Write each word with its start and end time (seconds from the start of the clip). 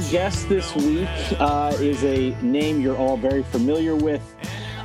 Our 0.00 0.10
guest 0.10 0.48
this 0.48 0.74
week 0.76 1.08
uh, 1.38 1.76
is 1.78 2.02
a 2.04 2.30
name 2.40 2.80
you're 2.80 2.96
all 2.96 3.18
very 3.18 3.42
familiar 3.42 3.94
with, 3.94 4.34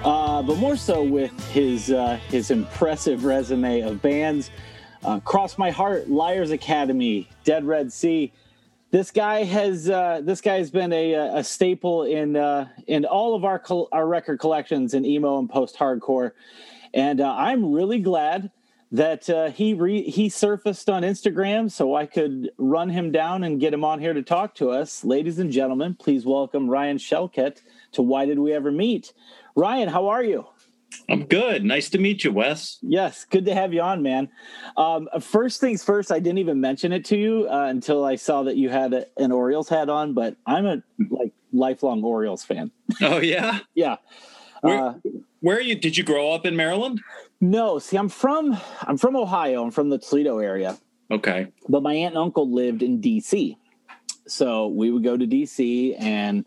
uh, 0.04 0.42
but 0.42 0.58
more 0.58 0.76
so 0.76 1.04
with 1.04 1.32
his 1.52 1.90
uh, 1.90 2.20
his 2.28 2.52
impressive 2.52 3.24
resume 3.24 3.80
of 3.80 4.02
bands. 4.02 4.52
Uh, 5.06 5.22
Cross 5.22 5.58
My 5.58 5.72
Heart, 5.72 6.10
Liars 6.10 6.52
Academy, 6.52 7.30
Dead 7.46 7.64
Red 7.64 7.94
Sea. 7.94 8.34
This 8.92 9.10
guy 9.10 9.46
has 9.46 9.90
uh, 9.90 10.20
this 10.22 10.42
guy 10.42 10.58
has 10.58 10.70
been 10.70 10.92
a, 10.92 11.14
a 11.14 11.44
staple 11.46 12.04
in 12.04 12.36
uh, 12.36 12.68
in 12.86 13.06
all 13.06 13.36
of 13.36 13.46
our 13.46 13.58
col- 13.58 13.88
our 13.94 14.06
record 14.06 14.42
collections 14.42 14.94
in 14.94 15.06
emo 15.06 15.40
and 15.40 15.50
post 15.50 15.78
hardcore, 15.78 16.32
and 16.94 17.22
I'm 17.22 17.72
really 17.72 18.00
glad 18.00 18.52
that 18.92 19.30
uh, 19.30 19.50
he 19.50 19.74
re- 19.74 20.10
he 20.10 20.30
surfaced 20.30 20.90
on 20.90 21.04
Instagram 21.04 21.72
so 21.72 21.96
I 21.96 22.06
could 22.06 22.52
run 22.58 22.90
him 22.90 23.12
down 23.12 23.44
and 23.44 23.60
get 23.60 23.74
him 23.74 23.84
on 23.84 24.00
here 24.00 24.14
to 24.14 24.22
talk 24.22 24.56
to 24.56 24.70
us. 24.70 25.04
Ladies 25.04 25.40
and 25.40 25.52
gentlemen, 25.52 25.96
please 25.96 26.26
welcome 26.26 26.70
Ryan 26.70 26.98
Shelkett 26.98 27.62
to 27.94 28.02
Why 28.02 28.26
Did 28.26 28.40
We 28.40 28.54
Ever 28.54 28.72
Meet? 28.72 29.14
Ryan, 29.56 29.90
how 29.90 30.08
are 30.08 30.24
you? 30.24 30.46
I'm 31.10 31.26
good. 31.26 31.66
Nice 31.66 31.90
to 31.90 31.98
meet 31.98 32.24
you, 32.24 32.32
Wes. 32.32 32.78
Yes, 32.82 33.26
good 33.26 33.46
to 33.46 33.54
have 33.54 33.74
you 33.74 33.82
on, 33.82 34.02
man. 34.02 34.30
Um, 34.78 35.10
first 35.20 35.60
things 35.60 35.84
first, 35.84 36.12
I 36.12 36.20
didn't 36.20 36.38
even 36.38 36.62
mention 36.62 36.94
it 36.94 37.04
to 37.06 37.18
you 37.18 37.48
uh, 37.50 37.66
until 37.66 38.06
I 38.06 38.16
saw 38.16 38.44
that 38.44 38.56
you 38.56 38.70
had 38.70 38.94
a, 38.94 39.06
an 39.18 39.32
Orioles 39.32 39.68
hat 39.68 39.90
on, 39.90 40.14
but 40.14 40.38
I'm 40.46 40.66
a 40.66 40.84
like 41.10 41.34
lifelong 41.52 42.04
Orioles 42.04 42.44
fan. 42.44 42.72
Oh 43.02 43.18
yeah. 43.20 43.60
Yeah. 43.76 43.98
Where, 44.62 44.80
Uh, 44.80 44.94
where 45.42 45.58
are 45.58 45.62
you? 45.62 45.76
Did 45.76 45.98
you 45.98 46.04
grow 46.04 46.32
up 46.32 46.46
in 46.46 46.56
Maryland? 46.56 47.02
No, 47.42 47.80
see, 47.80 47.98
I'm 47.98 48.10
from 48.10 48.58
I'm 48.82 48.98
from 48.98 49.16
Ohio. 49.16 49.64
I'm 49.64 49.72
from 49.72 49.90
the 49.90 49.98
Toledo 50.00 50.40
area. 50.40 50.78
Okay. 51.12 51.48
but 51.70 51.84
my 51.84 51.94
aunt 51.94 52.16
and 52.16 52.24
uncle 52.24 52.50
lived 52.50 52.82
in 52.82 53.00
DC. 53.00 53.58
So 54.28 54.68
we 54.70 54.90
would 54.90 55.04
go 55.04 55.16
to 55.16 55.28
DC 55.28 55.96
and 56.00 56.46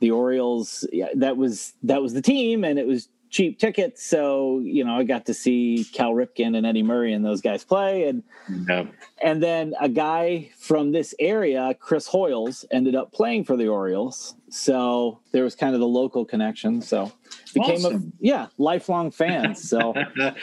the 0.00 0.12
Orioles 0.12 0.86
yeah, 0.92 1.08
that 1.16 1.36
was 1.36 1.72
that 1.82 2.00
was 2.02 2.12
the 2.12 2.22
team 2.22 2.62
and 2.64 2.78
it 2.78 2.86
was 2.86 3.08
cheap 3.30 3.58
tickets 3.58 4.06
so 4.06 4.60
you 4.60 4.84
know 4.84 4.94
I 4.94 5.02
got 5.02 5.26
to 5.26 5.34
see 5.34 5.84
Cal 5.92 6.12
Ripken 6.12 6.56
and 6.56 6.64
Eddie 6.64 6.84
Murray 6.84 7.12
and 7.12 7.24
those 7.24 7.40
guys 7.40 7.64
play 7.64 8.04
and 8.08 8.22
Yeah. 8.68 8.86
and 9.20 9.42
then 9.42 9.74
a 9.80 9.88
guy 9.88 10.50
from 10.58 10.92
this 10.92 11.12
area 11.18 11.74
Chris 11.80 12.06
Hoiles 12.06 12.64
ended 12.70 12.94
up 12.94 13.10
playing 13.12 13.42
for 13.44 13.56
the 13.56 13.66
Orioles 13.66 14.35
so 14.48 15.20
there 15.32 15.44
was 15.44 15.54
kind 15.54 15.74
of 15.74 15.80
the 15.80 15.86
local 15.86 16.24
connection 16.24 16.80
so 16.80 17.10
became 17.52 17.84
a 17.84 18.00
yeah 18.20 18.46
lifelong 18.58 19.10
fan 19.10 19.54
so 19.54 19.94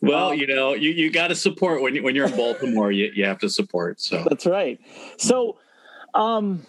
well, 0.00 0.32
you 0.34 0.46
know, 0.46 0.74
you, 0.74 0.90
you 0.90 1.10
got 1.10 1.28
to 1.28 1.34
support 1.34 1.82
when 1.82 1.94
you, 1.94 2.02
when 2.02 2.14
you're 2.14 2.26
in 2.26 2.36
Baltimore. 2.36 2.92
You, 2.92 3.10
you 3.14 3.24
have 3.24 3.38
to 3.40 3.48
support. 3.48 4.00
So 4.00 4.24
That's 4.28 4.46
right. 4.46 4.80
So, 5.16 5.58
um, 6.14 6.64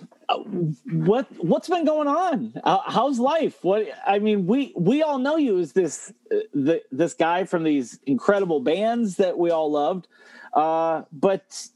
what 0.92 1.28
what's 1.38 1.70
been 1.70 1.86
going 1.86 2.08
on? 2.08 2.54
Uh, 2.64 2.80
how's 2.86 3.20
life? 3.20 3.64
What 3.64 3.88
I 4.06 4.20
mean, 4.20 4.46
we 4.46 4.74
we 4.76 5.02
all 5.02 5.18
know 5.18 5.38
you 5.38 5.60
as 5.60 5.74
this 5.74 6.14
uh, 6.32 6.38
the, 6.54 6.82
this 6.92 7.14
guy 7.14 7.46
from 7.46 7.64
these 7.64 8.00
incredible 8.06 8.60
bands 8.60 9.16
that 9.18 9.38
we 9.38 9.50
all 9.50 9.72
loved. 9.72 10.08
Uh, 10.54 11.04
but 11.12 11.68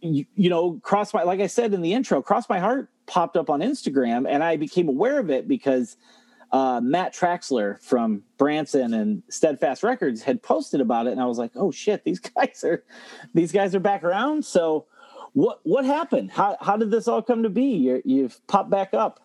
you, 0.00 0.26
you 0.36 0.48
know, 0.48 0.78
cross 0.82 1.12
my 1.12 1.22
like 1.22 1.40
I 1.40 1.48
said 1.48 1.74
in 1.74 1.82
the 1.82 1.92
intro, 1.92 2.22
cross 2.22 2.48
my 2.48 2.58
heart 2.58 2.88
popped 3.08 3.36
up 3.36 3.50
on 3.50 3.60
Instagram, 3.60 4.28
and 4.28 4.44
I 4.44 4.56
became 4.56 4.88
aware 4.88 5.18
of 5.18 5.30
it 5.30 5.48
because 5.48 5.96
uh, 6.52 6.80
Matt 6.82 7.12
Traxler 7.14 7.82
from 7.82 8.22
Brandtson 8.38 8.94
and 8.94 9.22
Steadfast 9.28 9.82
Records 9.82 10.22
had 10.22 10.42
posted 10.42 10.80
about 10.80 11.08
it, 11.08 11.12
and 11.12 11.20
I 11.20 11.26
was 11.26 11.38
like, 11.38 11.52
"Oh 11.56 11.72
shit, 11.72 12.04
these 12.04 12.20
guys 12.36 12.62
are 12.64 12.84
these 13.34 13.50
guys 13.50 13.74
are 13.74 13.80
back 13.80 14.04
around." 14.04 14.44
So, 14.44 14.86
what 15.32 15.60
what 15.64 15.84
happened? 15.84 16.30
How 16.30 16.56
how 16.60 16.76
did 16.76 16.90
this 16.90 17.08
all 17.08 17.22
come 17.22 17.42
to 17.42 17.50
be? 17.50 17.64
You're, 17.64 18.00
you've 18.04 18.40
popped 18.46 18.70
back 18.70 18.94
up. 18.94 19.20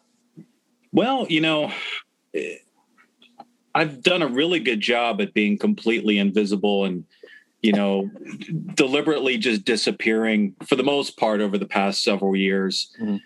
Well, 0.92 1.26
you 1.28 1.42
know, 1.42 1.72
I've 3.76 4.04
done 4.04 4.22
a 4.22 4.28
really 4.28 4.60
good 4.60 4.80
job 4.80 5.22
at 5.22 5.34
being 5.34 5.58
completely 5.58 6.20
invisible 6.20 6.86
and, 6.86 7.06
you 7.62 7.72
know, 7.72 8.12
deliberately 8.76 9.38
just 9.38 9.66
disappearing 9.66 10.56
for 10.68 10.76
the 10.76 10.84
most 10.84 11.18
part 11.18 11.42
over 11.42 11.58
the 11.58 11.66
past 11.66 12.04
several 12.04 12.36
years. 12.36 12.96
Mhm. 13.02 13.20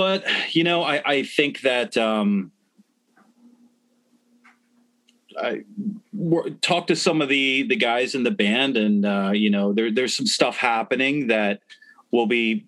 But, 0.00 0.24
you 0.54 0.64
know, 0.64 0.82
I, 0.82 1.02
I 1.04 1.22
think 1.24 1.60
that 1.60 1.94
um, 1.98 2.52
I 5.38 5.60
talked 6.62 6.88
to 6.88 6.96
some 6.96 7.20
of 7.20 7.28
the 7.28 7.64
the 7.64 7.76
guys 7.76 8.14
in 8.14 8.22
the 8.22 8.30
band, 8.30 8.78
and 8.78 9.04
uh, 9.04 9.32
you 9.34 9.50
know, 9.50 9.74
there 9.74 9.92
there's 9.92 10.16
some 10.16 10.24
stuff 10.24 10.56
happening 10.56 11.26
that 11.26 11.60
will 12.12 12.26
be 12.26 12.64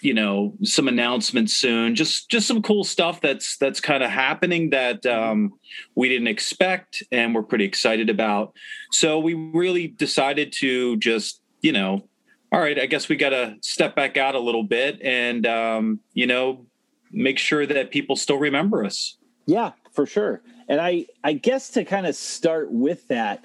you 0.00 0.14
know 0.14 0.52
some 0.64 0.88
announcements 0.88 1.54
soon. 1.54 1.94
Just 1.94 2.28
just 2.28 2.48
some 2.48 2.60
cool 2.60 2.82
stuff 2.82 3.20
that's 3.20 3.56
that's 3.58 3.80
kind 3.80 4.02
of 4.02 4.10
happening 4.10 4.70
that 4.70 5.06
um, 5.06 5.52
we 5.94 6.08
didn't 6.08 6.26
expect 6.26 7.04
and 7.12 7.36
we're 7.36 7.44
pretty 7.44 7.66
excited 7.66 8.10
about. 8.10 8.52
So 8.90 9.20
we 9.20 9.34
really 9.34 9.86
decided 9.86 10.52
to 10.58 10.96
just 10.96 11.40
you 11.60 11.70
know 11.70 12.08
all 12.52 12.60
right 12.60 12.78
i 12.78 12.86
guess 12.86 13.08
we 13.08 13.16
got 13.16 13.30
to 13.30 13.56
step 13.62 13.96
back 13.96 14.16
out 14.16 14.34
a 14.34 14.40
little 14.40 14.64
bit 14.64 15.00
and 15.02 15.46
um, 15.46 16.00
you 16.14 16.26
know 16.26 16.66
make 17.12 17.38
sure 17.38 17.66
that 17.66 17.90
people 17.90 18.16
still 18.16 18.38
remember 18.38 18.84
us 18.84 19.16
Yeah, 19.46 19.72
for 19.92 20.06
sure. 20.06 20.42
And 20.68 20.80
I 20.80 21.06
I 21.24 21.34
guess 21.34 21.70
to 21.70 21.84
kind 21.84 22.06
of 22.06 22.14
start 22.14 22.70
with 22.70 23.06
that. 23.08 23.44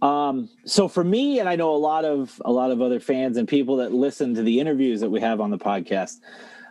Um, 0.00 0.48
so 0.64 0.88
for 0.88 1.04
me, 1.04 1.38
and 1.38 1.48
I 1.48 1.56
know 1.56 1.74
a 1.74 1.76
lot 1.76 2.04
of 2.04 2.40
a 2.44 2.52
lot 2.52 2.70
of 2.70 2.80
other 2.80 3.00
fans 3.00 3.36
and 3.36 3.46
people 3.46 3.76
that 3.76 3.92
listen 3.92 4.34
to 4.34 4.42
the 4.42 4.60
interviews 4.60 5.00
that 5.00 5.10
we 5.10 5.20
have 5.20 5.40
on 5.40 5.50
the 5.50 5.58
podcast, 5.58 6.20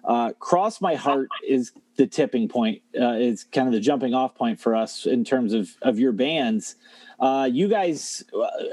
uh, 0.05 0.33
cross 0.39 0.81
my 0.81 0.95
heart 0.95 1.29
is 1.47 1.71
the 1.95 2.07
tipping 2.07 2.47
point. 2.47 2.81
Uh, 2.95 3.19
kind 3.51 3.67
of 3.67 3.73
the 3.73 3.79
jumping 3.79 4.13
off 4.13 4.35
point 4.35 4.59
for 4.59 4.75
us 4.75 5.05
in 5.05 5.23
terms 5.23 5.53
of 5.53 5.69
of 5.81 5.99
your 5.99 6.11
bands. 6.11 6.75
Uh, 7.19 7.47
you 7.51 7.67
guys, 7.67 8.23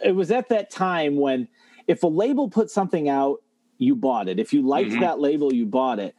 it 0.02 0.14
was 0.14 0.30
at 0.30 0.48
that 0.48 0.70
time 0.70 1.16
when 1.16 1.46
if 1.88 2.02
a 2.04 2.06
label 2.06 2.48
put 2.48 2.70
something 2.70 3.08
out, 3.08 3.42
you 3.78 3.96
bought 3.96 4.28
it. 4.28 4.38
If 4.38 4.52
you 4.52 4.62
liked 4.62 4.90
Mhm. 4.90 5.00
that 5.00 5.20
label, 5.20 5.52
you 5.52 5.64
bought 5.66 5.98
it. 5.98 6.14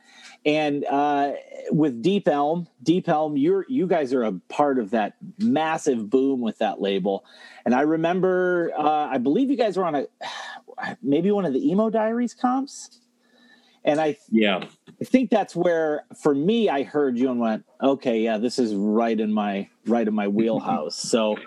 And 0.46 0.86
uh, 0.86 1.34
with 1.72 2.02
Deep 2.02 2.28
Elm, 2.28 2.68
Deep 2.84 3.08
Elm, 3.10 3.38
you're 3.38 3.66
you 3.70 3.86
guys 3.86 4.14
are 4.14 4.24
a 4.24 4.34
part 4.50 4.80
of 4.80 4.92
that 4.92 5.16
massive 5.38 6.10
boom 6.10 6.40
with 6.42 6.58
that 6.60 6.82
label. 6.82 7.26
And 7.66 7.76
I 7.76 7.82
remember, 7.82 8.72
uh, 8.78 9.08
I 9.08 9.18
believe 9.18 9.50
you 9.52 9.58
guys 9.58 9.78
were 9.78 9.86
on 9.86 9.96
a 9.96 10.08
maybe 11.04 11.32
one 11.32 11.46
of 11.46 11.54
the 11.54 11.70
Emo 11.70 11.90
Diaries 11.90 12.34
comps. 12.34 13.00
And 13.84 14.00
I, 14.00 14.18
yeah 14.30 14.64
I 15.02 15.06
think 15.06 15.30
that's 15.30 15.56
where, 15.56 16.04
for 16.22 16.36
me, 16.36 16.68
I 16.70 16.84
heard 16.84 17.18
you 17.18 17.32
and 17.32 17.40
went, 17.40 17.64
okay, 17.82 18.20
yeah, 18.20 18.38
this 18.38 18.60
is 18.60 18.74
right 18.76 19.18
in 19.20 19.32
my 19.34 19.70
right 19.86 20.08
in 20.08 20.14
my 20.14 20.28
wheelhouse. 20.38 20.96
so, 20.96 21.38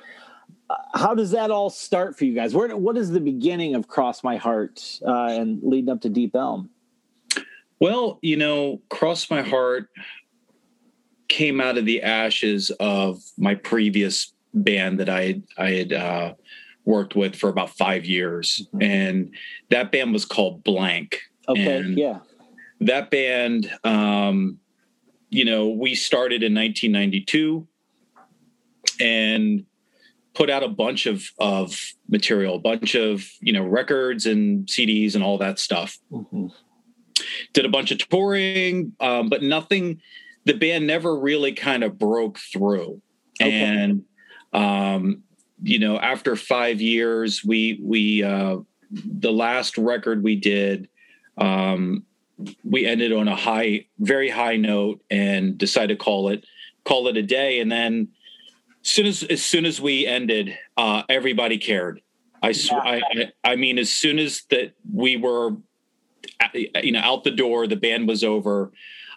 how 0.94 1.14
does 1.14 1.30
that 1.32 1.50
all 1.50 1.70
start 1.70 2.16
for 2.16 2.24
you 2.24 2.34
guys? 2.34 2.54
Where, 2.54 2.76
what 2.76 2.96
is 2.96 3.10
the 3.10 3.20
beginning 3.20 3.74
of 3.74 3.88
Cross 3.88 4.22
My 4.24 4.36
Heart 4.36 5.00
uh, 5.06 5.26
and 5.30 5.60
leading 5.62 5.90
up 5.90 6.00
to 6.02 6.08
Deep 6.08 6.34
Elm? 6.36 6.70
Well, 7.80 8.19
you 8.22 8.36
know, 8.36 8.80
Cross 8.90 9.30
My 9.30 9.42
Heart 9.42 9.88
came 11.28 11.60
out 11.60 11.78
of 11.78 11.84
the 11.86 12.02
ashes 12.02 12.70
of 12.78 13.22
my 13.38 13.54
previous 13.54 14.32
band 14.54 15.00
that 15.00 15.08
I 15.08 15.22
had, 15.24 15.42
I 15.58 15.70
had 15.70 15.92
uh, 15.92 16.34
worked 16.84 17.16
with 17.16 17.34
for 17.34 17.48
about 17.48 17.70
five 17.70 18.04
years, 18.04 18.66
Mhm. 18.74 18.82
and 18.82 19.34
that 19.70 19.90
band 19.92 20.12
was 20.12 20.24
called 20.24 20.62
Blank. 20.62 21.19
Okay, 21.48 21.78
And- 21.78 21.98
yeah, 21.98 22.19
That 22.80 23.10
band, 23.10 23.70
um, 23.84 24.58
you 25.30 25.44
know, 25.44 25.69
we 25.69 25.94
started 25.94 26.42
in 26.42 26.52
1992 26.52 27.66
and 29.00 29.64
put 30.34 30.49
out 30.50 30.62
a 30.62 30.69
bunch 30.69 31.06
of 31.06 31.25
of 31.38 31.79
material, 32.08 32.56
a 32.56 32.61
bunch 32.61 32.94
of 32.94 33.29
you 33.40 33.52
know 33.52 33.64
records 33.64 34.26
and 34.26 34.67
CDs 34.67 35.14
and 35.14 35.23
all 35.25 35.38
that 35.38 35.58
stuff 35.58 35.99
Mhm. 36.11 36.50
did 37.52 37.64
a 37.64 37.69
bunch 37.69 37.90
of 37.90 37.99
touring, 38.08 38.93
um, 39.00 39.29
but 39.29 39.43
nothing. 39.43 40.00
The 40.44 40.55
band 40.55 40.87
never 40.88 41.17
really 41.19 41.52
kind 41.52 41.84
of 41.84 41.99
broke 41.99 42.38
through, 42.38 43.00
Okay. 43.40 43.50
and 43.52 44.05
um, 44.52 45.23
you 45.62 45.79
know, 45.79 45.99
after 45.99 46.34
five 46.37 46.81
years, 46.81 47.44
we 47.44 47.79
we 47.82 48.23
uh, 48.23 48.56
the 48.90 49.32
last 49.32 49.79
record 49.79 50.23
we 50.23 50.37
did. 50.37 50.88
Um, 51.38 52.05
we 52.64 52.84
ended 52.87 53.12
on 53.12 53.29
a 53.29 53.37
high, 53.37 53.87
very 54.00 54.29
high 54.29 54.56
note, 54.56 55.00
and 55.11 55.56
decided 55.56 55.99
to 55.99 56.05
call 56.05 56.29
it 56.31 56.44
call 56.84 57.06
it 57.06 57.17
a 57.17 57.23
day. 57.23 57.61
And 57.61 57.70
then, 57.70 58.08
soon 58.82 59.06
as 59.06 59.23
as 59.25 59.43
soon 59.43 59.64
as 59.64 59.81
we 59.81 60.06
ended, 60.06 60.56
uh, 60.76 61.02
everybody 61.08 61.58
cared. 61.58 62.00
I, 62.43 62.52
sw- 62.52 62.73
I 62.73 63.00
I 63.44 63.52
I 63.52 63.56
mean, 63.56 63.79
as 63.79 63.90
soon 63.90 64.19
as 64.19 64.43
that 64.50 64.73
we 64.93 65.17
were, 65.17 65.56
you 66.55 66.93
know, 66.93 67.00
out 67.00 67.25
the 67.25 67.31
door, 67.31 67.67
the 67.67 67.76
band 67.76 68.08
was 68.08 68.25
over. 68.25 68.73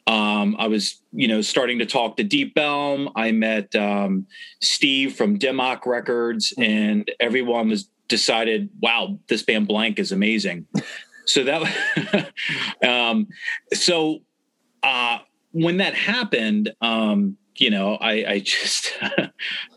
Um, 0.07 0.55
I 0.59 0.67
was, 0.67 1.01
you 1.11 1.27
know, 1.27 1.41
starting 1.41 1.79
to 1.79 1.85
talk 1.85 2.17
to 2.17 2.23
Deep 2.23 2.57
Elm. 2.57 3.09
I 3.15 3.31
met 3.31 3.75
um, 3.75 4.27
Steve 4.61 5.15
from 5.15 5.39
Democ 5.39 5.87
Records, 5.87 6.53
and 6.59 7.09
everyone 7.19 7.69
was 7.69 7.89
decided, 8.07 8.69
wow, 8.81 9.17
this 9.27 9.41
band 9.41 9.67
Blank 9.67 9.97
is 9.97 10.11
amazing. 10.11 10.67
so 11.25 11.43
that, 11.43 12.31
um, 12.87 13.27
so 13.73 14.19
uh, 14.83 15.19
when 15.53 15.77
that 15.77 15.95
happened, 15.95 16.71
um, 16.81 17.37
you 17.59 17.69
know, 17.69 17.95
I, 17.95 18.11
I 18.27 18.39
just, 18.43 18.93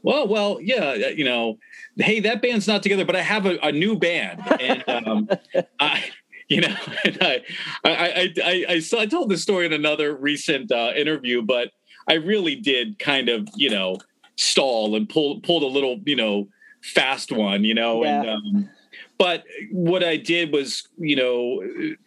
well, 0.03 0.27
well, 0.29 0.59
yeah, 0.61 0.95
you 0.95 1.25
know, 1.25 1.59
hey, 1.97 2.21
that 2.21 2.43
band's 2.43 2.69
not 2.69 2.83
together, 2.83 3.05
but 3.05 3.17
I 3.17 3.23
have 3.23 3.47
a, 3.47 3.59
a 3.63 3.73
new 3.73 3.97
band, 3.99 4.43
and 4.61 4.85
um, 4.89 5.29
I, 5.81 6.05
you 6.49 6.61
know, 6.63 6.77
and 7.05 7.19
I, 7.21 7.43
I, 7.85 7.93
I, 7.93 8.35
I, 8.45 8.83
I, 8.99 9.07
told 9.07 9.31
this 9.31 9.43
story 9.43 9.67
in 9.67 9.73
another 9.73 10.17
recent 10.17 10.73
uh, 10.73 10.93
interview, 10.97 11.43
but 11.43 11.71
I 12.09 12.15
really 12.15 12.57
did 12.57 12.99
kind 12.99 13.29
of, 13.29 13.49
you 13.55 13.71
know, 13.71 13.99
stall 14.37 14.97
and 14.97 15.09
pull, 15.09 15.41
pulled 15.41 15.63
a 15.63 15.67
little, 15.67 16.01
you 16.07 16.17
know, 16.17 16.49
fast 16.83 17.33
one, 17.33 17.65
you 17.65 17.75
know, 17.75 18.05
and. 18.05 18.25
Yeah. 18.25 18.33
Um, 18.35 18.71
but 19.19 19.45
what 19.73 20.05
I 20.05 20.17
did 20.17 20.53
was, 20.53 20.89
you 20.97 21.17
know, 21.17 21.61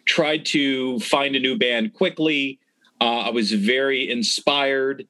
tried 0.06 0.46
to 0.46 0.98
find 1.00 1.36
a 1.36 1.40
new 1.40 1.58
band 1.58 1.92
quickly. 1.92 2.58
Uh, 3.02 3.20
I 3.20 3.30
was 3.30 3.52
very 3.52 4.10
inspired, 4.10 5.06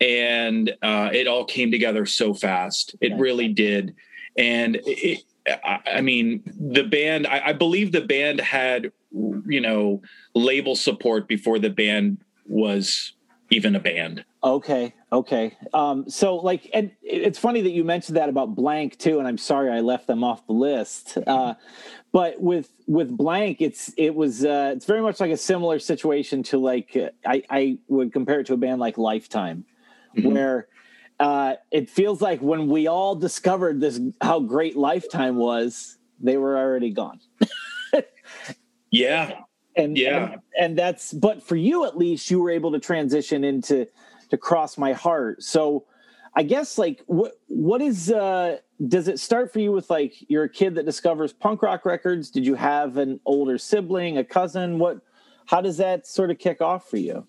and 0.00 0.72
uh, 0.82 1.10
it 1.12 1.26
all 1.26 1.44
came 1.44 1.70
together 1.70 2.06
so 2.06 2.34
fast. 2.34 2.94
It 3.00 3.10
Nice. 3.10 3.20
really 3.20 3.48
did. 3.48 3.94
And 4.36 4.80
it, 4.86 5.24
I, 5.46 5.80
I 5.94 6.00
mean, 6.00 6.42
the 6.46 6.84
band. 6.84 7.26
I, 7.26 7.48
I 7.48 7.52
believe 7.52 7.92
the 7.92 8.00
band 8.00 8.40
had, 8.40 8.92
you 9.12 9.60
know, 9.60 10.02
label 10.34 10.76
support 10.76 11.28
before 11.28 11.58
the 11.58 11.70
band 11.70 12.18
was 12.46 13.12
even 13.50 13.74
a 13.74 13.80
band. 13.80 14.24
Okay, 14.42 14.94
okay. 15.12 15.56
Um, 15.74 16.08
so 16.08 16.36
like, 16.36 16.70
and 16.72 16.92
it's 17.02 17.38
funny 17.38 17.60
that 17.62 17.70
you 17.70 17.84
mentioned 17.84 18.16
that 18.16 18.28
about 18.28 18.54
blank 18.54 18.96
too, 18.96 19.18
and 19.18 19.28
I'm 19.28 19.36
sorry 19.36 19.70
I 19.70 19.80
left 19.80 20.06
them 20.06 20.24
off 20.24 20.46
the 20.46 20.52
list. 20.54 21.18
Uh, 21.26 21.54
but 22.12 22.40
with 22.40 22.70
with 22.86 23.14
blank, 23.14 23.60
it's 23.60 23.92
it 23.96 24.14
was 24.14 24.44
uh, 24.44 24.72
it's 24.74 24.86
very 24.86 25.02
much 25.02 25.20
like 25.20 25.30
a 25.30 25.36
similar 25.36 25.78
situation 25.78 26.42
to 26.44 26.58
like 26.58 26.96
uh, 26.96 27.10
I 27.26 27.42
I 27.50 27.78
would 27.88 28.12
compare 28.12 28.40
it 28.40 28.46
to 28.46 28.54
a 28.54 28.56
band 28.56 28.80
like 28.80 28.96
Lifetime, 28.98 29.64
Mhm. 30.16 30.32
where 30.32 30.68
uh, 31.18 31.54
it 31.70 31.90
feels 31.90 32.22
like 32.22 32.40
when 32.40 32.66
we 32.68 32.86
all 32.86 33.14
discovered 33.14 33.80
this 33.80 34.00
how 34.22 34.40
great 34.40 34.76
Lifetime 34.76 35.36
was, 35.36 35.98
they 36.18 36.36
were 36.38 36.56
already 36.56 36.90
gone. 36.90 37.20
Yeah, 38.90 39.42
and 39.76 39.96
Yeah. 39.96 40.32
and, 40.32 40.40
and 40.58 40.78
that's 40.78 41.12
but 41.12 41.42
for 41.42 41.56
you 41.56 41.84
at 41.84 41.96
least 41.96 42.30
you 42.30 42.40
were 42.40 42.50
able 42.50 42.72
to 42.72 42.80
transition 42.80 43.44
into 43.44 43.86
to 44.30 44.36
cross 44.36 44.76
my 44.78 44.92
heart 44.92 45.42
so 45.42 45.84
i 46.34 46.42
guess 46.42 46.76
like 46.78 47.02
what 47.06 47.32
what 47.48 47.80
is 47.80 48.10
uh 48.10 48.56
does 48.88 49.06
it 49.08 49.18
start 49.20 49.52
for 49.52 49.60
you 49.60 49.70
with 49.72 49.88
like 49.90 50.14
you're 50.28 50.44
a 50.44 50.48
kid 50.48 50.74
that 50.74 50.86
discovers 50.86 51.32
punk 51.32 51.62
rock 51.62 51.84
records 51.84 52.30
did 52.30 52.44
you 52.44 52.54
have 52.56 52.96
an 52.96 53.20
older 53.26 53.58
sibling 53.58 54.18
a 54.18 54.24
cousin 54.24 54.78
what 54.80 54.98
how 55.46 55.60
does 55.60 55.76
that 55.76 56.04
sort 56.06 56.30
of 56.32 56.38
kick 56.38 56.60
off 56.60 56.88
for 56.90 56.96
you 56.96 57.26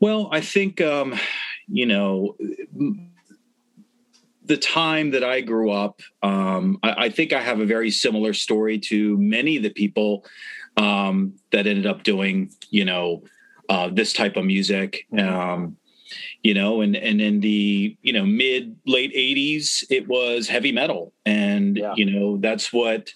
Well, 0.00 0.28
I 0.32 0.40
think 0.40 0.80
um, 0.80 1.18
you 1.72 1.86
know 1.86 2.36
the 4.44 4.56
time 4.56 5.10
that 5.12 5.22
I 5.24 5.40
grew 5.40 5.70
up. 5.70 6.00
Um, 6.22 6.78
I, 6.82 7.04
I 7.04 7.08
think 7.10 7.32
I 7.32 7.40
have 7.40 7.60
a 7.60 7.66
very 7.66 7.90
similar 7.90 8.32
story 8.32 8.78
to 8.90 9.16
many 9.18 9.56
of 9.56 9.62
the 9.62 9.70
people 9.70 10.24
um, 10.76 11.34
that 11.52 11.66
ended 11.66 11.86
up 11.86 12.02
doing 12.02 12.50
you 12.70 12.84
know 12.84 13.22
uh, 13.68 13.88
this 13.92 14.12
type 14.12 14.36
of 14.36 14.44
music. 14.44 15.06
Um, 15.16 15.76
you 16.42 16.52
know, 16.54 16.82
and 16.82 16.94
and 16.96 17.20
in 17.20 17.40
the 17.40 17.96
you 18.02 18.12
know 18.12 18.26
mid 18.26 18.76
late 18.86 19.14
'80s, 19.14 19.84
it 19.90 20.06
was 20.08 20.48
heavy 20.48 20.72
metal, 20.72 21.12
and 21.24 21.76
Yeah. 21.76 21.94
you 21.96 22.04
know 22.04 22.36
that's 22.36 22.72
what 22.72 23.10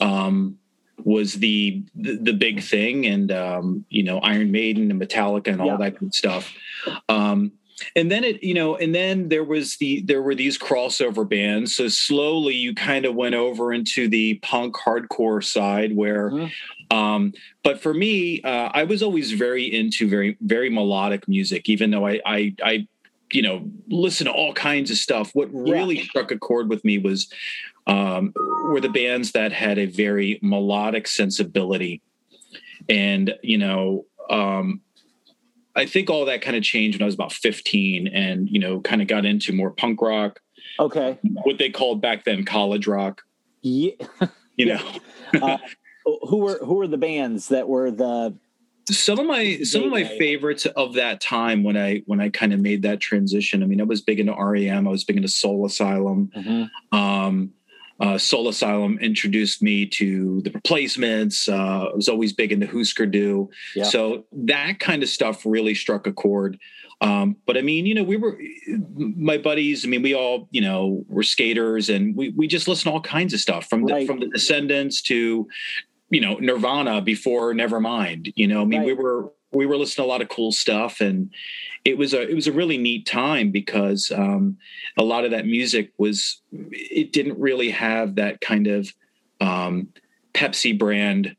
um, 0.00 0.58
was 1.02 1.34
the, 1.34 1.82
the 1.94 2.16
the 2.16 2.32
big 2.32 2.62
thing, 2.62 3.06
and 3.06 3.32
um, 3.32 3.84
you 3.88 4.02
know 4.04 4.18
Iron 4.18 4.52
Maiden 4.52 4.90
and 4.90 5.00
Metallica 5.00 5.48
and 5.48 5.60
all 5.60 5.68
Yeah. 5.68 5.76
that 5.78 5.98
good 5.98 6.14
stuff. 6.14 6.54
Um, 7.08 7.52
and 7.96 8.10
then 8.10 8.24
it, 8.24 8.42
you 8.42 8.54
know, 8.54 8.76
and 8.76 8.94
then 8.94 9.28
there 9.28 9.44
was 9.44 9.76
the 9.78 10.02
there 10.02 10.22
were 10.22 10.34
these 10.34 10.58
crossover 10.58 11.28
bands. 11.28 11.74
So 11.74 11.88
slowly 11.88 12.54
you 12.54 12.74
kind 12.74 13.04
of 13.04 13.14
went 13.14 13.34
over 13.34 13.72
into 13.72 14.08
the 14.08 14.34
punk 14.42 14.74
hardcore 14.76 15.42
side, 15.44 15.94
where. 15.96 16.30
Mhm. 16.30 16.50
Um, 16.92 17.32
but 17.62 17.80
for 17.80 17.94
me, 17.94 18.42
uh, 18.42 18.70
I 18.74 18.82
was 18.82 19.00
always 19.02 19.30
very 19.32 19.62
into 19.64 20.08
very 20.08 20.36
very 20.40 20.70
melodic 20.70 21.28
music, 21.28 21.68
even 21.68 21.90
though 21.90 22.06
I 22.06 22.20
I, 22.26 22.54
I 22.64 22.86
you 23.32 23.42
know 23.42 23.70
listen 23.88 24.26
to 24.26 24.32
all 24.32 24.52
kinds 24.52 24.90
of 24.90 24.96
stuff. 24.96 25.30
What 25.34 25.50
Yeah. 25.52 25.72
really 25.72 26.02
struck 26.02 26.32
a 26.32 26.38
chord 26.38 26.68
with 26.68 26.84
me 26.84 26.98
was 26.98 27.28
um, 27.86 28.32
were 28.64 28.80
the 28.80 28.88
bands 28.88 29.32
that 29.32 29.52
had 29.52 29.78
a 29.78 29.86
very 29.86 30.38
melodic 30.42 31.06
sensibility, 31.06 32.02
and 32.88 33.34
you 33.42 33.58
know. 33.58 34.06
Um, 34.28 34.80
I 35.76 35.86
think 35.86 36.10
all 36.10 36.24
that 36.24 36.42
kind 36.42 36.56
of 36.56 36.62
changed 36.62 36.98
when 36.98 37.04
I 37.04 37.06
was 37.06 37.14
about 37.14 37.32
15 37.32 38.08
and, 38.08 38.48
you 38.48 38.58
know, 38.58 38.80
kind 38.80 39.00
of 39.00 39.08
got 39.08 39.24
into 39.24 39.52
more 39.52 39.70
punk 39.70 40.02
rock, 40.02 40.40
okay 40.78 41.18
what 41.22 41.58
they 41.58 41.70
called 41.70 42.00
back 42.00 42.24
then 42.24 42.44
college 42.44 42.86
rock, 42.86 43.22
yeah 43.62 43.92
you 44.60 44.66
know. 44.66 44.80
uh, 45.42 45.58
who 46.28 46.38
were 46.38 46.58
who 46.64 46.74
were 46.74 46.86
the 46.86 46.98
bands 46.98 47.48
that 47.48 47.68
were 47.68 47.90
the 47.90 48.34
some 48.90 49.18
of 49.18 49.26
my 49.26 49.58
some 49.62 49.84
of 49.84 49.90
my 49.90 50.04
favorites 50.04 50.66
of 50.66 50.94
that 50.94 51.20
time 51.20 51.62
when 51.62 51.76
I 51.76 52.02
when 52.06 52.20
I 52.20 52.30
kind 52.30 52.52
of 52.52 52.60
made 52.60 52.82
that 52.82 53.00
transition. 53.00 53.62
I 53.62 53.66
mean, 53.66 53.80
I 53.80 53.84
was 53.84 54.00
big 54.00 54.18
into 54.18 54.34
REM, 54.34 54.88
I 54.88 54.90
was 54.90 55.04
big 55.04 55.16
into 55.16 55.28
Soul 55.28 55.64
Asylum. 55.64 56.30
Um 56.92 57.52
uh, 58.00 58.16
Soul 58.16 58.48
Asylum 58.48 58.98
introduced 59.00 59.62
me 59.62 59.86
to 59.86 60.40
the 60.42 60.50
replacements. 60.50 61.48
Uh, 61.48 61.88
I 61.92 61.94
was 61.94 62.08
always 62.08 62.32
big 62.32 62.50
into 62.50 62.66
Husker 62.66 63.06
Du. 63.06 63.50
Yeah. 63.76 63.84
So 63.84 64.24
that 64.32 64.80
kind 64.80 65.02
of 65.02 65.08
stuff 65.08 65.44
really 65.44 65.74
struck 65.74 66.06
a 66.06 66.12
chord. 66.12 66.58
Um, 67.02 67.36
but 67.46 67.56
I 67.56 67.62
mean, 67.62 67.86
you 67.86 67.94
know, 67.94 68.02
we 68.02 68.16
were 68.16 68.38
my 68.98 69.38
buddies. 69.38 69.84
I 69.84 69.88
mean, 69.88 70.02
we 70.02 70.14
all, 70.14 70.48
you 70.50 70.60
know, 70.60 71.02
were 71.08 71.22
skaters, 71.22 71.88
and 71.88 72.14
we 72.14 72.30
we 72.30 72.46
just 72.46 72.68
listened 72.68 72.90
to 72.90 72.94
all 72.94 73.00
kinds 73.00 73.32
of 73.32 73.40
stuff 73.40 73.66
from 73.68 73.86
the 73.86 73.92
Right. 73.94 74.06
from 74.06 74.20
the 74.20 74.28
Descendents 74.28 75.00
to, 75.02 75.48
you 76.10 76.20
know, 76.20 76.34
Nirvana 76.34 77.00
before 77.00 77.54
Nevermind. 77.54 78.32
You 78.36 78.48
know, 78.48 78.62
I 78.62 78.64
mean, 78.66 78.82
we 78.84 78.92
were 78.92 79.32
we 79.52 79.66
were 79.66 79.76
listening 79.76 80.04
to 80.04 80.08
a 80.08 80.12
lot 80.12 80.22
of 80.22 80.28
cool 80.28 80.52
stuff, 80.52 81.00
and 81.00 81.30
it 81.84 81.98
was 81.98 82.14
a 82.14 82.28
it 82.28 82.34
was 82.34 82.46
a 82.46 82.52
really 82.52 82.78
neat 82.78 83.06
time 83.06 83.50
because 83.50 84.12
um, 84.12 84.56
a 84.98 85.04
lot 85.04 85.24
of 85.24 85.30
that 85.32 85.46
music 85.46 85.92
was 85.98 86.40
it 86.52 87.12
didn't 87.12 87.38
really 87.38 87.70
have 87.70 88.16
that 88.16 88.40
kind 88.40 88.66
of 88.66 88.92
um, 89.40 89.88
Pepsi 90.34 90.78
brand, 90.78 91.34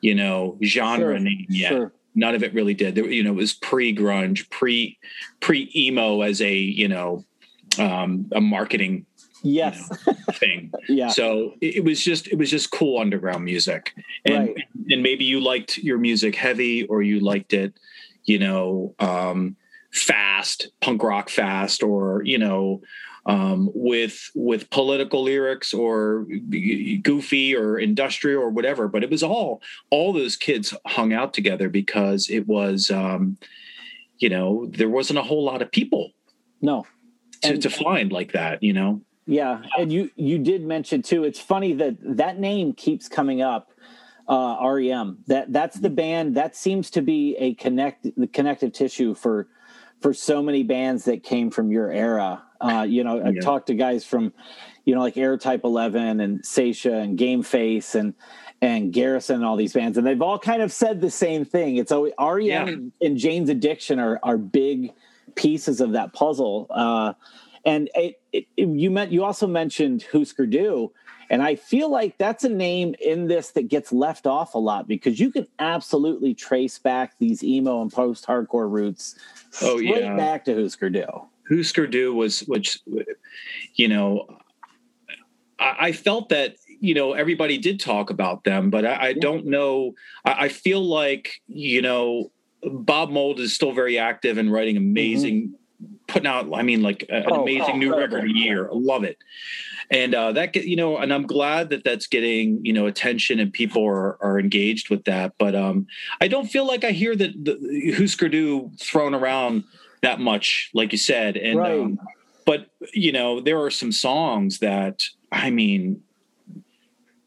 you 0.00 0.14
know, 0.14 0.58
genre 0.64 1.16
Sure, 1.16 1.18
name 1.18 1.46
yet 1.48 1.72
sure 1.72 1.92
none 2.14 2.34
of 2.34 2.42
it 2.42 2.54
really 2.54 2.74
did. 2.74 2.94
There, 2.94 3.06
you 3.06 3.22
know, 3.22 3.30
it 3.30 3.36
was 3.36 3.54
pre 3.54 3.94
grunge, 3.94 4.48
pre 4.50 4.98
pre 5.40 5.70
emo 5.74 6.22
as 6.22 6.40
a 6.40 6.54
you 6.54 6.88
know 6.88 7.24
um, 7.78 8.30
a 8.32 8.40
marketing 8.40 9.06
yes 9.42 9.88
thing. 10.34 10.70
yeah 10.88 11.08
So 11.08 11.54
it, 11.60 11.76
it 11.76 11.84
was 11.84 12.02
just 12.02 12.28
it 12.28 12.36
was 12.38 12.50
just 12.50 12.70
cool 12.70 12.98
underground 13.00 13.44
music, 13.44 13.92
and 14.24 14.48
Right. 14.48 14.56
and 14.90 15.02
maybe 15.02 15.24
you 15.24 15.40
liked 15.40 15.78
your 15.78 15.98
music 15.98 16.34
heavy 16.36 16.84
or 16.86 17.02
you 17.02 17.20
liked 17.20 17.52
it, 17.52 17.74
you 18.24 18.38
know, 18.38 18.94
um, 18.98 19.56
fast 19.92 20.68
punk 20.80 21.02
rock 21.02 21.28
fast 21.28 21.82
or 21.82 22.22
you 22.24 22.38
know. 22.38 22.80
Um, 23.24 23.70
with 23.72 24.32
with 24.34 24.68
political 24.70 25.22
lyrics 25.22 25.72
or 25.72 26.26
goofy 27.02 27.54
or 27.54 27.78
industrial 27.78 28.42
or 28.42 28.50
whatever, 28.50 28.88
but 28.88 29.04
it 29.04 29.10
was 29.10 29.22
all 29.22 29.62
all 29.90 30.12
those 30.12 30.34
kids 30.36 30.74
hung 30.88 31.12
out 31.12 31.32
together 31.32 31.68
because 31.68 32.28
it 32.28 32.48
was 32.48 32.90
um, 32.90 33.36
you 34.18 34.28
know 34.28 34.66
there 34.72 34.88
wasn't 34.88 35.20
a 35.20 35.22
whole 35.22 35.44
lot 35.44 35.62
of 35.62 35.70
people 35.70 36.10
no 36.60 36.84
to, 37.42 37.50
And- 37.52 37.62
to 37.62 37.70
find 37.70 38.10
like 38.10 38.32
that 38.32 38.60
you 38.60 38.72
know 38.72 39.02
Yeah, 39.26 39.62
and 39.78 39.92
you 39.92 40.10
you 40.16 40.38
did 40.38 40.64
mention 40.64 41.02
too. 41.02 41.24
It's 41.24 41.38
funny 41.38 41.72
that 41.74 41.96
that 42.16 42.38
name 42.40 42.72
keeps 42.72 43.08
coming 43.08 43.40
up 43.40 43.70
uh, 44.28 44.56
REM. 44.62 45.18
That 45.28 45.52
that's 45.52 45.78
the 45.78 45.90
band 45.90 46.36
that 46.36 46.56
seems 46.56 46.90
to 46.90 47.02
be 47.02 47.36
a 47.38 47.54
connect 47.54 48.06
the 48.16 48.26
connective 48.26 48.72
tissue 48.72 49.14
for 49.14 49.48
for 50.00 50.12
so 50.12 50.42
many 50.42 50.64
bands 50.64 51.04
that 51.04 51.22
came 51.22 51.50
from 51.50 51.70
your 51.70 51.90
era. 51.92 52.42
Uh, 52.60 52.82
you 52.88 53.04
know, 53.04 53.24
I've 53.24 53.40
talked 53.40 53.68
to 53.68 53.74
guys 53.74 54.04
from, 54.04 54.32
you 54.84 54.94
know, 54.94 55.00
like 55.00 55.16
Air 55.16 55.36
Type 55.36 55.62
Eleven 55.64 56.20
and 56.20 56.42
Seisha 56.42 57.02
and 57.02 57.16
Game 57.16 57.42
Face 57.44 57.94
and 57.94 58.14
and 58.60 58.92
Garrison 58.92 59.36
and 59.36 59.44
all 59.44 59.56
these 59.56 59.72
bands, 59.72 59.98
and 59.98 60.06
they've 60.06 60.22
all 60.22 60.38
kind 60.38 60.62
of 60.62 60.72
said 60.72 61.00
the 61.00 61.10
same 61.10 61.44
thing. 61.44 61.76
It's 61.76 61.92
always 61.92 62.12
REM 62.20 62.40
Yeah. 62.42 62.66
and, 62.66 62.92
and 63.00 63.16
Jane's 63.16 63.50
Addiction 63.50 64.00
are 64.00 64.18
are 64.24 64.36
big 64.36 64.92
pieces 65.36 65.80
of 65.80 65.92
that 65.92 66.12
puzzle. 66.12 66.66
Uh, 66.70 67.12
and 67.64 67.90
it, 67.94 68.20
it, 68.32 68.46
you 68.56 68.90
meant 68.90 69.12
you 69.12 69.24
also 69.24 69.46
mentioned 69.46 70.04
Husker 70.12 70.46
Du, 70.46 70.92
and 71.30 71.42
I 71.42 71.56
feel 71.56 71.90
like 71.90 72.18
that's 72.18 72.44
a 72.44 72.48
name 72.48 72.94
in 73.00 73.26
this 73.26 73.50
that 73.52 73.68
gets 73.68 73.92
left 73.92 74.26
off 74.26 74.54
a 74.54 74.58
lot 74.58 74.88
because 74.88 75.20
you 75.20 75.30
can 75.30 75.46
absolutely 75.58 76.34
trace 76.34 76.78
back 76.78 77.14
these 77.18 77.42
emo 77.42 77.82
and 77.82 77.92
post 77.92 78.26
hardcore 78.26 78.70
roots 78.70 79.16
Oh, 79.60 79.78
straight 79.78 80.02
yeah. 80.02 80.16
back 80.16 80.44
to 80.46 80.54
Husker 80.54 80.88
Du. 80.88 81.06
Husker 81.48 81.86
Du 81.86 82.14
was, 82.14 82.40
which, 82.40 82.80
you 83.74 83.88
know, 83.88 84.26
I, 85.58 85.76
I 85.78 85.92
felt 85.92 86.30
that 86.30 86.56
you 86.80 86.94
know 86.94 87.12
everybody 87.12 87.58
did 87.58 87.80
talk 87.80 88.10
about 88.10 88.44
them, 88.44 88.70
but 88.70 88.84
I, 88.84 89.08
I 89.08 89.12
don't 89.12 89.46
know. 89.46 89.94
I, 90.24 90.44
I 90.44 90.48
feel 90.48 90.80
like 90.80 91.40
you 91.46 91.82
know 91.82 92.32
Bob 92.62 93.10
Mould 93.10 93.40
is 93.40 93.54
still 93.54 93.72
very 93.72 93.98
active 93.98 94.38
and 94.38 94.52
writing 94.52 94.76
mm-hmm. 94.76 94.90
amazing, 94.90 95.54
putting 96.12 96.26
out. 96.28 96.48
I 96.54 96.62
mean, 96.62 96.82
like 96.82 97.06
a- 97.08 97.16
an 97.16 97.24
Oh, 97.28 97.42
amazing 97.42 97.78
new 97.78 97.86
incredible. 97.88 98.16
record 98.18 98.30
a 98.30 98.34
year. 98.38 98.66
I 98.66 98.74
love 98.74 99.04
it. 99.04 99.18
And 99.90 100.14
uh, 100.14 100.32
that 100.32 100.52
get 100.52 100.64
you 100.66 100.76
know, 100.76 100.98
and 100.98 101.12
I'm 101.12 101.26
glad 101.26 101.70
that 101.70 101.84
that's 101.84 102.06
getting 102.06 102.64
you 102.64 102.72
know 102.72 102.86
attention 102.86 103.40
and 103.40 103.52
people 103.52 103.84
are 103.84 104.22
are 104.22 104.38
engaged 104.38 104.90
with 104.90 105.04
that. 105.04 105.34
But 105.38 105.54
um, 105.54 105.86
I 106.20 106.28
don't 106.28 106.46
feel 106.46 106.66
like 106.66 106.84
I 106.84 106.92
hear 106.92 107.16
that 107.16 107.32
the 107.44 107.94
Husker 107.98 108.28
Du 108.28 108.70
thrown 108.78 109.14
around 109.14 109.64
that 110.02 110.20
much, 110.20 110.70
like 110.74 110.92
you 110.92 110.98
said. 110.98 111.36
And 111.36 111.58
Right. 111.58 111.72
um, 111.72 111.98
but 112.46 112.66
you 112.92 113.12
know, 113.12 113.40
there 113.40 113.60
are 113.62 113.70
some 113.70 113.92
songs 113.92 114.58
that 114.60 115.02
I 115.30 115.50
mean 115.50 116.02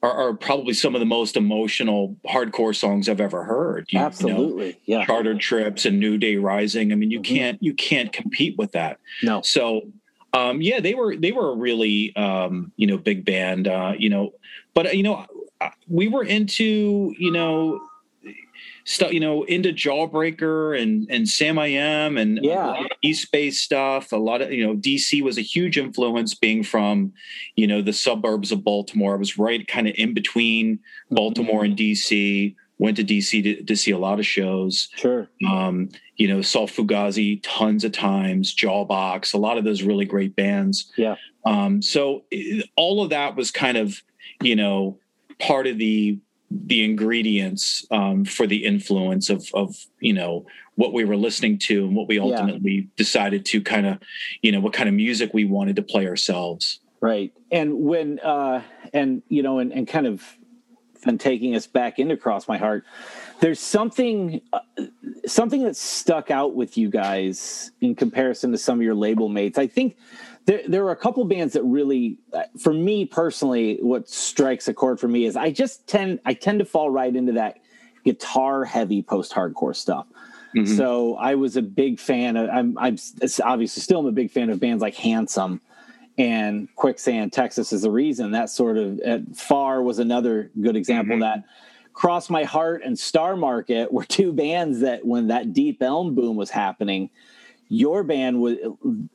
are, 0.05 0.29
are 0.29 0.33
probably 0.33 0.73
some 0.73 0.95
of 0.95 0.99
the 0.99 1.05
most 1.05 1.35
emotional 1.35 2.15
hardcore 2.25 2.75
songs 2.75 3.09
I've 3.09 3.21
ever 3.21 3.43
heard. 3.43 3.87
You- 3.89 3.97
you 3.97 4.01
know, 4.01 4.05
Absolutely, 4.07 4.77
yeah. 4.85 5.05
chartered 5.05 5.39
trips 5.39 5.85
and 5.85 5.99
New 5.99 6.17
Day 6.17 6.35
Rising. 6.37 6.91
I 6.91 6.95
mean, 6.95 7.11
you 7.11 7.19
Mhm. 7.19 7.23
can't 7.25 7.63
you 7.63 7.73
can't 7.73 8.11
compete 8.13 8.57
with 8.57 8.71
that. 8.73 8.99
No, 9.23 9.41
So 9.41 9.87
um, 10.33 10.61
yeah, 10.61 10.79
they 10.81 10.93
were 10.95 11.15
they 11.15 11.31
were 11.31 11.51
a 11.51 11.55
really 11.55 12.15
um, 12.15 12.71
you 12.75 12.87
know 12.87 12.97
big 12.97 13.25
band. 13.25 13.67
Uh, 13.67 13.93
you 13.97 14.09
know, 14.09 14.33
but 14.73 14.87
uh, 14.87 14.89
you 14.89 15.03
know 15.03 15.25
uh, 15.61 15.69
we 15.87 16.07
were 16.07 16.23
into 16.23 17.13
you 17.17 17.31
know 17.31 17.79
stuff 18.85 19.11
you 19.11 19.19
know 19.19 19.43
into 19.43 19.69
Jawbreaker 19.73 20.79
and 20.81 21.07
and 21.09 21.27
Sam 21.27 21.59
I 21.59 21.67
Am 21.67 22.17
and 22.17 22.39
Yeah. 22.41 22.67
a 22.67 22.71
lot 22.71 22.85
of 22.85 22.91
East 23.01 23.31
Bay 23.31 23.49
stuff. 23.51 24.11
A 24.11 24.17
lot 24.17 24.41
of 24.41 24.51
you 24.51 24.65
know 24.65 24.75
DC 24.75 25.21
was 25.21 25.37
a 25.37 25.41
huge 25.41 25.77
influence, 25.77 26.33
being 26.33 26.63
from 26.63 27.11
you 27.55 27.67
know 27.67 27.81
the 27.81 27.93
suburbs 27.93 28.51
of 28.51 28.63
Baltimore. 28.63 29.15
I 29.15 29.17
was 29.17 29.37
right 29.37 29.67
kind 29.67 29.87
of 29.87 29.95
in 29.97 30.13
between 30.13 30.79
Baltimore 31.11 31.63
and 31.65 31.75
DC. 31.75 32.55
Went 32.77 32.97
to 32.97 33.05
DC 33.05 33.41
to, 33.41 33.63
to 33.63 33.75
see 33.77 33.91
a 33.91 33.97
lot 33.97 34.19
of 34.19 34.25
shows 34.25 34.89
sure. 34.97 35.29
um, 35.47 35.87
you 36.17 36.27
know, 36.27 36.41
saw 36.41 36.67
Fugazi 36.67 37.39
tons 37.41 37.85
of 37.85 37.93
times, 37.93 38.53
Jawbox, 38.53 39.33
a 39.33 39.37
lot 39.37 39.57
of 39.57 39.63
those 39.63 39.81
really 39.81 40.03
great 40.03 40.35
bands. 40.35 40.91
Yeah. 40.97 41.15
Um, 41.45 41.81
so 41.81 42.25
all 42.75 43.01
of 43.01 43.11
that 43.11 43.37
was 43.37 43.49
kind 43.49 43.77
of, 43.77 44.03
you 44.41 44.57
know, 44.57 44.99
part 45.39 45.67
of 45.67 45.77
the 45.77 46.19
the 46.65 46.83
ingredients 46.83 47.85
um, 47.91 48.25
for 48.25 48.47
the 48.47 48.63
influence 48.65 49.29
of 49.29 49.47
of 49.53 49.75
you 49.99 50.13
know 50.13 50.45
what 50.75 50.93
we 50.93 51.05
were 51.05 51.15
listening 51.15 51.57
to 51.57 51.85
and 51.85 51.95
what 51.95 52.07
we 52.07 52.15
Yeah. 52.17 52.23
ultimately 52.23 52.89
decided 52.97 53.45
to 53.45 53.61
kind 53.61 53.87
of, 53.87 53.97
you 54.41 54.51
know, 54.51 54.59
what 54.59 54.73
kind 54.73 54.89
of 54.89 54.95
music 54.95 55.33
we 55.33 55.45
wanted 55.45 55.77
to 55.77 55.81
play 55.81 56.05
ourselves. 56.05 56.79
Right. 56.99 57.31
And 57.51 57.79
when 57.85 58.19
uh 58.19 58.61
and 58.93 59.21
you 59.29 59.41
know 59.43 59.59
and, 59.59 59.71
and 59.71 59.87
kind 59.87 60.07
of 60.07 60.23
and 61.05 61.19
taking 61.19 61.55
us 61.55 61.67
back 61.67 61.99
into 61.99 62.17
cross 62.17 62.47
my 62.47 62.57
heart 62.57 62.83
there's 63.39 63.59
something 63.59 64.41
uh, 64.53 64.59
something 65.27 65.63
that 65.63 65.75
stuck 65.77 66.31
out 66.31 66.55
with 66.55 66.77
you 66.77 66.89
guys 66.89 67.71
in 67.79 67.93
comparison 67.93 68.51
to 68.51 68.57
some 68.57 68.79
of 68.79 68.83
your 68.83 68.95
label 68.95 69.29
mates 69.29 69.59
i 69.59 69.67
think 69.67 69.97
there, 70.45 70.61
there 70.67 70.83
were 70.83 70.91
a 70.91 70.95
couple 70.95 71.23
bands 71.25 71.53
that 71.53 71.63
really 71.63 72.17
uh, 72.33 72.43
for 72.59 72.73
me 72.73 73.05
personally 73.05 73.77
what 73.81 74.07
strikes 74.09 74.67
a 74.67 74.73
chord 74.73 74.99
for 74.99 75.07
me 75.07 75.25
is 75.25 75.35
i 75.35 75.49
just 75.51 75.85
tend 75.87 76.19
i 76.25 76.33
tend 76.33 76.59
to 76.59 76.65
fall 76.65 76.89
right 76.89 77.15
into 77.15 77.31
that 77.33 77.59
guitar 78.03 78.63
heavy 78.65 79.01
post 79.01 79.31
hardcore 79.33 79.75
stuff 79.75 80.05
Mhm. 80.55 80.77
so 80.77 81.15
I 81.17 81.35
was 81.35 81.57
a 81.57 81.61
big 81.61 81.99
fan 81.99 82.37
of. 82.37 82.49
I'm, 82.49 82.77
I'm 82.77 82.95
obviously 83.43 83.81
still 83.81 83.99
am 83.99 84.05
a 84.05 84.11
big 84.13 84.31
fan 84.31 84.49
of 84.49 84.57
bands 84.57 84.81
like 84.81 84.95
Handsome 84.95 85.59
and 86.17 86.73
Quicksand. 86.77 87.33
Texas 87.33 87.73
is 87.73 87.81
the 87.81 87.91
reason. 87.91 88.31
That 88.31 88.49
sort 88.49 88.77
of 88.77 89.01
uh, 89.05 89.19
Far 89.33 89.81
was 89.81 89.99
another 89.99 90.51
good 90.61 90.77
example. 90.77 91.17
Mhm. 91.17 91.19
That 91.19 91.43
Cross 91.91 92.29
My 92.29 92.45
Heart 92.45 92.83
and 92.85 92.97
Star 92.97 93.35
Market 93.35 93.91
were 93.91 94.05
two 94.05 94.31
bands 94.31 94.79
that 94.79 95.05
when 95.05 95.27
that 95.27 95.51
Deep 95.51 95.83
Elm 95.83 96.15
boom 96.15 96.37
was 96.37 96.49
happening, 96.51 97.09
your 97.67 98.03
band 98.03 98.39
was 98.39 98.57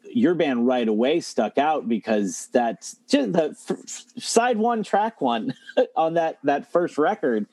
your 0.04 0.35
band 0.35 0.66
right 0.66 0.88
away 0.88 1.21
stuck 1.21 1.59
out 1.59 1.88
because 1.88 2.49
that's 2.52 2.97
just 3.09 3.33
the 3.33 3.57
f- 3.71 4.23
side 4.23 4.59
one 4.59 4.83
track 4.83 5.21
one 5.21 5.54
on 5.97 6.14
that 6.14 6.38
that 6.42 6.71
first 6.71 6.99
record 6.99 7.47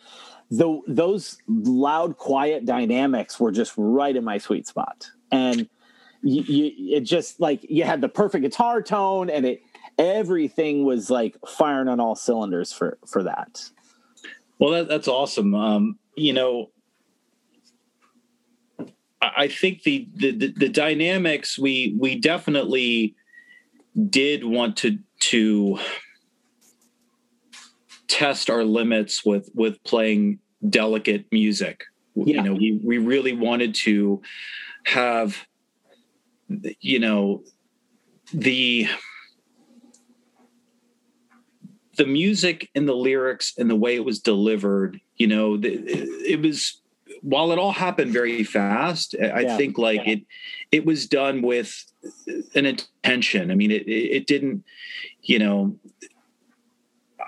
the 0.50 0.80
those 0.88 1.38
loud 1.48 2.18
quiet 2.18 2.66
dynamics 2.66 3.40
were 3.40 3.52
just 3.52 3.74
right 3.78 4.16
in 4.16 4.24
my 4.24 4.38
sweet 4.38 4.66
spot 4.66 5.10
and 5.32 5.70
you, 6.24 6.42
you 6.44 6.98
it 6.98 7.02
just 7.02 7.40
like 7.40 7.64
you 7.70 7.84
had 7.84 8.02
the 8.02 8.10
perfect 8.10 8.44
guitar 8.44 8.82
tone 8.82 9.30
and 9.30 9.46
it 9.46 9.62
everything 10.00 10.84
was 10.84 11.10
like 11.10 11.36
firing 11.48 11.88
on 11.88 12.00
all 12.00 12.16
cylinders 12.16 12.74
for 12.74 12.98
for 13.06 13.24
that 13.24 13.70
Well, 14.60 14.72
that, 14.72 14.88
that's 14.88 15.08
awesome. 15.08 15.54
Um, 15.54 16.00
you 16.16 16.34
know, 16.34 16.72
I 19.22 19.48
think 19.48 19.84
the, 19.84 20.08
the 20.16 20.32
the 20.32 20.48
the 20.48 20.70
dynamics 20.70 21.58
we 21.58 21.96
we 22.00 22.20
definitely 22.20 23.16
did 24.10 24.44
want 24.44 24.78
to 24.78 25.00
to 25.20 25.80
test 28.08 28.50
our 28.50 28.64
limits 28.64 29.26
with 29.26 29.50
with 29.56 29.84
playing 29.84 30.40
delicate 30.70 31.26
music. 31.32 31.84
Yeah. 32.16 32.36
You 32.38 32.42
know, 32.44 32.54
we 32.54 32.80
we 32.84 32.98
really 33.00 33.34
wanted 33.34 33.74
to 33.76 34.22
have 34.86 35.46
you 36.80 37.00
know 37.00 37.44
the 38.34 38.88
the 41.98 42.06
music 42.06 42.70
and 42.76 42.88
the 42.88 42.94
lyrics 42.94 43.54
and 43.58 43.70
the 43.70 43.76
way 43.76 43.96
it 43.96 44.06
was 44.06 44.20
delivered 44.20 45.00
you 45.16 45.28
know 45.28 45.58
the, 45.58 45.74
it 46.26 46.42
was 46.42 46.82
while 47.22 47.52
it 47.52 47.60
all 47.60 47.72
happened 47.72 48.12
very 48.12 48.44
fast 48.44 49.16
i 49.20 49.42
Yeah. 49.42 49.58
think 49.58 49.78
like 49.78 50.08
it 50.08 50.22
it 50.72 50.86
was 50.86 51.08
done 51.08 51.42
with 51.42 51.84
an 52.56 52.66
intention 52.66 53.52
i 53.52 53.56
mean 53.56 53.72
it 53.72 53.88
it 53.88 54.28
didn't 54.28 54.64
you 55.22 55.40
know 55.40 55.78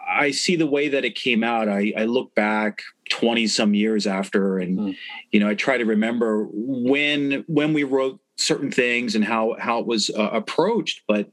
i 0.08 0.32
see 0.32 0.56
the 0.56 0.68
way 0.68 0.88
that 0.90 1.06
it 1.06 1.16
came 1.16 1.44
out 1.44 1.68
i 1.70 1.94
i 1.98 2.06
look 2.06 2.34
back 2.36 2.82
20 3.10 3.48
some 3.48 3.74
years 3.74 4.06
after 4.08 4.60
and 4.60 4.78
Mm. 4.80 4.96
you 5.32 5.40
know 5.40 5.50
i 5.50 5.56
try 5.56 5.78
to 5.78 5.86
remember 5.86 6.48
when 6.52 7.44
when 7.48 7.74
we 7.74 7.84
wrote 7.84 8.20
certain 8.38 8.72
things 8.72 9.16
and 9.16 9.26
how 9.26 9.56
how 9.60 9.80
it 9.80 9.86
was 9.86 10.10
uh, 10.10 10.30
approached 10.32 11.02
but 11.08 11.30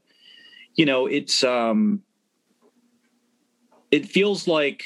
you 0.75 0.85
know 0.85 1.05
it's 1.07 1.43
um 1.43 2.01
it 3.91 4.05
feels 4.07 4.47
like 4.47 4.83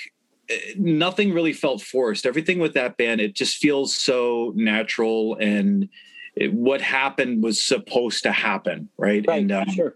nothing 0.78 1.34
really 1.34 1.54
felt 1.54 1.82
forced 1.82 2.26
everything 2.26 2.60
with 2.60 2.74
that 2.74 2.98
band 2.98 3.22
it 3.22 3.36
just 3.36 3.58
feels 3.58 3.96
so 3.96 4.52
natural 4.56 5.36
and 5.40 5.90
it, 6.36 6.54
what 6.54 6.82
happened 6.82 7.44
was 7.44 7.64
supposed 7.64 8.24
to 8.24 8.32
happen 8.32 8.90
right, 8.98 9.26
right 9.28 9.42
and 9.42 9.52
um, 9.52 9.70
sure 9.70 9.96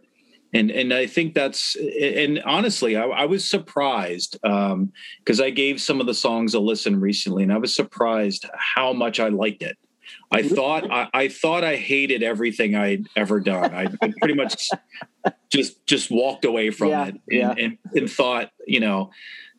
and 0.56 0.72
and 0.72 0.94
I 0.94 1.06
think 1.06 1.34
that's 1.34 1.76
and 1.76 2.42
honestly, 2.46 2.96
I, 2.96 3.04
I 3.04 3.26
was 3.26 3.44
surprised 3.44 4.40
because 4.42 5.42
I 5.42 5.50
gave 5.50 5.82
some 5.82 6.00
of 6.00 6.08
the 6.08 6.14
songs 6.14 6.54
a 6.54 6.60
listen 6.60 7.00
recently, 7.02 7.44
and 7.44 7.52
I 7.52 7.58
was 7.58 7.76
surprised 7.76 8.46
how 8.56 8.94
much 8.94 9.20
I 9.20 9.28
liked 9.28 9.64
it. 9.64 9.78
I 10.32 10.44
thought 10.44 10.90
I, 10.90 11.10
I 11.14 11.28
thought 11.28 11.66
I 11.66 11.76
hated 11.76 12.24
everything 12.24 12.74
I'd 12.74 13.06
ever 13.18 13.42
done. 13.42 13.74
I, 13.74 13.88
I 14.02 14.14
pretty 14.20 14.36
much 14.36 14.70
just 15.52 15.86
just 15.88 16.10
walked 16.10 16.46
away 16.46 16.70
from 16.70 16.90
Yeah, 16.90 17.08
it 17.08 17.16
and, 17.16 17.22
yeah. 17.28 17.54
and 17.58 17.78
and 17.94 18.10
thought, 18.10 18.52
you 18.66 18.80
know, 18.80 19.12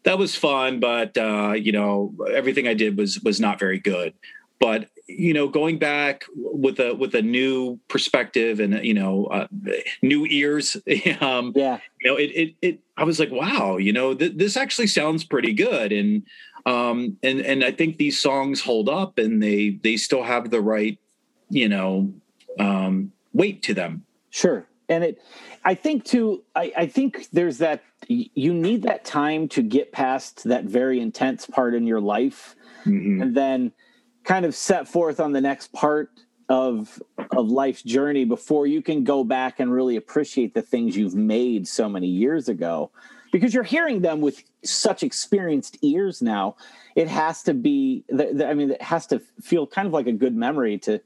that 0.06 0.18
was 0.18 0.34
fun, 0.34 0.80
but 0.80 1.16
uh, 1.18 1.52
you 1.52 1.72
know, 1.72 2.14
everything 2.32 2.66
I 2.66 2.74
did 2.74 2.96
was 2.96 3.20
was 3.20 3.38
not 3.38 3.58
very 3.58 3.78
good. 3.78 4.14
But 4.58 4.88
you 5.06 5.34
know, 5.34 5.46
going 5.46 5.78
back 5.78 6.24
with 6.34 6.80
a 6.80 6.94
with 6.94 7.14
a 7.14 7.22
new 7.22 7.78
perspective 7.88 8.58
and 8.58 8.82
you 8.84 8.94
know, 8.94 9.26
uh, 9.26 9.46
new 10.02 10.26
ears, 10.26 10.76
um, 11.20 11.52
yeah 11.54 11.78
you 12.06 12.12
know, 12.12 12.18
it, 12.18 12.30
it, 12.30 12.54
it, 12.62 12.80
I 12.96 13.02
was 13.02 13.18
like, 13.18 13.32
wow, 13.32 13.78
you 13.78 13.92
know, 13.92 14.14
th- 14.14 14.36
this 14.36 14.56
actually 14.56 14.86
sounds 14.86 15.24
pretty 15.24 15.52
good. 15.52 15.90
And, 15.90 16.22
um, 16.64 17.16
and 17.22 17.40
and 17.40 17.64
I 17.64 17.72
think 17.72 17.96
these 17.96 18.20
songs 18.20 18.60
hold 18.60 18.88
up, 18.88 19.18
and 19.18 19.42
they 19.42 19.78
they 19.82 19.96
still 19.96 20.22
have 20.22 20.50
the 20.50 20.60
right, 20.60 20.98
you 21.50 21.68
know, 21.68 22.12
um, 22.58 23.12
weight 23.32 23.62
to 23.64 23.74
them. 23.74 24.04
Sure. 24.30 24.66
And 24.88 25.04
it, 25.04 25.22
I 25.64 25.74
think 25.74 26.04
too, 26.04 26.44
I, 26.54 26.72
I 26.76 26.86
think 26.86 27.28
there's 27.32 27.58
that, 27.58 27.82
you 28.08 28.54
need 28.54 28.82
that 28.82 29.04
time 29.04 29.48
to 29.48 29.62
get 29.62 29.90
past 29.92 30.44
that 30.44 30.64
very 30.64 31.00
intense 31.00 31.46
part 31.46 31.74
in 31.74 31.86
your 31.86 32.00
life 32.00 32.54
Mhm. 32.84 33.20
and 33.20 33.34
then 33.36 33.72
kind 34.22 34.44
of 34.46 34.54
set 34.54 34.86
forth 34.86 35.18
on 35.18 35.32
the 35.32 35.40
next 35.40 35.72
part 35.72 36.10
of 36.48 37.02
of 37.32 37.48
life's 37.48 37.82
journey 37.82 38.24
before 38.24 38.68
you 38.68 38.80
can 38.80 39.02
go 39.02 39.24
back 39.24 39.58
and 39.58 39.72
really 39.72 39.96
appreciate 39.96 40.54
the 40.54 40.62
things 40.62 40.96
you've 40.96 41.16
made 41.16 41.66
so 41.66 41.88
many 41.88 42.06
years 42.06 42.48
ago 42.48 42.88
because 43.32 43.52
you're 43.52 43.64
hearing 43.64 44.02
them 44.02 44.20
with 44.20 44.44
such 44.62 45.02
experienced 45.02 45.76
ears 45.82 46.22
now 46.22 46.54
it 46.94 47.08
has 47.08 47.42
to 47.42 47.52
be 47.52 48.04
i 48.44 48.54
mean 48.54 48.70
it 48.70 48.80
has 48.82 49.08
to 49.08 49.18
feel 49.40 49.66
kind 49.66 49.86
of 49.88 49.92
like 49.92 50.06
a 50.06 50.12
good 50.12 50.36
memory 50.36 50.78
to 50.78 51.00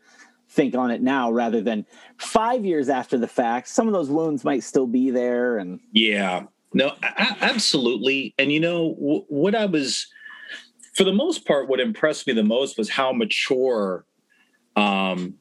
think 0.51 0.75
on 0.75 0.91
it 0.91 1.01
now 1.01 1.31
rather 1.31 1.61
than 1.61 1.87
five 2.19 2.65
years 2.65 2.89
after 2.89 3.17
the 3.17 3.29
fact 3.29 3.69
some 3.69 3.87
of 3.87 3.93
those 3.93 4.11
wounds 4.11 4.45
might 4.45 4.63
still 4.63 4.87
be 4.87 5.11
there 5.11 5.59
and 5.59 5.81
Yeah, 5.93 6.45
no, 6.73 6.93
absolutely. 7.03 8.35
And 8.39 8.53
you 8.53 8.61
know 8.61 8.95
w- 8.95 9.25
what 9.29 9.55
I 9.55 9.67
was, 9.67 10.07
for 10.95 11.05
the 11.05 11.13
most 11.13 11.47
part, 11.47 11.69
what 11.69 11.81
impressed 11.81 12.27
me 12.27 12.33
the 12.33 12.45
most 12.45 12.79
was 12.79 12.89
how 12.89 13.13
mature 13.13 14.05
um, 14.77 15.35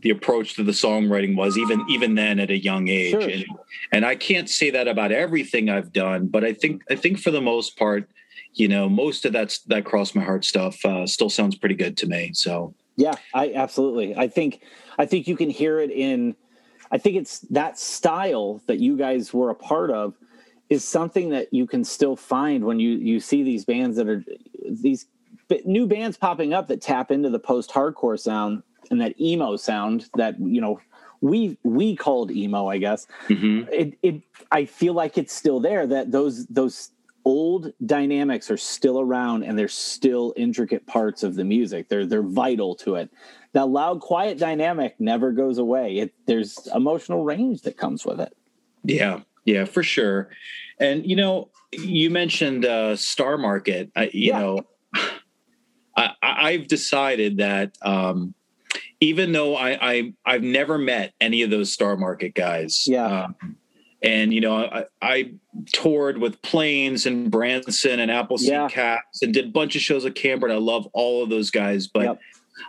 the 0.00 0.10
approach 0.10 0.54
to 0.54 0.64
the 0.64 0.72
songwriting 0.72 1.36
was, 1.36 1.56
even 1.56 1.84
even 1.88 2.16
then 2.16 2.40
at 2.40 2.50
a 2.50 2.58
young 2.58 2.88
age. 2.88 3.12
Sure. 3.12 3.20
And, 3.20 3.44
and 3.92 4.06
I 4.06 4.16
can't 4.16 4.50
say 4.50 4.70
that 4.70 4.88
about 4.88 5.12
everything 5.12 5.70
I've 5.70 5.92
done, 5.92 6.26
but 6.26 6.44
I 6.44 6.52
think 6.52 6.82
I 6.90 6.96
think 6.96 7.20
for 7.20 7.30
the 7.30 7.40
most 7.40 7.76
part, 7.76 8.08
you 8.54 8.66
know, 8.66 8.88
most 8.88 9.24
of 9.24 9.32
that's 9.32 9.60
that 9.64 9.84
cross 9.84 10.14
my 10.16 10.24
heart 10.24 10.44
stuff 10.44 10.84
uh, 10.84 11.06
still 11.06 11.30
sounds 11.30 11.56
pretty 11.56 11.76
good 11.76 11.96
to 11.98 12.06
me. 12.06 12.32
So 12.34 12.74
Yeah, 12.96 13.14
I 13.34 13.52
absolutely. 13.54 14.16
I 14.16 14.28
think 14.28 14.62
I 14.98 15.06
think 15.06 15.26
you 15.26 15.36
can 15.36 15.50
hear 15.50 15.80
it 15.80 15.90
in 15.90 16.36
I 16.90 16.98
think 16.98 17.16
it's 17.16 17.40
that 17.50 17.78
style 17.78 18.60
that 18.66 18.78
you 18.78 18.96
guys 18.96 19.32
were 19.32 19.50
a 19.50 19.54
part 19.54 19.90
of 19.90 20.14
is 20.68 20.84
something 20.86 21.30
that 21.30 21.52
you 21.52 21.66
can 21.66 21.84
still 21.84 22.16
find 22.16 22.64
when 22.64 22.78
you 22.78 22.90
you 22.90 23.18
see 23.18 23.42
these 23.42 23.64
bands 23.64 23.96
that 23.96 24.08
are 24.08 24.22
these 24.68 25.06
new 25.64 25.86
bands 25.86 26.16
popping 26.16 26.54
up 26.54 26.68
that 26.68 26.80
tap 26.80 27.10
into 27.10 27.28
the 27.28 27.38
post 27.38 27.70
hardcore 27.70 28.18
sound 28.18 28.62
and 28.90 29.00
that 29.00 29.18
emo 29.20 29.56
sound 29.56 30.08
that 30.14 30.38
you 30.38 30.60
know 30.60 30.80
we 31.20 31.56
we 31.62 31.96
called 31.96 32.30
emo 32.30 32.68
I 32.68 32.78
guess 32.78 33.06
mhm. 33.28 33.68
it 33.70 33.98
it 34.02 34.22
I 34.50 34.66
feel 34.66 34.92
like 34.92 35.16
it's 35.16 35.32
still 35.32 35.60
there 35.60 35.86
that 35.86 36.12
those 36.12 36.46
those 36.46 36.90
old 37.24 37.72
dynamics 37.86 38.50
are 38.50 38.56
still 38.56 39.00
around 39.00 39.42
and 39.44 39.58
they're 39.58 39.68
still 39.68 40.34
intricate 40.36 40.86
parts 40.86 41.22
of 41.22 41.34
the 41.34 41.44
music. 41.44 41.88
They're 41.88 42.06
they're 42.06 42.22
vital 42.22 42.74
to 42.76 42.96
it. 42.96 43.10
That 43.52 43.68
loud 43.68 44.00
quiet 44.00 44.38
dynamic 44.38 44.96
never 44.98 45.32
goes 45.32 45.58
away. 45.58 45.98
It 45.98 46.14
there's 46.26 46.66
emotional 46.74 47.24
range 47.24 47.62
that 47.62 47.76
comes 47.76 48.04
with 48.04 48.20
it. 48.20 48.34
Yeah, 48.84 49.20
yeah, 49.44 49.64
for 49.64 49.82
sure. 49.82 50.30
And 50.80 51.06
you 51.06 51.16
know, 51.16 51.50
you 51.72 52.10
mentioned 52.10 52.64
uh, 52.64 52.96
Star 52.96 53.38
Market. 53.38 53.90
I, 53.94 54.04
you 54.12 54.32
Yeah. 54.32 54.38
know, 54.40 54.66
I, 55.96 56.10
I've 56.22 56.66
decided 56.68 57.36
that 57.36 57.76
um, 57.82 58.34
even 59.00 59.32
though 59.32 59.54
I, 59.56 59.78
I 59.92 60.12
I've 60.24 60.42
never 60.42 60.78
met 60.78 61.12
any 61.20 61.42
of 61.42 61.50
those 61.50 61.72
Star 61.72 61.96
Market 61.96 62.34
guys. 62.34 62.84
Yeah. 62.86 63.24
um, 63.26 63.56
and 64.02 64.32
you 64.34 64.40
know, 64.40 64.56
I, 64.64 64.84
I 65.00 65.32
toured 65.72 66.18
with 66.18 66.40
Planes 66.42 67.06
and 67.06 67.30
Brandtson 67.30 67.98
and 67.98 68.10
Appleseed 68.10 68.48
Yeah. 68.50 68.68
Cast 68.68 69.22
and 69.22 69.32
did 69.32 69.46
a 69.46 69.50
bunch 69.50 69.76
of 69.76 69.82
shows 69.82 70.04
at 70.04 70.14
Camber. 70.14 70.46
And 70.48 70.54
I 70.54 70.58
love 70.58 70.86
all 70.92 71.22
of 71.22 71.30
those 71.30 71.50
guys, 71.50 71.86
but. 71.86 72.02
Yep. 72.04 72.20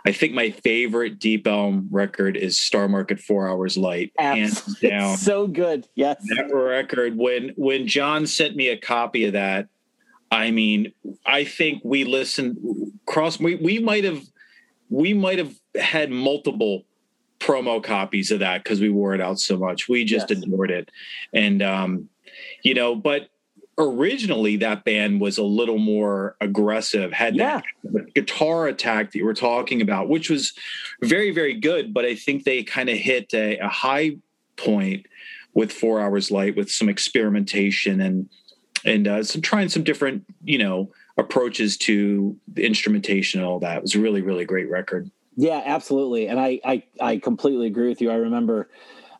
I 0.06 0.12
think 0.12 0.32
my 0.32 0.50
favorite 0.50 1.18
Deep 1.20 1.46
Elm 1.46 1.88
record 1.90 2.36
is 2.36 2.58
Star 2.58 2.88
Market 2.88 3.20
Four 3.20 3.48
Hours 3.48 3.76
Light, 3.76 4.12
hands 4.18 4.58
Abs- 4.66 4.80
down 4.80 5.16
so 5.18 5.46
good. 5.46 5.86
Yes. 5.94 6.16
that 6.36 6.52
record 6.52 7.16
when 7.16 7.50
when 7.56 7.86
john 7.86 8.26
sent 8.26 8.56
me 8.56 8.68
a 8.70 8.76
copy 8.76 9.24
of 9.26 9.34
that 9.34 9.68
i 10.32 10.50
mean 10.50 10.92
i 11.26 11.44
think 11.44 11.82
we 11.84 12.02
listened 12.04 12.56
cross 13.06 13.38
we, 13.38 13.54
we 13.56 13.78
might 13.78 14.04
have 14.04 14.22
we 14.88 15.14
might 15.14 15.38
have 15.38 15.54
had 15.80 16.10
multiple 16.10 16.84
promo 17.44 17.82
copies 17.82 18.30
of 18.30 18.38
that 18.38 18.64
because 18.64 18.80
we 18.80 18.88
wore 18.88 19.14
it 19.14 19.20
out 19.20 19.38
so 19.38 19.56
much 19.56 19.88
we 19.88 20.02
just 20.04 20.30
Yes. 20.30 20.42
adored 20.42 20.70
it 20.70 20.90
and 21.34 21.60
um 21.62 22.08
you 22.62 22.72
know 22.74 22.94
but 22.94 23.28
originally 23.76 24.56
that 24.56 24.84
band 24.84 25.20
was 25.20 25.36
a 25.36 25.42
little 25.42 25.78
more 25.78 26.36
aggressive 26.40 27.12
had 27.12 27.34
Yeah. 27.36 27.60
that 27.84 28.14
guitar 28.14 28.66
attack 28.68 29.12
that 29.12 29.18
you 29.18 29.24
were 29.24 29.34
talking 29.34 29.82
about 29.82 30.08
which 30.08 30.30
was 30.30 30.52
very 31.02 31.32
very 31.32 31.54
good 31.54 31.92
but 31.92 32.04
i 32.04 32.14
think 32.14 32.44
they 32.44 32.62
kind 32.62 32.88
of 32.88 32.96
hit 32.96 33.34
a, 33.34 33.58
a 33.58 33.68
high 33.68 34.16
point 34.56 35.06
with 35.54 35.70
four 35.72 36.00
hours 36.00 36.30
light 36.30 36.56
with 36.56 36.70
some 36.70 36.88
experimentation 36.88 38.00
and 38.00 38.28
and 38.86 39.08
uh, 39.08 39.22
some 39.22 39.40
trying 39.42 39.68
some 39.68 39.82
different 39.82 40.24
you 40.44 40.58
know 40.58 40.90
approaches 41.18 41.76
to 41.76 42.36
the 42.54 42.64
instrumentation 42.64 43.40
and 43.40 43.48
all 43.48 43.58
that 43.58 43.76
it 43.78 43.82
was 43.82 43.94
a 43.94 44.00
really 44.00 44.22
really 44.22 44.44
great 44.44 44.70
record 44.70 45.10
Yeah, 45.36 45.62
absolutely. 45.64 46.28
And 46.28 46.38
I, 46.38 46.60
I, 46.64 46.82
I 47.00 47.16
completely 47.18 47.66
agree 47.66 47.88
with 47.88 48.00
you. 48.00 48.10
I 48.10 48.16
remember 48.16 48.70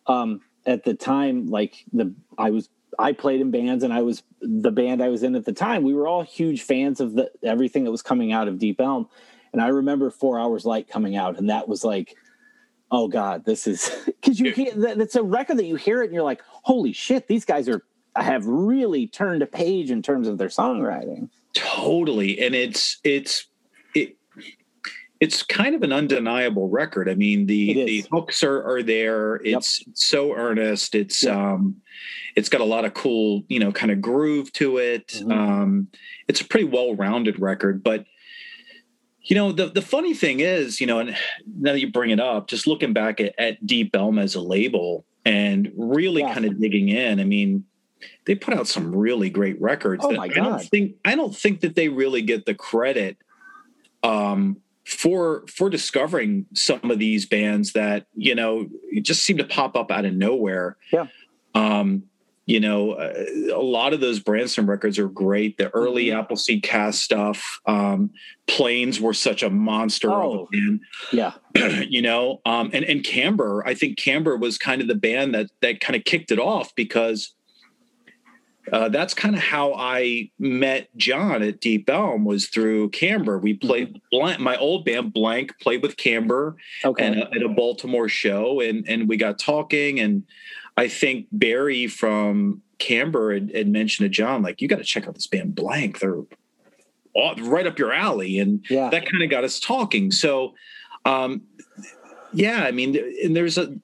um, 0.06 0.40
at 0.66 0.84
the 0.84 0.94
time, 0.94 1.46
like 1.46 1.84
the, 1.92 2.14
I 2.38 2.50
was, 2.50 2.68
I 2.98 3.12
played 3.12 3.40
in 3.40 3.50
bands 3.50 3.82
and 3.82 3.92
I 3.92 4.02
was 4.02 4.22
the 4.40 4.70
band 4.70 5.02
I 5.02 5.08
was 5.08 5.22
in 5.22 5.34
at 5.34 5.44
the 5.44 5.52
time. 5.52 5.82
We 5.82 5.94
were 5.94 6.06
all 6.06 6.22
huge 6.22 6.62
fans 6.62 7.00
of 7.00 7.14
the, 7.14 7.30
everything 7.42 7.84
that 7.84 7.90
was 7.90 8.02
coming 8.02 8.32
out 8.32 8.46
of 8.46 8.58
Deep 8.58 8.80
Elm. 8.80 9.08
And 9.52 9.60
I 9.60 9.68
remember 9.68 10.10
Four 10.10 10.38
Hours 10.38 10.64
Light 10.64 10.88
coming 10.88 11.16
out 11.16 11.38
and 11.38 11.50
that 11.50 11.68
was 11.68 11.84
like, 11.84 12.14
oh 12.90 13.08
God, 13.08 13.44
this 13.44 13.66
is, 13.66 13.90
cause 14.22 14.38
you 14.38 14.52
hear 14.52 14.72
that 14.72 15.00
it's 15.00 15.16
a 15.16 15.22
record 15.22 15.58
that 15.58 15.66
you 15.66 15.76
hear 15.76 16.02
it 16.02 16.06
and 16.06 16.14
you're 16.14 16.22
like, 16.22 16.42
holy 16.46 16.92
shit, 16.92 17.26
these 17.26 17.44
guys 17.44 17.68
are, 17.68 17.82
have 18.14 18.46
really 18.46 19.08
turned 19.08 19.42
a 19.42 19.46
page 19.46 19.90
in 19.90 20.00
terms 20.00 20.28
of 20.28 20.38
their 20.38 20.48
songwriting. 20.48 21.28
totally 21.54 22.40
and 22.40 22.54
it's 22.54 22.98
it's 23.04 23.46
it 23.46 23.46
it's 25.20 25.42
kind 25.42 25.74
of 25.74 25.82
an 25.82 25.92
undeniable 25.92 26.68
record. 26.68 27.08
I 27.08 27.14
mean 27.14 27.46
the 27.46 27.72
the 27.72 28.04
hooks 28.12 28.42
are, 28.42 28.62
are 28.64 28.82
there. 28.82 29.36
It's 29.44 29.82
so 29.94 30.34
earnest. 30.34 30.94
It's 30.94 31.24
Yep. 31.24 31.36
um 31.36 31.76
it's 32.36 32.48
got 32.48 32.60
a 32.60 32.64
lot 32.64 32.84
of 32.84 32.94
cool 32.94 33.44
you 33.48 33.58
know 33.60 33.70
kind 33.72 33.92
of 33.92 34.00
groove 34.00 34.52
to 34.54 34.78
it. 34.78 35.08
Mhm. 35.08 35.32
um 35.32 35.88
it's 36.28 36.40
a 36.40 36.44
pretty 36.44 36.66
well-rounded 36.66 37.38
record 37.38 37.82
but 37.82 38.04
you 39.22 39.36
know 39.36 39.52
the 39.52 39.66
the 39.68 39.82
funny 39.82 40.14
thing 40.14 40.40
is 40.40 40.80
you 40.80 40.86
know 40.86 40.98
and 40.98 41.10
now 41.58 41.72
that 41.72 41.80
you 41.80 41.90
bring 41.92 42.10
it 42.10 42.20
up 42.20 42.48
just 42.48 42.66
looking 42.66 42.92
back 42.92 43.20
at, 43.20 43.34
at 43.38 43.64
deep 43.66 43.94
elm 43.94 44.18
as 44.18 44.34
a 44.34 44.40
label 44.40 45.04
and 45.24 45.70
really 45.76 46.22
Yeah. 46.22 46.34
kind 46.34 46.44
of 46.46 46.60
digging 46.60 46.88
in 46.90 47.20
i 47.20 47.24
mean 47.24 47.64
they 48.26 48.34
put 48.34 48.52
out 48.54 48.66
some 48.68 48.94
really 48.94 49.30
great 49.30 49.58
records 49.62 50.04
Oh 50.04 50.10
that 50.10 50.16
my 50.18 50.24
i 50.24 50.28
don't 50.28 50.60
think 50.62 50.96
i 51.04 51.14
don't 51.14 51.34
think 51.34 51.60
that 51.60 51.74
they 51.74 51.88
really 51.88 52.20
get 52.22 52.44
the 52.46 52.54
credit 52.54 53.16
um 54.02 54.58
for 54.84 55.44
for 55.48 55.70
discovering 55.70 56.46
some 56.54 56.90
of 56.90 56.98
these 56.98 57.26
bands 57.26 57.72
that 57.72 58.06
you 58.14 58.34
know 58.34 58.68
just 59.02 59.22
seem 59.22 59.36
to 59.38 59.44
pop 59.44 59.76
up 59.76 59.90
out 59.90 60.04
of 60.04 60.12
nowhere 60.14 60.76
Yeah. 60.92 61.06
um 61.54 62.02
you 62.46 62.60
know 62.60 62.92
uh, 62.92 63.14
a 63.54 63.62
lot 63.62 63.94
of 63.94 64.00
those 64.00 64.20
brandtson 64.20 64.68
records 64.68 64.98
are 64.98 65.08
great 65.08 65.56
the 65.56 65.70
early 65.70 66.06
Mhm. 66.06 66.18
appleseed 66.18 66.62
cast 66.62 67.00
stuff 67.02 67.60
um 67.66 68.10
planes 68.46 69.00
were 69.00 69.14
such 69.14 69.42
a 69.42 69.48
monster 69.48 70.10
of 70.12 70.22
Oh. 70.22 70.48
a 70.52 70.56
band 70.56 70.80
Yeah. 71.12 71.32
you 71.88 72.02
know 72.02 72.42
um 72.44 72.68
and 72.74 72.84
and 72.84 73.02
camber 73.02 73.62
i 73.66 73.72
think 73.74 73.96
camber 73.96 74.36
was 74.36 74.58
kind 74.58 74.82
of 74.82 74.88
the 74.88 74.94
band 74.94 75.34
that 75.34 75.46
that 75.62 75.80
kind 75.80 75.96
of 75.96 76.04
kicked 76.04 76.30
it 76.30 76.38
off 76.38 76.74
because 76.74 77.32
uh, 78.72 78.88
that's 78.88 79.14
kind 79.14 79.34
of 79.34 79.42
how 79.42 79.74
I 79.74 80.30
met 80.38 80.88
John 80.96 81.42
at 81.42 81.60
Deep 81.60 81.88
Elm 81.90 82.24
was 82.24 82.46
through 82.46 82.90
Camber. 82.90 83.38
We 83.38 83.54
played 83.54 84.00
blank, 84.10 84.40
my 84.40 84.56
old 84.56 84.84
band 84.84 85.12
Blank 85.12 85.58
played 85.60 85.82
with 85.82 85.96
Camber 85.96 86.56
Okay. 86.84 87.04
and 87.04 87.16
at 87.16 87.42
a 87.42 87.48
Baltimore 87.48 88.08
show, 88.08 88.60
and 88.60 88.88
and 88.88 89.08
we 89.08 89.16
got 89.16 89.38
talking, 89.38 90.00
and 90.00 90.24
I 90.76 90.88
think 90.88 91.26
Barry 91.30 91.86
from 91.86 92.62
Camber 92.78 93.34
had, 93.34 93.54
had 93.54 93.68
mentioned 93.68 94.06
to 94.06 94.08
John 94.08 94.42
like, 94.42 94.60
you 94.60 94.68
got 94.68 94.78
to 94.78 94.84
check 94.84 95.06
out 95.06 95.14
this 95.14 95.26
band 95.26 95.54
Blank. 95.54 96.00
They're 96.00 96.22
all, 97.14 97.34
right 97.36 97.66
up 97.66 97.78
your 97.78 97.92
alley, 97.92 98.38
and 98.38 98.64
yeah. 98.68 98.88
that 98.90 99.10
kind 99.10 99.22
of 99.22 99.30
got 99.30 99.44
us 99.44 99.60
talking. 99.60 100.10
So, 100.10 100.54
um, 101.04 101.42
yeah, 102.32 102.64
I 102.64 102.72
mean, 102.72 102.96
and 103.22 103.36
there's 103.36 103.58
a 103.58 103.78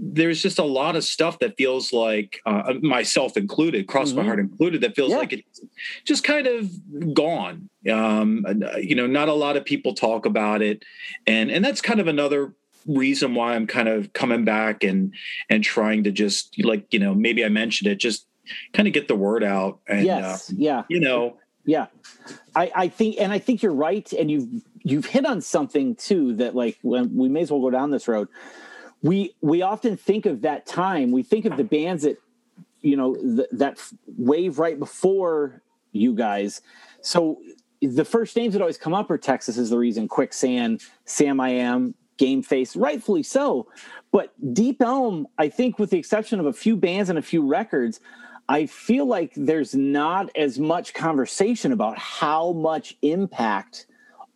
there's 0.00 0.40
just 0.40 0.58
a 0.60 0.64
lot 0.64 0.94
of 0.94 1.02
stuff 1.02 1.40
that 1.40 1.56
feels 1.56 1.92
like 1.92 2.40
uh, 2.46 2.74
myself 2.82 3.36
included, 3.36 3.88
cross 3.88 4.12
my 4.12 4.22
Mhm. 4.22 4.26
heart 4.26 4.38
included, 4.40 4.80
that 4.82 4.94
feels 4.94 5.10
Yeah. 5.10 5.18
like 5.18 5.32
it's 5.32 5.60
just 6.04 6.22
kind 6.22 6.46
of 6.46 7.14
gone. 7.14 7.68
Um, 7.90 8.46
uh, 8.46 8.76
you 8.78 8.94
know, 8.94 9.06
not 9.08 9.28
a 9.28 9.32
lot 9.32 9.56
of 9.56 9.64
people 9.64 9.94
talk 9.94 10.24
about 10.24 10.62
it, 10.62 10.84
and 11.26 11.50
and 11.50 11.64
that's 11.64 11.80
kind 11.80 12.00
of 12.00 12.06
another 12.06 12.54
reason 12.86 13.34
why 13.34 13.54
I'm 13.54 13.66
kind 13.66 13.88
of 13.88 14.12
coming 14.12 14.44
back 14.44 14.84
and 14.84 15.12
and 15.50 15.64
trying 15.64 16.04
to 16.04 16.12
just 16.12 16.54
like 16.64 16.92
you 16.92 17.00
know 17.00 17.12
maybe 17.14 17.44
I 17.44 17.48
mentioned 17.48 17.90
it, 17.90 17.96
just 17.98 18.26
kind 18.72 18.86
of 18.86 18.94
get 18.94 19.08
the 19.08 19.16
word 19.16 19.42
out 19.44 19.80
and 19.88 20.00
uh, 20.00 20.02
yes. 20.04 20.52
yeah. 20.56 20.84
you 20.88 21.00
know 21.00 21.36
yeah. 21.66 21.86
I, 22.56 22.72
I 22.74 22.88
think, 22.88 23.16
and 23.20 23.30
I 23.30 23.38
think 23.38 23.62
you're 23.62 23.74
right, 23.74 24.10
and 24.14 24.30
you've 24.30 24.48
you've 24.84 25.04
hit 25.06 25.26
on 25.26 25.40
something 25.42 25.96
too 25.96 26.34
that 26.36 26.54
like 26.54 26.78
when 26.82 27.14
we 27.14 27.28
may 27.28 27.42
as 27.42 27.50
well 27.50 27.60
go 27.60 27.70
down 27.70 27.90
this 27.90 28.06
road. 28.08 28.28
We 29.02 29.34
we 29.40 29.62
often 29.62 29.96
think 29.96 30.26
of 30.26 30.42
that 30.42 30.66
time. 30.66 31.12
We 31.12 31.22
think 31.22 31.44
of 31.44 31.56
the 31.56 31.64
bands 31.64 32.02
that 32.02 32.18
you 32.80 32.96
know 32.96 33.14
th- 33.14 33.48
that 33.52 33.78
wave 34.06 34.58
right 34.58 34.78
before 34.78 35.62
you 35.92 36.14
guys. 36.14 36.60
So 37.00 37.40
the 37.80 38.04
first 38.04 38.36
names 38.36 38.54
that 38.54 38.60
always 38.60 38.78
come 38.78 38.94
up 38.94 39.10
are 39.10 39.18
Texas 39.18 39.56
is 39.56 39.70
the 39.70 39.78
reason, 39.78 40.08
Quicksand, 40.08 40.82
Sam 41.04 41.40
I 41.40 41.50
Am, 41.50 41.94
Game 42.16 42.42
Face, 42.42 42.74
rightfully 42.74 43.22
so. 43.22 43.68
But 44.10 44.32
Deep 44.54 44.82
Elm, 44.82 45.28
I 45.38 45.48
think, 45.48 45.78
with 45.78 45.90
the 45.90 45.98
exception 45.98 46.40
of 46.40 46.46
a 46.46 46.52
few 46.52 46.76
bands 46.76 47.08
and 47.08 47.18
a 47.18 47.22
few 47.22 47.46
records, 47.46 48.00
I 48.48 48.66
feel 48.66 49.06
like 49.06 49.32
there's 49.36 49.74
not 49.74 50.30
as 50.34 50.58
much 50.58 50.94
conversation 50.94 51.72
about 51.72 51.98
how 51.98 52.52
much 52.52 52.96
impact 53.02 53.86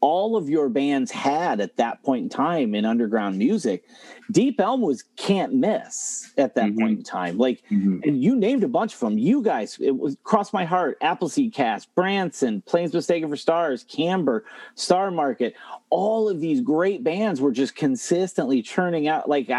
all 0.03 0.37
of 0.37 0.51
your 0.51 0.69
bands 0.69 1.13
had 1.13 1.61
at 1.61 1.77
that 1.77 2.03
point 2.03 2.25
in 2.25 2.29
time 2.29 2.75
in 2.75 2.85
underground 2.85 3.39
music. 3.39 3.85
Deep 4.33 4.61
Elm 4.61 4.81
was 4.81 5.05
can't 5.17 5.55
miss 5.55 6.33
at 6.37 6.57
that 6.57 6.73
Mhm. 6.73 6.79
point 6.81 6.99
in 6.99 7.05
time. 7.05 7.39
Like, 7.39 7.63
Mhm. 7.71 8.05
and 8.05 8.21
you 8.23 8.35
named 8.35 8.65
a 8.65 8.69
bunch 8.69 8.95
of 8.95 9.01
them. 9.01 9.17
You 9.17 9.43
guys, 9.43 9.79
it 9.81 9.97
was 9.97 10.17
Cross 10.25 10.53
My 10.53 10.65
Heart, 10.65 10.99
Appleseed 11.03 11.55
Cast, 11.55 11.95
Brandtson, 11.95 12.65
Planes 12.67 12.93
Mistaken 12.93 13.29
for 13.29 13.37
Stars, 13.37 13.85
Camber, 13.85 14.45
Star 14.75 15.13
Market. 15.13 15.55
All 15.89 16.29
of 16.29 16.41
these 16.41 16.61
great 16.61 17.05
bands 17.05 17.41
were 17.41 17.53
just 17.53 17.77
consistently 17.77 18.61
churning 18.61 19.07
out. 19.07 19.29
Like 19.29 19.51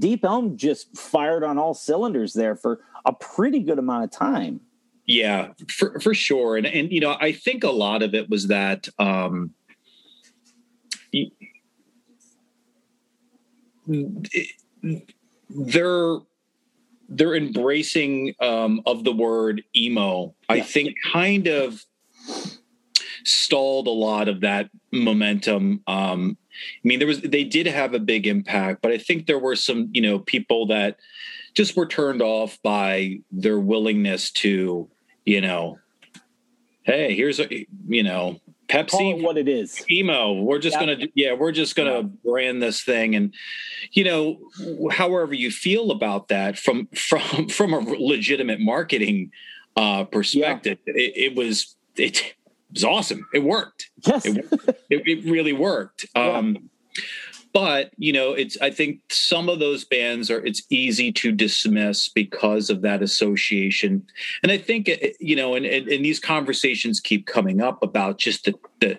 Deep 0.00 0.24
Elm 0.24 0.56
just 0.56 0.96
fired 0.98 1.44
on 1.44 1.58
all 1.58 1.74
cylinders 1.74 2.32
there 2.32 2.56
for 2.56 2.80
a 3.06 3.12
pretty 3.12 3.60
good 3.60 3.78
amount 3.78 4.04
of 4.04 4.10
time. 4.10 4.60
Yeah, 5.06 5.48
for 5.68 5.98
for 6.00 6.14
sure. 6.14 6.56
And 6.56 6.66
and 6.66 6.90
you 6.92 7.00
know, 7.00 7.16
I 7.20 7.32
think 7.32 7.64
a 7.64 7.70
lot 7.70 8.02
of 8.02 8.14
it 8.14 8.30
was 8.30 8.46
that 8.46 8.88
um 9.00 9.50
they're 15.50 16.18
they're 17.08 17.34
embracing 17.34 18.34
um 18.40 18.80
of 18.86 19.04
the 19.04 19.12
word 19.12 19.62
emo, 19.76 20.34
I 20.48 20.60
think 20.60 20.96
kind 21.12 21.46
of 21.46 21.84
stalled 23.24 23.86
a 23.86 23.90
lot 23.90 24.28
of 24.28 24.40
that 24.40 24.70
momentum. 24.92 25.82
Um 25.86 26.38
I 26.52 26.88
mean 26.88 26.98
there 26.98 27.08
was 27.08 27.20
they 27.20 27.44
did 27.44 27.66
have 27.66 27.94
a 27.94 27.98
big 27.98 28.26
impact, 28.26 28.82
but 28.82 28.92
I 28.92 28.98
think 28.98 29.26
there 29.26 29.38
were 29.38 29.56
some, 29.56 29.90
you 29.92 30.00
know, 30.00 30.18
people 30.18 30.66
that 30.66 30.98
just 31.54 31.76
were 31.76 31.86
turned 31.86 32.22
off 32.22 32.58
by 32.62 33.20
their 33.30 33.58
willingness 33.58 34.30
to, 34.30 34.88
you 35.26 35.40
know, 35.40 35.78
hey, 36.84 37.14
here's 37.14 37.40
a, 37.40 37.66
you 37.86 38.02
know, 38.02 38.40
Pepsi 38.72 39.22
what 39.22 39.36
it 39.36 39.48
is. 39.48 39.84
emo. 39.90 40.32
We're 40.34 40.58
just 40.58 40.74
Yeah. 40.80 40.86
gonna, 40.94 41.06
yeah, 41.14 41.32
we're 41.34 41.52
just 41.52 41.76
gonna 41.76 42.02
brand 42.02 42.62
this 42.62 42.82
thing, 42.82 43.14
and 43.14 43.34
you 43.92 44.04
know, 44.04 44.38
however 44.90 45.34
you 45.34 45.50
feel 45.50 45.90
about 45.90 46.28
that 46.28 46.58
from 46.58 46.88
from 46.94 47.48
from 47.58 47.72
a 47.74 47.78
legitimate 47.80 48.60
marketing 48.60 49.30
uh, 49.76 50.04
perspective, 50.04 50.78
it, 50.86 51.12
it 51.16 51.34
was 51.36 51.76
it 51.96 52.34
was 52.72 52.84
awesome. 52.84 53.26
It 53.34 53.40
worked 53.44 53.90
Yes. 54.06 54.24
it, 54.26 54.36
it, 54.90 55.02
it 55.06 55.30
really 55.30 55.52
worked 55.52 56.06
Yeah. 56.16 56.38
um 56.38 56.70
but 57.52 57.90
you 57.96 58.12
know 58.12 58.32
it's 58.32 58.56
i 58.60 58.70
think 58.70 59.00
some 59.10 59.48
of 59.48 59.58
those 59.58 59.84
bands 59.84 60.30
are 60.30 60.44
it's 60.44 60.62
easy 60.70 61.12
to 61.12 61.32
dismiss 61.32 62.08
because 62.08 62.70
of 62.70 62.82
that 62.82 63.02
association 63.02 64.04
and 64.42 64.50
i 64.52 64.58
think 64.58 64.88
uh, 64.88 64.96
you 65.20 65.36
know 65.36 65.54
and, 65.54 65.66
and, 65.66 65.88
and 65.88 66.04
these 66.04 66.20
conversations 66.20 67.00
keep 67.00 67.26
coming 67.26 67.60
up 67.60 67.82
about 67.82 68.18
just 68.18 68.44
the 68.44 68.54
the 68.80 68.98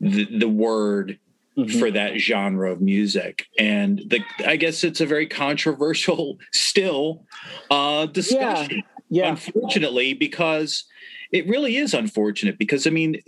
the, 0.00 0.24
the 0.38 0.48
word 0.48 1.18
Mhm. 1.58 1.78
for 1.78 1.90
that 1.90 2.18
genre 2.18 2.70
of 2.70 2.82
music 2.82 3.46
and 3.58 4.02
the 4.08 4.20
i 4.46 4.56
guess 4.56 4.84
it's 4.84 5.00
a 5.00 5.06
very 5.06 5.26
controversial 5.26 6.36
still 6.52 7.24
uh 7.70 8.04
discussion 8.04 8.82
Yeah. 9.08 9.30
unfortunately 9.30 10.12
because 10.12 10.84
it 11.32 11.48
really 11.48 11.78
is 11.78 11.94
unfortunate 11.94 12.58
because 12.58 12.86
i 12.86 12.90
mean 12.90 13.22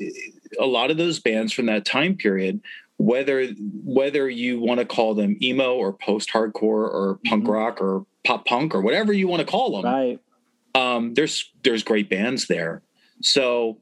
a 0.61 0.67
lot 0.67 0.91
of 0.91 0.99
those 0.99 1.21
bands 1.21 1.55
from 1.55 1.65
that 1.67 1.87
time 1.87 2.17
period 2.17 2.61
whether 2.99 3.47
whether 3.85 4.29
you 4.29 4.61
want 4.61 4.81
to 4.81 4.85
call 4.87 5.15
them 5.15 5.37
emo 5.41 5.75
or 5.75 5.93
post 5.93 6.31
hardcore 6.31 6.63
or 6.93 7.19
punk 7.25 7.45
Mhm. 7.45 7.49
rock 7.49 7.81
or 7.81 8.05
pop 8.25 8.45
punk 8.45 8.75
or 8.75 8.81
whatever 8.83 9.13
you 9.13 9.29
want 9.29 9.41
to 9.41 9.47
call 9.47 9.81
them 9.81 9.85
Right. 9.91 10.19
um, 10.75 11.15
there's 11.15 11.51
there's 11.63 11.83
great 11.83 12.11
bands 12.11 12.47
there. 12.49 12.83
So, 13.23 13.79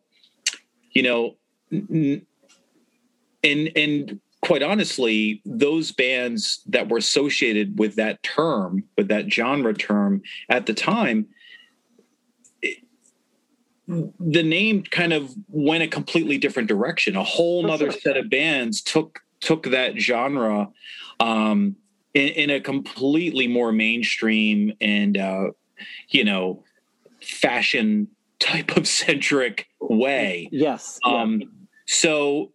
you 0.93 1.03
know, 1.03 1.37
n- 1.73 2.25
and 3.43 3.71
and 3.77 4.21
quite 4.43 4.63
honestly, 4.63 5.41
those 5.45 5.91
bands 5.93 6.63
that 6.67 6.89
were 6.89 6.99
associated 6.99 7.79
with 7.79 7.97
that 7.97 8.23
term, 8.23 8.85
with 8.97 9.09
that 9.09 9.33
genre 9.33 9.75
term 9.75 10.23
at 10.49 10.67
the 10.67 10.75
time, 10.75 11.27
the 13.89 14.43
name 14.43 14.83
kind 14.83 15.13
of 15.13 15.35
went 15.49 15.83
a 15.83 15.89
completely 15.89 16.39
different 16.39 16.69
direction. 16.69 17.17
A 17.17 17.23
whole 17.23 17.63
nother 17.63 17.93
set 17.93 18.17
of 18.17 18.29
bands 18.29 18.83
took 18.83 19.21
took 19.41 19.65
that 19.65 19.99
genre 20.01 20.69
um, 21.21 21.77
in, 22.15 22.29
in 22.29 22.51
a 22.51 22.61
completely 22.61 23.47
more 23.47 23.73
mainstream 23.73 24.73
and 24.81 25.17
uh, 25.17 25.51
you 26.09 26.25
know 26.25 26.65
fashion 27.23 28.09
type 28.39 28.77
of 28.77 28.87
centric 28.89 29.69
way. 29.81 30.49
Yes. 30.51 30.99
yeah. 31.05 31.13
Um, 31.13 31.43
so 31.87 32.53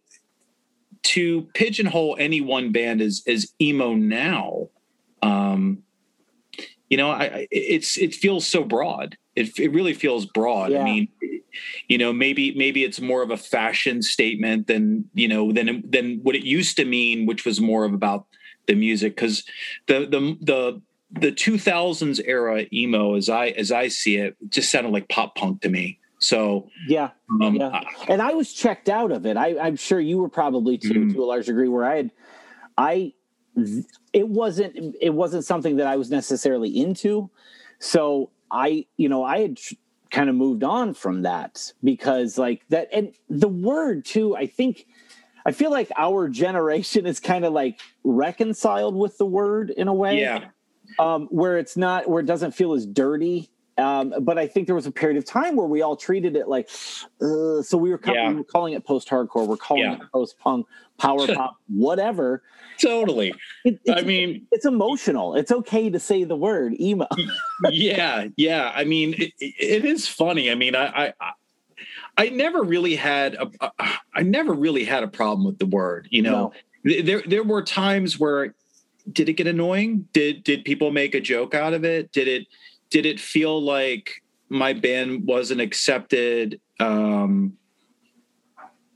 to 1.02 1.48
pigeonhole 1.54 2.16
any 2.18 2.40
one 2.40 2.72
band 2.72 3.00
as 3.00 3.22
as 3.26 3.52
emo 3.60 3.94
now, 3.94 4.68
um, 5.22 5.82
you 6.90 6.96
know, 6.96 7.10
I, 7.10 7.24
I 7.24 7.48
it's 7.50 7.96
it 7.96 8.14
feels 8.14 8.46
so 8.46 8.64
broad. 8.64 9.16
It 9.34 9.58
it 9.58 9.72
really 9.72 9.94
feels 9.94 10.26
broad. 10.26 10.72
Yeah. 10.72 10.82
I 10.82 10.84
mean, 10.84 11.08
you 11.88 11.98
know, 11.98 12.12
maybe 12.12 12.54
maybe 12.54 12.84
it's 12.84 13.00
more 13.00 13.22
of 13.22 13.30
a 13.30 13.36
fashion 13.36 14.02
statement 14.02 14.66
than 14.66 15.08
you 15.14 15.28
know 15.28 15.52
than 15.52 15.82
than 15.88 16.20
what 16.22 16.34
it 16.34 16.44
used 16.44 16.76
to 16.76 16.84
mean, 16.84 17.26
which 17.26 17.44
was 17.44 17.60
more 17.60 17.84
of 17.84 17.92
about 17.92 18.26
the 18.66 18.74
music 18.74 19.16
because 19.16 19.44
the 19.86 20.00
the 20.06 20.36
the 20.40 20.82
the 21.20 21.30
2000s 21.32 22.22
era 22.24 22.64
emo 22.72 23.16
as 23.16 23.28
i 23.28 23.48
as 23.48 23.70
i 23.70 23.86
see 23.86 24.16
it 24.16 24.34
just 24.48 24.70
sounded 24.70 24.90
like 24.94 25.06
pop 25.10 25.34
punk 25.34 25.60
to 25.60 25.68
me 25.68 25.98
so 26.22 26.70
yeah. 26.86 27.10
um 27.42 27.56
Yeah. 27.56 27.80
And 28.08 28.22
I 28.22 28.32
was 28.32 28.52
checked 28.52 28.88
out 28.88 29.10
of 29.10 29.26
it. 29.26 29.36
I, 29.36 29.58
I'm 29.58 29.74
sure 29.76 29.98
you 30.00 30.18
were 30.18 30.28
probably 30.28 30.78
too, 30.78 30.94
Mhm. 30.94 31.12
to 31.14 31.24
a 31.24 31.26
large 31.26 31.46
degree. 31.46 31.68
Where 31.68 31.84
I 31.84 31.96
had, 31.96 32.10
I, 32.78 33.12
it 34.12 34.28
wasn't, 34.28 34.94
it 35.00 35.10
wasn't 35.12 35.44
something 35.44 35.76
that 35.76 35.88
I 35.88 35.96
was 35.96 36.10
necessarily 36.10 36.70
into. 36.80 37.28
So 37.80 38.30
I, 38.52 38.86
you 38.96 39.08
know, 39.08 39.24
I 39.24 39.40
had 39.40 39.58
kind 40.12 40.30
of 40.30 40.36
moved 40.36 40.62
on 40.62 40.94
from 40.94 41.22
that 41.22 41.72
because, 41.82 42.38
like 42.38 42.62
that, 42.68 42.88
and 42.92 43.12
the 43.28 43.48
word 43.48 44.04
too. 44.04 44.36
I 44.36 44.46
think, 44.46 44.86
I 45.44 45.50
feel 45.50 45.72
like 45.72 45.90
our 45.96 46.28
generation 46.28 47.06
is 47.06 47.18
kind 47.18 47.44
of 47.44 47.52
like 47.52 47.80
reconciled 48.04 48.94
with 48.94 49.18
the 49.18 49.26
word 49.26 49.70
in 49.70 49.88
a 49.88 49.94
way 49.94 50.20
yeah 50.20 50.44
um, 50.98 51.26
where 51.30 51.58
it's 51.58 51.76
not 51.76 52.08
where 52.08 52.20
it 52.20 52.26
doesn't 52.26 52.52
feel 52.52 52.72
as 52.72 52.86
dirty. 52.86 53.50
Um, 53.78 54.12
but 54.20 54.38
I 54.38 54.46
think 54.46 54.66
there 54.66 54.74
was 54.76 54.86
a 54.86 54.90
period 54.92 55.16
of 55.16 55.24
time 55.24 55.56
where 55.56 55.66
we 55.66 55.80
all 55.82 55.96
treated 55.96 56.36
it 56.36 56.46
like, 56.48 56.68
uh, 57.22 57.62
so 57.62 57.78
we 57.78 57.90
were, 57.90 57.98
ca- 57.98 58.12
Yeah. 58.12 58.28
we 58.28 58.34
were 58.36 58.44
calling 58.44 58.74
it 58.74 58.84
post 58.84 59.08
hardcore, 59.08 59.46
we're 59.46 59.56
calling 59.56 59.84
Yeah. 59.84 59.94
it 59.94 60.12
post 60.12 60.38
punk, 60.38 60.66
power 60.98 61.26
pop, 61.34 61.56
whatever. 61.68 62.42
totally 62.78 63.32
It, 63.64 63.78
i 63.94 64.02
mean 64.02 64.46
it's 64.50 64.64
emotional. 64.66 65.34
It's 65.36 65.52
okay 65.52 65.88
to 65.90 65.98
say 66.00 66.24
the 66.24 66.36
word 66.36 66.74
emo. 66.80 67.06
yeah 67.70 68.26
yeah 68.36 68.72
i 68.74 68.82
mean 68.84 69.14
it, 69.18 69.32
it 69.38 69.84
is 69.84 70.08
funny 70.08 70.50
i 70.50 70.54
mean 70.54 70.74
i 70.74 71.12
i 71.20 71.32
i 72.18 72.28
never 72.30 72.62
really 72.62 72.96
had 72.96 73.34
a 73.60 73.70
i 74.14 74.22
never 74.22 74.52
really 74.52 74.84
had 74.84 75.02
a 75.04 75.08
problem 75.08 75.44
with 75.46 75.58
the 75.58 75.66
word 75.66 76.08
you 76.10 76.22
know 76.22 76.52
Th- 76.86 77.04
there 77.04 77.22
there 77.26 77.44
were 77.44 77.62
times 77.62 78.18
where 78.18 78.54
did 79.12 79.28
it 79.28 79.34
get 79.34 79.46
annoying 79.46 80.08
did 80.12 80.42
did 80.42 80.64
people 80.64 80.90
make 80.90 81.14
a 81.14 81.20
joke 81.20 81.54
out 81.54 81.74
of 81.74 81.84
it 81.84 82.10
did 82.10 82.26
it 82.26 82.46
did 82.92 83.06
it 83.06 83.18
feel 83.18 83.60
like 83.60 84.22
my 84.48 84.72
band 84.72 85.26
wasn't 85.26 85.60
accepted 85.60 86.60
um 86.80 87.54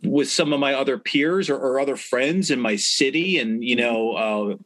with 0.02 0.30
some 0.30 0.52
of 0.52 0.60
my 0.60 0.74
other 0.74 0.98
peers 0.98 1.50
or, 1.50 1.56
or 1.56 1.80
other 1.80 1.96
friends 1.96 2.50
in 2.50 2.60
my 2.60 2.76
city 2.76 3.38
and 3.38 3.64
you 3.64 3.74
know 3.74 4.12
uh 4.12 4.56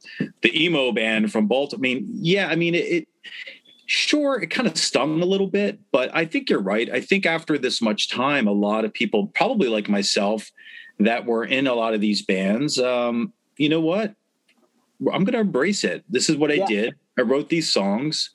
the 0.42 0.64
emo 0.64 0.92
band 0.92 1.32
from 1.32 1.46
baltimore 1.46 1.80
i 1.80 1.82
mean 1.82 2.06
yeah 2.12 2.48
i 2.48 2.56
mean 2.56 2.74
it, 2.74 2.84
it 2.84 3.08
sure 3.86 4.40
it 4.40 4.48
kind 4.50 4.68
of 4.68 4.76
stung 4.76 5.20
a 5.22 5.24
little 5.24 5.48
bit 5.48 5.78
but 5.90 6.14
i 6.14 6.24
think 6.24 6.48
you're 6.48 6.60
right. 6.60 6.90
I 6.90 7.00
think 7.00 7.26
after 7.26 7.58
this 7.58 7.82
much 7.82 8.08
time 8.08 8.46
a 8.46 8.52
lot 8.52 8.84
of 8.84 8.92
people 8.92 9.28
probably 9.28 9.68
like 9.68 9.88
myself 9.88 10.52
that 11.00 11.26
were 11.26 11.44
in 11.44 11.66
a 11.66 11.74
lot 11.74 11.94
of 11.94 12.00
these 12.00 12.22
bands 12.22 12.78
um 12.78 13.32
you 13.60 13.68
know 13.68 13.80
what? 13.80 14.14
I'm 15.12 15.24
gonna 15.24 15.40
embrace 15.40 15.84
it. 15.84 16.02
This 16.08 16.30
is 16.30 16.36
what 16.36 16.50
i 16.50 16.64
did. 16.64 16.94
I 17.18 17.22
wrote 17.22 17.50
these 17.50 17.70
songs 17.70 18.30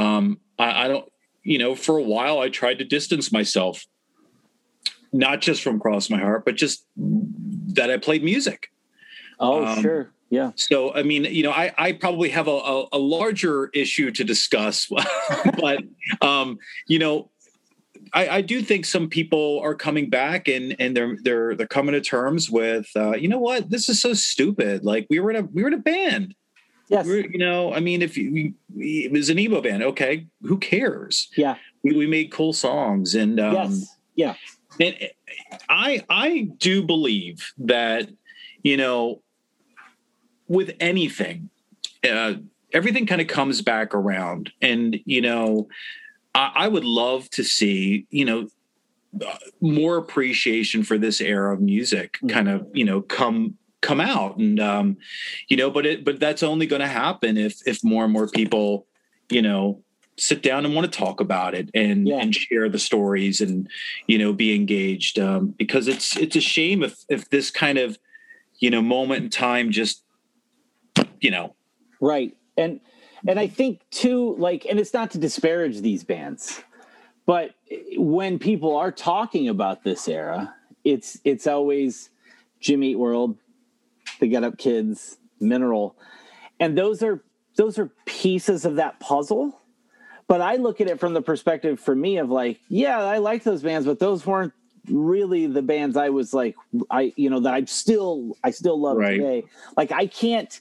um 0.00 0.40
I, 0.58 0.84
I 0.84 0.88
don't 0.88 1.10
you 1.42 1.58
know 1.58 1.74
for 1.74 1.96
a 1.96 2.02
while 2.02 2.38
i 2.38 2.48
tried 2.48 2.78
to 2.78 2.84
distance 2.84 3.30
myself 3.32 3.84
not 5.12 5.40
just 5.40 5.62
from 5.62 5.80
Cross 5.80 6.10
My 6.10 6.18
Heart, 6.18 6.44
but 6.44 6.56
just 6.56 6.86
that 6.96 7.90
I 7.90 7.96
played 7.96 8.22
music. 8.22 8.70
Oh, 9.38 9.64
Um, 9.64 9.82
sure. 9.82 10.12
Yeah. 10.30 10.52
So, 10.54 10.94
I 10.94 11.02
mean, 11.02 11.24
you 11.24 11.42
know, 11.42 11.50
I, 11.50 11.72
I 11.76 11.92
probably 11.92 12.28
have 12.28 12.46
a, 12.46 12.52
a, 12.52 12.86
a 12.92 12.98
larger 12.98 13.68
issue 13.74 14.12
to 14.12 14.22
discuss, 14.22 14.88
but, 15.58 15.82
um, 16.22 16.58
you 16.86 17.00
know, 17.00 17.30
I, 18.12 18.28
I 18.28 18.40
do 18.40 18.62
think 18.62 18.86
some 18.86 19.08
people 19.08 19.60
are 19.64 19.74
coming 19.74 20.08
back 20.08 20.46
and, 20.46 20.76
and 20.78 20.96
they're, 20.96 21.16
they're, 21.22 21.56
they're 21.56 21.66
coming 21.66 21.94
to 21.94 22.00
terms 22.00 22.48
with, 22.48 22.86
uh, 22.94 23.16
you 23.16 23.28
know 23.28 23.38
what, 23.38 23.70
this 23.70 23.88
is 23.88 24.00
so 24.00 24.14
stupid. 24.14 24.84
Like 24.84 25.06
we 25.10 25.18
were 25.18 25.30
in 25.30 25.36
a, 25.36 25.42
we 25.42 25.62
were 25.62 25.68
in 25.68 25.74
a 25.74 25.78
band, 25.78 26.34
Yes. 26.90 27.06
we 27.06 27.12
were, 27.12 27.28
you 27.28 27.38
know, 27.38 27.72
I 27.72 27.80
mean, 27.80 28.02
if 28.02 28.16
you, 28.16 28.52
it 28.76 29.12
was 29.12 29.30
an 29.30 29.38
emo 29.38 29.60
band, 29.60 29.82
okay, 29.82 30.26
who 30.42 30.58
cares? 30.58 31.28
Yeah. 31.36 31.56
We, 31.84 31.96
we 31.96 32.06
made 32.06 32.30
cool 32.32 32.52
songs 32.52 33.14
and, 33.14 33.38
um, 33.40 33.54
yes. 33.54 33.96
Yeah. 34.16 34.34
and 34.80 34.96
I 35.68 36.04
I 36.10 36.48
do 36.58 36.82
believe 36.82 37.52
that 37.58 38.10
you 38.62 38.76
know 38.76 39.22
with 40.48 40.72
anything, 40.80 41.48
uh, 42.08 42.34
everything 42.72 43.06
kind 43.06 43.20
of 43.20 43.28
comes 43.28 43.62
back 43.62 43.94
around, 43.94 44.52
and 44.60 44.98
you 45.04 45.20
know 45.22 45.68
I, 46.34 46.52
I 46.54 46.68
would 46.68 46.84
love 46.84 47.30
to 47.30 47.44
see 47.44 48.06
you 48.10 48.24
know 48.24 48.48
uh, 49.24 49.36
more 49.60 49.96
appreciation 49.96 50.82
for 50.82 50.98
this 50.98 51.20
era 51.20 51.54
of 51.54 51.60
music 51.60 52.18
Mhm. 52.22 52.30
kind 52.30 52.48
of 52.48 52.66
you 52.74 52.84
know 52.84 53.00
come 53.00 53.56
come 53.80 54.00
out 54.00 54.36
and 54.36 54.60
um 54.60 54.96
you 55.48 55.56
know 55.56 55.70
but 55.70 55.86
it 55.86 56.04
but 56.04 56.20
that's 56.20 56.42
only 56.42 56.66
going 56.66 56.80
to 56.80 56.86
happen 56.88 57.36
if 57.36 57.66
if 57.66 57.82
more 57.82 58.04
and 58.04 58.12
more 58.12 58.28
people 58.28 58.86
you 59.30 59.40
know 59.40 59.82
sit 60.18 60.42
down 60.42 60.66
and 60.66 60.74
want 60.74 60.90
to 60.90 60.98
talk 60.98 61.20
about 61.20 61.54
it 61.54 61.70
and 61.72 62.06
Yeah. 62.06 62.18
and 62.20 62.34
share 62.34 62.68
the 62.68 62.78
stories 62.78 63.40
and 63.40 63.68
you 64.06 64.18
know 64.18 64.32
be 64.32 64.54
engaged 64.54 65.18
um 65.18 65.54
because 65.56 65.88
it's 65.88 66.16
it's 66.16 66.36
a 66.36 66.40
shame 66.40 66.82
if 66.82 66.96
if 67.08 67.30
this 67.30 67.50
kind 67.50 67.78
of 67.78 67.98
you 68.58 68.68
know 68.70 68.82
moment 68.82 69.24
in 69.24 69.30
time 69.30 69.70
just 69.70 70.04
you 71.20 71.30
know 71.30 71.54
Right. 72.00 72.34
And 72.56 72.80
and 73.28 73.38
I 73.38 73.46
think 73.46 73.82
too, 73.90 74.34
like, 74.38 74.64
and 74.64 74.80
it's 74.80 74.94
not 74.94 75.10
to 75.10 75.18
disparage 75.18 75.82
these 75.82 76.02
bands, 76.02 76.62
but 77.26 77.50
when 77.96 78.38
people 78.38 78.74
are 78.76 78.90
talking 78.90 79.48
about 79.48 79.84
this 79.84 80.08
era, 80.08 80.54
it's 80.84 81.18
it's 81.24 81.46
always 81.46 82.08
Jimmy 82.60 82.92
Eat 82.92 82.96
World, 82.96 83.36
the 84.20 84.28
Get 84.28 84.44
Up 84.44 84.58
Kids, 84.58 85.18
Mineral, 85.40 85.96
and 86.60 86.76
those 86.78 87.02
are 87.02 87.22
those 87.56 87.78
are 87.78 87.90
pieces 88.06 88.64
of 88.64 88.76
that 88.76 89.00
puzzle. 89.00 89.58
But 90.28 90.40
I 90.40 90.56
look 90.56 90.80
at 90.80 90.86
it 90.86 91.00
from 91.00 91.12
the 91.12 91.22
perspective 91.22 91.80
for 91.80 91.94
me 91.94 92.18
of 92.18 92.30
like, 92.30 92.60
yeah, 92.68 93.00
I 93.00 93.18
like 93.18 93.42
those 93.42 93.62
bands, 93.62 93.84
but 93.86 93.98
those 93.98 94.24
weren't 94.24 94.52
really 94.88 95.46
the 95.48 95.60
bands 95.62 95.96
I 95.96 96.10
was 96.10 96.32
like, 96.32 96.54
I 96.90 97.12
you 97.16 97.28
know 97.30 97.40
that 97.40 97.52
I 97.54 97.64
still 97.64 98.36
I 98.44 98.50
still 98.50 98.80
love 98.80 98.96
Right. 98.98 99.16
today. 99.16 99.44
Like 99.76 99.90
I 99.92 100.06
can't 100.06 100.60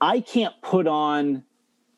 I 0.00 0.20
can't 0.20 0.54
put 0.62 0.86
on 0.86 1.44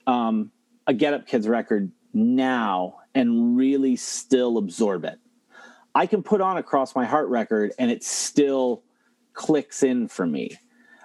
um, 0.07 0.51
a 0.87 0.93
Get 0.93 1.15
Up 1.15 1.27
Kids 1.27 1.49
record 1.49 1.91
now 2.13 2.97
and 3.15 3.57
really 3.57 3.97
still 3.97 4.59
absorb 4.59 5.05
it. 5.05 5.19
I 5.95 6.07
can 6.07 6.23
put 6.23 6.41
on 6.41 6.57
a 6.57 6.63
Cross 6.63 6.95
My 6.95 7.05
Heart 7.05 7.29
record 7.29 7.73
and 7.79 7.91
it 7.91 8.03
still 8.03 8.83
clicks 9.35 9.83
in 9.83 10.09
for 10.09 10.27
me. 10.27 10.59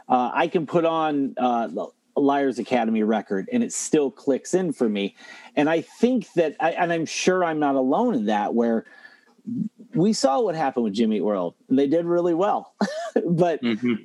Uh, 0.09 0.31
I 0.33 0.47
can 0.47 0.65
put 0.65 0.85
on 0.85 1.35
uh, 1.37 1.69
a 2.15 2.19
Liars 2.19 2.59
Academy 2.59 3.03
record 3.03 3.49
and 3.51 3.63
it 3.63 3.73
still 3.73 4.09
clicks 4.09 4.53
in 4.53 4.71
for 4.73 4.87
me. 4.87 5.15
And 5.55 5.69
I 5.69 5.81
think 5.81 6.31
that, 6.33 6.55
I, 6.59 6.71
and 6.71 6.91
I'm 6.91 7.05
sure 7.05 7.43
I'm 7.43 7.59
not 7.59 7.75
alone 7.75 8.15
in 8.15 8.25
that, 8.25 8.53
where 8.53 8.85
we 9.93 10.13
saw 10.13 10.41
what 10.41 10.55
happened 10.55 10.85
with 10.85 10.93
Jimmy 10.93 11.21
World. 11.21 11.55
And 11.69 11.77
they 11.77 11.87
did 11.87 12.05
really 12.05 12.33
well. 12.33 12.73
but 13.25 13.59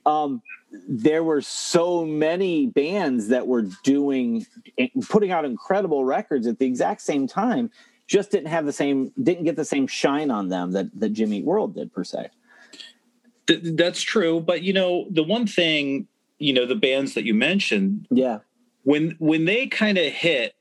um, 0.06 0.42
there 0.88 1.22
were 1.22 1.40
so 1.40 2.04
many 2.04 2.66
bands 2.66 3.28
that 3.28 3.46
were 3.46 3.68
doing 3.82 4.46
putting 5.08 5.30
out 5.30 5.44
incredible 5.44 6.04
records 6.04 6.46
at 6.46 6.58
the 6.58 6.66
exact 6.66 7.00
same 7.02 7.26
time 7.26 7.70
just 8.06 8.30
didn't 8.30 8.48
have 8.48 8.66
the 8.66 8.72
same 8.72 9.12
didn't 9.22 9.44
get 9.44 9.56
the 9.56 9.64
same 9.64 9.86
shine 9.86 10.30
on 10.30 10.48
them 10.48 10.72
that 10.72 10.86
that 10.98 11.10
Jimmy 11.10 11.42
World 11.42 11.74
did 11.74 11.92
per 11.92 12.04
se. 12.04 12.30
Th- 13.46 13.60
that's 13.76 14.00
true 14.02 14.40
but 14.40 14.62
you 14.62 14.72
know 14.72 15.06
the 15.10 15.22
one 15.22 15.46
thing 15.46 16.06
you 16.38 16.52
know 16.52 16.66
the 16.66 16.74
bands 16.76 17.14
that 17.14 17.24
you 17.24 17.34
mentioned 17.34 18.06
Yeah. 18.10 18.38
when 18.84 19.16
when 19.18 19.44
they 19.44 19.66
kind 19.66 19.98
of 19.98 20.06
hit 20.12 20.54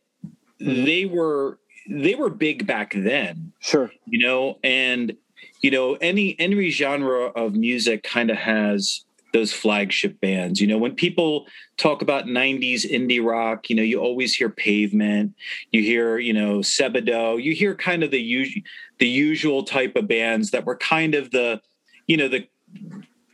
mm-hmm. 0.59 0.85
they 0.85 1.05
were 1.05 1.59
they 1.89 2.15
were 2.15 2.29
big 2.29 2.65
back 2.67 2.93
then 2.95 3.51
Sure. 3.59 3.91
you 4.05 4.19
know 4.25 4.57
and 4.63 5.15
you 5.61 5.71
know 5.71 5.95
any 5.95 6.35
any 6.39 6.69
genre 6.69 7.25
of 7.27 7.53
music 7.55 8.03
kind 8.03 8.29
of 8.31 8.37
has 8.37 9.05
those 9.33 9.53
flagship 9.53 10.19
bands 10.19 10.59
you 10.59 10.67
know 10.67 10.77
when 10.77 10.93
people 10.93 11.47
talk 11.77 12.01
about 12.01 12.25
90s 12.25 12.83
indie 12.89 13.23
rock 13.23 13.69
you 13.69 13.75
know 13.75 13.83
you 13.83 13.97
always 13.99 14.35
hear 14.35 14.49
pavement 14.49 15.33
you 15.71 15.81
hear 15.81 16.17
you 16.17 16.33
know 16.33 16.57
sebadoh 16.59 17.41
you 17.41 17.53
hear 17.53 17.73
kind 17.73 18.03
of 18.03 18.11
the 18.11 18.19
usual 18.21 18.61
the 18.99 19.07
usual 19.07 19.63
type 19.63 19.95
of 19.95 20.07
bands 20.07 20.51
that 20.51 20.65
were 20.65 20.75
kind 20.75 21.15
of 21.15 21.31
the 21.31 21.61
you 22.07 22.17
know 22.17 22.27
the 22.27 22.45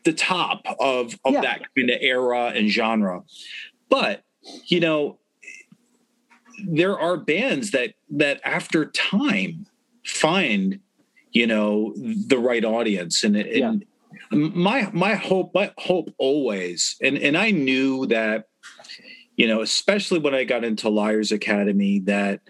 the 0.04 0.14
top 0.14 0.66
of 0.80 1.18
of 1.26 1.34
Yeah. 1.34 1.42
that 1.42 1.62
kind 1.76 1.90
of 1.90 1.98
era 2.02 2.52
and 2.56 2.70
genre. 2.70 3.24
But 3.90 4.24
you 4.68 4.80
know 4.80 5.20
there 6.68 6.98
are 7.00 7.18
bands 7.18 7.72
that 7.72 7.94
that 8.10 8.42
after 8.44 8.86
time 8.86 9.66
find 10.06 10.80
you 11.32 11.46
know 11.46 11.94
the 11.96 12.40
right 12.40 12.66
audience. 12.66 13.24
And, 13.24 13.36
and 13.36 13.86
my 14.32 14.90
my 14.94 15.14
hope 15.16 15.54
my 15.54 15.72
hope 15.78 16.10
always 16.18 16.96
and 17.02 17.18
and 17.18 17.38
i 17.38 17.52
knew 17.52 18.06
that 18.08 18.46
you 19.38 19.48
know 19.48 19.62
especially 19.62 20.20
when 20.20 20.34
i 20.34 20.44
got 20.44 20.64
into 20.66 20.90
liars 20.90 21.32
academy 21.32 22.00
that 22.00 22.42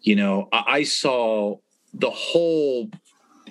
you 0.00 0.14
know 0.16 0.48
i, 0.52 0.64
I 0.66 0.82
saw 0.84 1.56
the 1.92 2.10
whole 2.10 2.90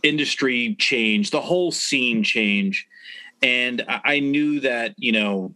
industry 0.05 0.75
change 0.79 1.31
the 1.31 1.41
whole 1.41 1.71
scene 1.71 2.23
change 2.23 2.87
and 3.41 3.83
I, 3.87 4.19
knew 4.19 4.59
that 4.61 4.93
you 4.97 5.11
know 5.11 5.53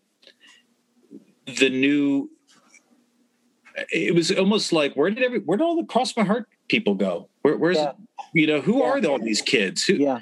the 1.60 1.70
new 1.70 2.30
it 3.92 4.14
was 4.14 4.32
almost 4.32 4.74
like 4.74 4.94
where 4.96 5.10
did 5.10 5.24
every 5.24 5.40
where 5.40 5.58
did 5.58 5.64
all 5.64 5.76
the 5.78 5.86
cross 5.86 6.16
my 6.18 6.24
heart 6.24 6.48
people 6.68 6.96
go 6.96 7.30
where, 7.44 7.58
where's 7.58 7.78
Yeah. 7.78 7.92
you 8.34 8.48
know 8.48 8.60
who 8.62 8.80
Yeah. 8.80 8.86
are 8.86 9.06
all 9.08 9.20
these 9.20 9.42
kids 9.42 9.84
who, 9.86 9.94
Yeah. 9.96 10.20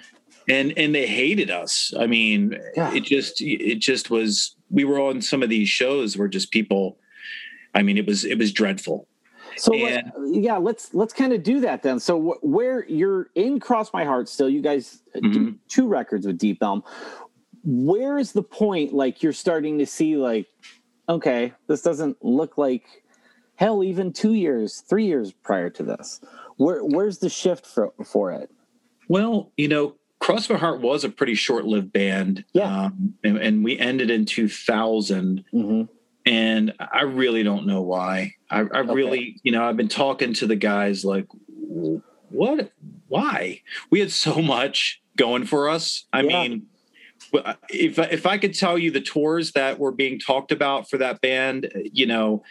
and 0.48 0.74
and 0.78 0.94
they 0.94 1.08
hated 1.08 1.50
us 1.50 1.94
i 2.00 2.06
mean 2.06 2.58
Yeah. 2.76 2.94
it 2.94 3.04
just 3.04 3.42
it 3.42 3.80
just 3.80 4.10
was 4.10 4.56
we 4.70 4.84
were 4.84 5.00
on 5.00 5.22
some 5.22 5.42
of 5.42 5.50
these 5.50 5.70
shows 5.70 6.18
where 6.18 6.28
just 6.28 6.52
people 6.52 6.98
i 7.74 7.82
mean 7.82 7.98
it 7.98 8.06
was 8.06 8.26
it 8.26 8.38
was 8.38 8.52
dreadful 8.52 9.08
So 9.58 9.72
let- 9.74 10.06
yeah, 10.26 10.58
let's 10.58 10.94
let's 10.94 11.14
kind 11.14 11.34
of 11.34 11.44
do 11.44 11.60
that 11.62 11.84
then. 11.84 12.00
So 12.00 12.20
wh- 12.22 12.44
where 12.44 12.86
you're 12.88 13.30
in 13.36 13.60
Cross 13.60 13.92
My 13.94 14.04
Heart 14.06 14.30
still, 14.30 14.50
you 14.50 14.62
guys 14.62 15.02
do 15.16 15.22
Mhm. 15.22 15.56
two 15.68 15.88
records 15.88 16.26
with 16.28 16.38
Deep 16.38 16.62
Elm. 16.62 16.84
Where 17.64 18.18
is 18.18 18.32
the 18.34 18.44
point 18.44 18.94
like 18.94 19.22
you're 19.24 19.34
starting 19.34 19.78
to 19.80 19.86
see 19.86 20.16
like 20.18 20.48
okay, 21.10 21.54
this 21.68 21.82
doesn't 21.82 22.24
look 22.24 22.58
like 22.58 22.84
hell 23.56 23.82
even 23.84 24.12
2 24.12 24.34
years, 24.34 24.82
3 24.82 25.06
years 25.06 25.32
prior 25.32 25.70
to 25.72 25.84
this. 25.84 26.20
Where 26.58 26.84
where's 26.84 27.20
the 27.20 27.30
shift 27.30 27.66
for 27.66 27.94
for 28.06 28.32
it? 28.32 28.50
well 29.10 29.52
you 29.56 29.70
know 29.70 29.96
cross 30.20 30.50
my 30.50 30.58
heart 30.58 30.82
was 30.82 31.06
a 31.06 31.10
pretty 31.10 31.34
short-lived 31.36 31.94
band 31.94 32.44
Yeah. 32.52 32.86
um, 32.88 33.14
and, 33.24 33.38
and 33.38 33.64
we 33.64 33.80
ended 33.80 34.10
in 34.12 34.26
2000 34.26 35.46
Mhm. 35.54 35.88
And 36.28 36.74
i 36.94 37.02
really 37.02 37.42
don't 37.42 37.66
know 37.66 37.82
why. 37.82 38.34
I, 38.52 38.60
I 38.60 38.80
really 38.80 39.40
you 39.44 39.52
know 39.52 39.64
i've 39.68 39.78
been 39.78 39.88
talking 39.88 40.34
to 40.36 40.46
the 40.48 40.56
guys 40.56 41.04
like 41.04 41.26
what? 42.30 42.72
Why? 43.08 43.62
We 43.90 44.00
had 44.02 44.12
so 44.12 44.42
much 44.42 45.02
going 45.16 45.46
for 45.46 45.70
us. 45.70 46.06
I 46.12 46.22
Yeah. 46.22 46.44
mean 46.44 46.68
if 47.70 47.98
if 47.98 48.26
I 48.26 48.38
could 48.38 48.54
tell 48.54 48.78
you 48.78 48.92
the 48.92 49.02
tours 49.02 49.54
that 49.54 49.80
were 49.80 49.92
being 49.92 50.20
talked 50.20 50.52
about 50.52 50.90
for 50.90 50.98
that 50.98 51.20
band, 51.22 51.72
you 51.92 52.06
know, 52.06 52.44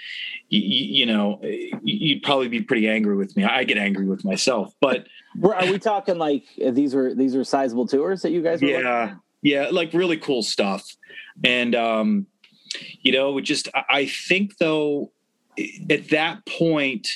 you, 0.48 0.60
you 0.60 1.06
know, 1.06 1.40
you'd 1.82 2.22
probably 2.22 2.48
be 2.48 2.62
pretty 2.62 2.88
angry 2.88 3.16
with 3.16 3.36
me. 3.36 3.44
I 3.44 3.64
get 3.64 3.78
angry 3.78 4.06
with 4.06 4.24
myself, 4.24 4.74
but 4.80 5.06
Are 5.42 5.70
we 5.70 5.78
talking 5.78 6.18
like 6.18 6.44
uh, 6.64 6.70
these 6.72 6.94
were 6.94 7.14
these 7.14 7.36
were 7.36 7.44
sizable 7.44 7.86
tours 7.86 8.22
that 8.22 8.32
you 8.32 8.42
guys 8.42 8.60
yeah, 8.62 9.14
yeah, 9.42 9.68
like 9.70 9.92
really 9.92 10.16
cool 10.16 10.42
stuff. 10.42 10.84
And 11.44 11.74
um, 11.74 12.26
you 13.02 13.12
know, 13.12 13.40
just 13.40 13.68
I 13.90 14.06
think 14.06 14.58
though 14.58 15.12
at 15.90 16.08
that 16.10 16.44
point 16.46 17.08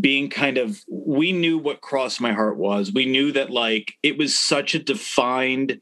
being 0.00 0.28
kind 0.28 0.58
of 0.58 0.82
we 0.88 1.30
knew 1.32 1.56
what 1.58 1.80
crossed 1.80 2.20
my 2.20 2.32
heart 2.32 2.56
was. 2.56 2.92
We 2.92 3.06
knew 3.06 3.32
that 3.32 3.50
like 3.50 3.94
it 4.02 4.18
was 4.18 4.38
such 4.38 4.74
a 4.74 4.78
defined 4.78 5.80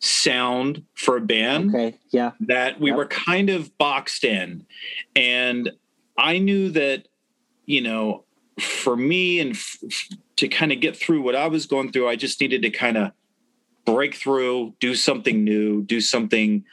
sound 0.00 0.84
for 0.94 1.16
a 1.16 1.20
band 1.20 1.70
Okay, 1.74 1.96
yeah. 2.10 2.32
that 2.40 2.80
we 2.80 2.90
Yep. 2.90 2.96
were 2.96 3.06
kind 3.06 3.50
of 3.50 3.76
boxed 3.78 4.24
in 4.24 4.66
and 5.14 5.70
i 6.18 6.38
knew 6.38 6.70
that 6.70 7.06
you 7.66 7.80
know 7.80 8.24
for 8.58 8.96
me 8.96 9.38
and 9.38 9.52
f- 9.52 9.78
to 10.36 10.48
kind 10.48 10.72
of 10.72 10.80
get 10.80 10.96
through 10.96 11.22
what 11.22 11.34
I 11.36 11.46
was 11.46 11.66
going 11.66 11.90
through, 11.92 12.08
I 12.08 12.16
just 12.16 12.40
needed 12.40 12.62
to 12.62 12.70
kind 12.70 12.96
of 12.98 13.12
break 13.86 14.14
through, 14.14 14.74
do 14.80 14.94
something 14.94 15.42
new, 15.44 15.82
do 15.82 16.00
something 16.00 16.64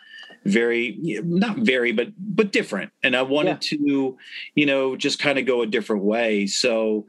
very 0.45 0.97
not 1.23 1.57
very 1.57 1.91
but 1.91 2.09
but 2.17 2.51
different. 2.51 2.91
And 3.03 3.15
i 3.15 3.21
wanted 3.21 3.61
to 3.61 4.17
you 4.55 4.65
know 4.65 4.95
just 4.95 5.19
kind 5.19 5.37
of 5.39 5.45
go 5.45 5.61
a 5.61 5.67
different 5.67 6.03
way. 6.03 6.47
So 6.47 7.05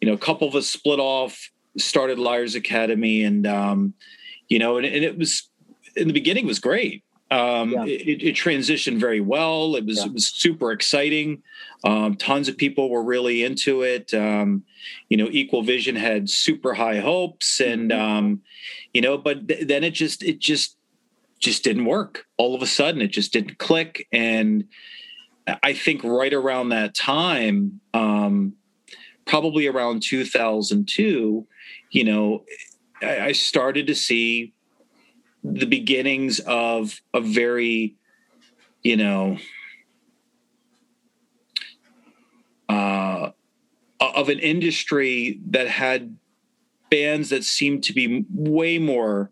you 0.00 0.08
know 0.08 0.14
a 0.14 0.18
couple 0.18 0.48
of 0.48 0.54
us 0.54 0.66
split 0.68 0.98
off 0.98 1.50
started 1.76 2.18
liars 2.18 2.54
academy 2.54 3.22
and 3.22 3.46
um 3.46 3.94
you 4.48 4.58
know 4.58 4.76
and, 4.78 4.86
and 4.86 5.04
it 5.04 5.16
was 5.18 5.48
in 5.96 6.08
the 6.08 6.14
beginning 6.14 6.46
was 6.46 6.58
great. 6.58 7.04
Um 7.30 7.70
Yeah. 7.72 7.84
it, 7.84 8.22
it 8.22 8.34
transitioned 8.34 8.98
very 8.98 9.20
well. 9.20 9.76
It 9.76 9.84
was 9.84 9.98
Yeah. 9.98 10.06
it 10.06 10.12
was 10.14 10.26
super 10.26 10.72
exciting. 10.72 11.42
Um 11.84 12.16
tons 12.16 12.48
of 12.48 12.56
people 12.56 12.88
were 12.90 13.04
really 13.04 13.44
into 13.44 13.82
it. 13.82 14.12
Um 14.14 14.64
you 15.10 15.16
know 15.18 15.28
equal 15.30 15.62
vision 15.62 15.96
had 15.96 16.30
super 16.30 16.72
high 16.74 16.98
hopes 17.00 17.60
and 17.60 17.90
Mhm. 17.90 17.98
um 18.00 18.42
you 18.94 19.00
know 19.02 19.18
but 19.18 19.46
th- 19.48 19.66
then 19.68 19.84
it 19.84 19.92
just 19.94 20.24
it 20.24 20.38
just 20.40 20.76
just 21.40 21.64
didn't 21.64 21.86
work. 21.86 22.26
All 22.36 22.54
of 22.54 22.62
a 22.62 22.66
sudden 22.66 23.02
it 23.02 23.08
just 23.08 23.32
didn't 23.32 23.58
click. 23.58 24.06
And 24.12 24.64
i 25.62 25.72
think 25.72 26.02
right 26.04 26.32
around 26.32 26.70
that 26.70 26.94
time 26.94 27.80
um 27.94 28.54
probably 29.26 29.66
around 29.66 30.02
2002 30.02 31.46
you 31.90 32.04
know 32.04 32.44
i, 33.02 33.20
I 33.20 33.32
started 33.32 33.86
to 33.86 33.94
see 33.94 34.52
the 35.42 35.66
beginnings 35.66 36.40
of 36.40 37.00
a 37.14 37.20
very 37.20 37.96
you 38.82 38.96
know 38.96 39.38
uh 42.68 43.30
of 44.00 44.28
an 44.28 44.38
industry 44.38 45.40
that 45.48 45.68
had 45.68 46.16
bands 46.90 47.30
that 47.30 47.44
seemed 47.44 47.84
to 47.84 47.92
be 47.92 48.24
way 48.30 48.78
more 48.78 49.30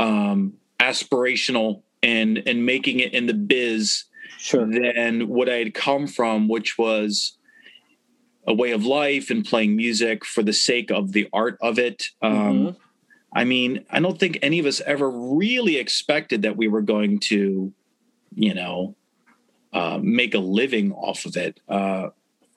um 0.00 0.54
aspirational 0.88 1.82
and 2.02 2.42
and 2.46 2.66
making 2.66 3.00
it 3.00 3.12
in 3.14 3.26
the 3.26 3.34
biz 3.34 4.04
Sure. 4.38 4.66
than 4.66 5.28
what 5.28 5.48
I 5.48 5.54
had 5.56 5.72
come 5.74 6.06
from, 6.06 6.48
which 6.48 6.76
was 6.76 7.38
a 8.46 8.52
way 8.52 8.72
of 8.72 8.84
life 8.84 9.30
and 9.30 9.42
playing 9.44 9.74
music 9.74 10.24
for 10.24 10.42
the 10.42 10.52
sake 10.52 10.90
of 10.90 11.12
the 11.12 11.28
art 11.32 11.56
of 11.62 11.78
it. 11.78 12.08
Um, 12.20 12.34
Mhm. 12.34 12.76
I 13.32 13.44
mean, 13.44 13.84
I 13.90 14.00
don't 14.00 14.18
think 14.20 14.38
any 14.42 14.58
of 14.58 14.66
us 14.66 14.82
ever 14.82 15.08
really 15.10 15.76
expected 15.78 16.42
that 16.42 16.56
we 16.58 16.68
were 16.68 16.82
going 16.82 17.20
to, 17.30 17.72
you 18.36 18.54
know, 18.54 18.94
uh, 19.72 19.98
make 20.02 20.34
a 20.34 20.38
living 20.38 20.92
off 20.92 21.24
of 21.24 21.36
it. 21.36 21.58
Uh, 21.68 22.10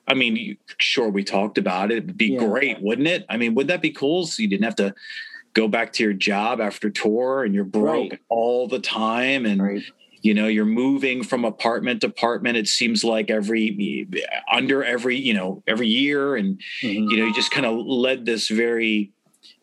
I 0.06 0.14
mean, 0.14 0.56
sure, 0.78 1.08
we 1.08 1.24
talked 1.24 1.58
about 1.58 1.90
it. 1.90 1.98
It'd 2.04 2.18
be 2.18 2.32
Yeah. 2.32 2.38
great, 2.46 2.80
wouldn't 2.82 3.08
it? 3.08 3.24
I 3.28 3.36
mean, 3.38 3.54
would 3.54 3.68
that 3.68 3.82
be 3.82 3.90
cool? 3.90 4.26
So 4.26 4.42
you 4.42 4.48
didn't 4.48 4.64
have 4.64 4.76
to 4.76 4.94
go 5.58 5.66
back 5.66 5.92
to 5.92 6.04
your 6.04 6.12
job 6.12 6.60
after 6.60 6.88
tour 6.88 7.42
and 7.42 7.52
you're 7.52 7.64
broke 7.64 8.12
Right. 8.12 8.20
all 8.28 8.68
the 8.68 8.78
time 8.78 9.44
and 9.44 9.60
Right. 9.60 9.82
you 10.22 10.32
know 10.32 10.46
you're 10.46 10.64
moving 10.64 11.24
from 11.24 11.44
apartment 11.44 12.00
to 12.02 12.06
apartment 12.06 12.56
it 12.56 12.68
seems 12.68 13.02
like 13.02 13.28
every 13.28 14.06
under 14.52 14.84
every 14.84 15.16
you 15.16 15.34
know 15.34 15.64
every 15.66 15.88
year 15.88 16.36
and 16.36 16.60
Mhm. 16.84 17.10
you 17.10 17.16
know 17.16 17.24
you 17.24 17.34
just 17.34 17.50
kind 17.50 17.66
of 17.66 17.76
led 17.76 18.24
this 18.24 18.46
very 18.48 19.10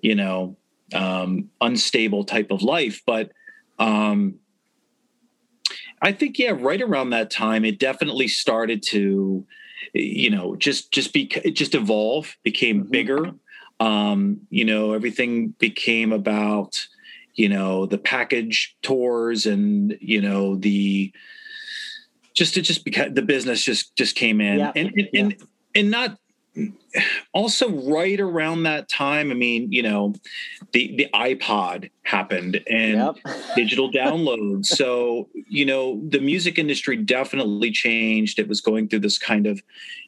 you 0.01 0.15
know 0.15 0.57
um 0.93 1.49
unstable 1.61 2.25
type 2.25 2.51
of 2.51 2.61
life 2.61 3.01
but 3.05 3.31
um 3.79 4.35
i 6.01 6.11
think 6.11 6.37
yeah 6.37 6.51
right 6.51 6.81
around 6.81 7.11
that 7.11 7.31
time 7.31 7.63
it 7.63 7.79
definitely 7.79 8.27
started 8.27 8.83
to 8.83 9.45
you 9.93 10.29
know 10.29 10.57
just 10.57 10.91
just 10.91 11.13
be 11.13 11.31
it 11.45 11.55
just 11.55 11.73
evolve 11.73 12.35
became 12.43 12.83
Mhm. 12.83 12.91
bigger 12.91 13.31
um 13.79 14.39
you 14.49 14.63
know 14.65 14.93
everything 14.93 15.49
became 15.59 16.11
about 16.13 16.87
you 17.33 17.49
know 17.49 17.85
the 17.85 17.97
package 17.97 18.75
tours 18.81 19.45
and 19.45 19.97
you 19.99 20.21
know 20.21 20.55
the 20.55 21.11
just 22.33 22.57
it 22.57 22.61
just 22.61 22.85
because 22.85 23.13
the 23.13 23.21
business 23.21 23.63
just 23.63 23.95
just 23.95 24.15
came 24.15 24.39
in 24.41 24.59
Yeah. 24.59 24.71
and 24.75 24.91
and, 24.95 25.09
and 25.13 25.35
and 25.75 25.91
not 25.91 26.17
also 27.33 27.69
right 27.69 28.19
around 28.19 28.63
that 28.63 28.87
time 28.87 29.29
i 29.29 29.33
mean 29.33 29.69
you 29.73 29.83
know 29.83 30.13
the 30.71 30.95
the 30.95 31.09
ipod 31.13 31.89
happened 32.03 32.63
and 32.69 32.93
Yep. 32.93 33.15
digital 33.55 33.91
downloads. 33.91 34.67
So, 34.67 35.29
you 35.49 35.65
know, 35.65 36.01
the 36.07 36.19
music 36.19 36.59
industry 36.59 36.97
definitely 36.97 37.71
changed. 37.71 38.37
It 38.37 38.47
was 38.47 38.61
going 38.61 38.87
through 38.87 38.99
this 38.99 39.17
kind 39.17 39.47
of, 39.47 39.61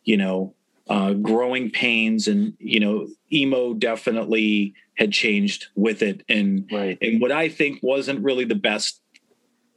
you 0.03 0.15
know, 0.17 0.53
uh, 0.89 1.13
growing 1.13 1.69
pains 1.69 2.27
and, 2.27 2.53
you 2.59 2.79
know, 2.79 3.07
emo 3.31 3.73
definitely 3.73 4.73
had 4.97 5.11
changed 5.11 5.67
with 5.75 6.01
it. 6.01 6.23
And, 6.29 6.67
Right. 6.71 6.97
and 7.01 7.21
what 7.21 7.31
I 7.31 7.49
think 7.49 7.79
wasn't 7.81 8.23
really 8.23 8.45
the 8.45 8.55
best, 8.55 9.01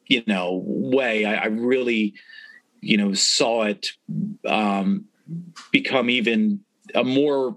you 0.06 0.22
know, 0.26 0.62
way. 0.64 1.24
I, 1.24 1.34
I 1.34 1.46
really, 1.46 2.14
you 2.80 2.96
know, 2.96 3.12
saw 3.12 3.64
it 3.64 3.92
um, 4.46 5.06
become 5.70 6.10
even 6.10 6.60
a 6.94 7.04
more 7.04 7.56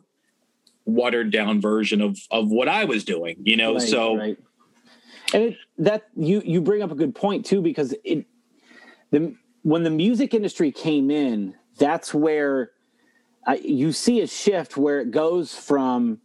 watered 0.86 1.32
down 1.32 1.62
version 1.62 2.02
of 2.02 2.20
of 2.30 2.50
what 2.50 2.68
I 2.68 2.86
was 2.86 3.04
doing, 3.04 3.38
you 3.44 3.56
know. 3.56 3.76
Right, 3.76 3.82
so 3.82 4.18
right. 4.18 4.38
and 5.34 5.44
it, 5.44 5.58
that 5.78 6.10
you 6.16 6.42
you 6.46 6.62
bring 6.62 6.82
up 6.82 6.92
a 6.92 6.96
good 6.96 7.16
point 7.16 7.46
too 7.46 7.62
because 7.62 7.96
it 8.04 8.26
the 9.12 9.36
when 9.62 9.84
the 9.84 9.90
music 9.90 10.34
industry 10.34 10.72
came 10.72 11.10
in, 11.10 11.56
that's 11.78 12.14
where 12.14 12.72
I, 13.46 13.56
you 13.56 13.92
see 13.92 14.22
a 14.22 14.28
shift 14.28 14.78
where 14.78 15.00
it 15.00 15.12
goes 15.12 15.54
from 15.54 16.20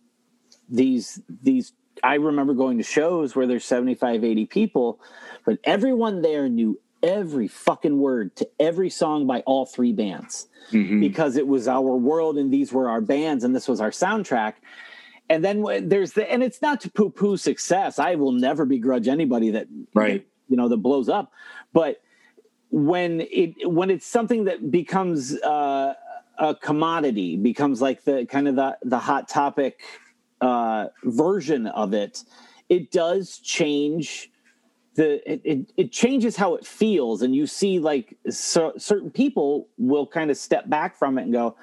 these 0.68 1.20
these 1.42 1.72
I 2.02 2.14
remember 2.14 2.54
going 2.54 2.78
to 2.78 2.84
shows 2.84 3.34
where 3.34 3.46
there's 3.46 3.64
75 3.64 4.24
80 4.24 4.46
people 4.46 5.00
but 5.44 5.58
everyone 5.64 6.22
there 6.22 6.48
knew 6.48 6.78
every 7.02 7.48
fucking 7.48 7.98
word 7.98 8.34
to 8.36 8.48
every 8.58 8.90
song 8.90 9.26
by 9.26 9.40
all 9.40 9.66
three 9.66 9.92
bands 9.92 10.48
mhm. 10.72 11.00
because 11.00 11.36
it 11.36 11.46
was 11.46 11.68
our 11.68 11.96
world 11.96 12.36
and 12.36 12.52
these 12.52 12.72
were 12.72 12.88
our 12.88 13.00
bands 13.00 13.44
and 13.44 13.54
this 13.54 13.68
was 13.68 13.80
our 13.80 13.90
soundtrack. 13.90 14.54
And 15.30 15.44
then 15.44 15.64
there's 15.88 16.12
the 16.12 16.30
and 16.30 16.42
it's 16.42 16.62
not 16.62 16.80
to 16.82 16.90
poo 16.90 17.10
poo 17.10 17.36
success. 17.36 17.98
I 17.98 18.14
will 18.14 18.32
never 18.32 18.64
begrudge 18.64 19.08
anybody 19.08 19.50
that 19.50 19.68
Right. 19.94 20.26
you 20.48 20.56
know 20.56 20.68
that 20.68 20.78
blows 20.78 21.08
up, 21.08 21.32
but 21.72 22.00
when 22.70 23.20
it 23.30 23.70
when 23.70 23.90
it's 23.90 24.06
something 24.06 24.44
that 24.44 24.70
becomes 24.70 25.34
uh, 25.42 25.94
a 26.38 26.54
commodity, 26.54 27.36
becomes 27.36 27.82
like 27.82 28.04
the 28.04 28.26
kind 28.26 28.48
of 28.48 28.56
the 28.56 28.78
the 28.82 28.98
hot 28.98 29.28
topic 29.28 29.80
uh, 30.40 30.86
version 31.04 31.66
of 31.66 31.94
it, 31.94 32.24
it 32.68 32.90
does 32.90 33.38
change 33.38 34.30
the 34.94 35.20
it, 35.30 35.40
it, 35.44 35.72
it 35.76 35.92
changes 35.92 36.36
how 36.36 36.54
it 36.54 36.66
feels 36.66 37.22
and 37.22 37.34
you 37.34 37.46
see 37.46 37.78
like 37.78 38.16
so, 38.30 38.72
certain 38.76 39.10
people 39.10 39.68
will 39.78 40.06
kind 40.06 40.30
of 40.30 40.36
step 40.36 40.68
back 40.68 40.96
from 40.96 41.18
it 41.18 41.22
and 41.22 41.32
go 41.32 41.56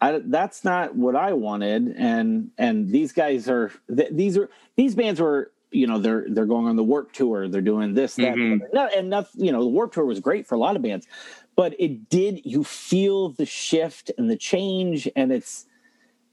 I, 0.00 0.20
that's 0.24 0.64
not 0.64 0.94
what 0.94 1.14
i 1.14 1.32
wanted 1.34 1.94
and 1.98 2.50
and 2.56 2.88
these 2.88 3.12
guys 3.12 3.48
are 3.48 3.72
th- 3.94 4.10
these 4.12 4.38
are 4.38 4.48
these 4.76 4.94
bands 4.94 5.20
were 5.20 5.52
you 5.70 5.86
know 5.86 5.98
they're 5.98 6.24
they're 6.30 6.46
going 6.46 6.66
on 6.66 6.76
the 6.76 6.84
warp 6.84 7.12
tour 7.12 7.46
they're 7.48 7.60
doing 7.60 7.92
this 7.92 8.14
that 8.16 8.36
Mhm. 8.36 8.60
no, 8.72 8.88
and 8.96 9.10
nothing 9.10 9.44
you 9.44 9.52
know 9.52 9.60
the 9.60 9.68
warp 9.68 9.92
tour 9.92 10.06
was 10.06 10.20
great 10.20 10.46
for 10.46 10.54
a 10.54 10.58
lot 10.58 10.74
of 10.74 10.80
bands 10.80 11.06
but 11.58 11.74
it 11.80 12.08
did 12.08 12.40
you 12.46 12.62
feel 12.62 13.30
the 13.30 13.44
shift 13.44 14.12
and 14.16 14.30
the 14.30 14.36
change 14.36 15.08
and 15.16 15.32
it's 15.32 15.66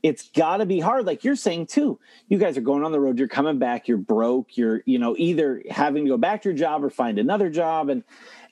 it's 0.04 0.30
got 0.30 0.58
to 0.58 0.68
be 0.68 0.80
hard 0.80 1.04
like 1.08 1.24
you're 1.24 1.36
saying 1.36 1.66
too 1.66 2.00
you 2.30 2.38
guys 2.38 2.56
are 2.58 2.62
going 2.62 2.84
on 2.84 2.92
the 2.92 3.00
road 3.00 3.18
you're 3.18 3.28
coming 3.28 3.58
back 3.58 3.88
you're 3.88 3.98
broke 3.98 4.56
you're 4.56 4.84
you 4.86 5.00
know 5.00 5.16
either 5.18 5.64
having 5.72 6.06
to 6.06 6.10
go 6.10 6.18
back 6.18 6.44
to 6.44 6.50
your 6.50 6.56
job 6.58 6.84
or 6.84 6.92
find 6.92 7.18
another 7.18 7.50
job 7.50 7.90
and 7.90 8.04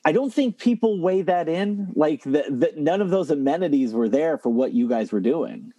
i 0.04 0.10
don't 0.10 0.34
think 0.34 0.58
people 0.58 1.00
weigh 1.00 1.22
that 1.22 1.48
in 1.48 1.92
like 1.94 2.24
that 2.24 2.76
none 2.76 3.00
of 3.00 3.10
those 3.10 3.30
amenities 3.30 3.92
were 3.92 4.08
there 4.08 4.36
for 4.36 4.50
what 4.50 4.72
you 4.72 4.88
guys 4.88 5.12
were 5.12 5.20
doing 5.20 5.72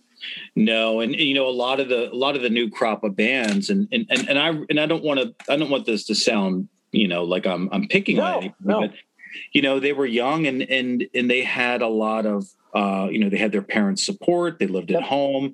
No, 0.55 1.01
and 1.01 1.13
you 1.13 1.35
know 1.35 1.47
a 1.47 1.57
lot 1.65 1.81
of 1.81 1.89
the 1.89 2.09
a 2.11 2.15
lot 2.15 2.37
of 2.37 2.41
the 2.41 2.49
new 2.49 2.69
crop 2.69 3.03
of 3.03 3.17
bands, 3.17 3.69
and 3.69 3.87
and 3.91 4.07
and, 4.09 4.29
and 4.29 4.39
I 4.39 4.47
and 4.69 4.79
I 4.79 4.85
don't 4.85 5.03
want 5.03 5.19
to 5.19 5.27
I 5.51 5.57
don't 5.57 5.69
want 5.69 5.85
this 5.85 6.05
to 6.05 6.15
sound 6.15 6.69
you 6.93 7.07
know 7.07 7.23
like 7.25 7.45
I'm 7.45 7.67
I'm 7.73 7.85
picking 7.89 8.15
No, 8.15 8.23
on 8.23 8.33
anybody, 8.37 8.53
no. 8.63 8.79
but 8.81 8.91
you 9.51 9.61
know 9.61 9.79
they 9.79 9.93
were 9.93 10.05
young 10.05 10.45
and 10.47 10.61
and 10.63 11.07
and 11.13 11.29
they 11.29 11.43
had 11.43 11.81
a 11.81 11.88
lot 11.88 12.25
of 12.25 12.45
uh, 12.73 13.07
you 13.09 13.19
know 13.19 13.29
they 13.29 13.38
had 13.38 13.53
their 13.53 13.61
parents' 13.61 14.05
support. 14.05 14.59
They 14.59 14.67
lived 14.67 14.91
at 14.91 15.03
home. 15.03 15.53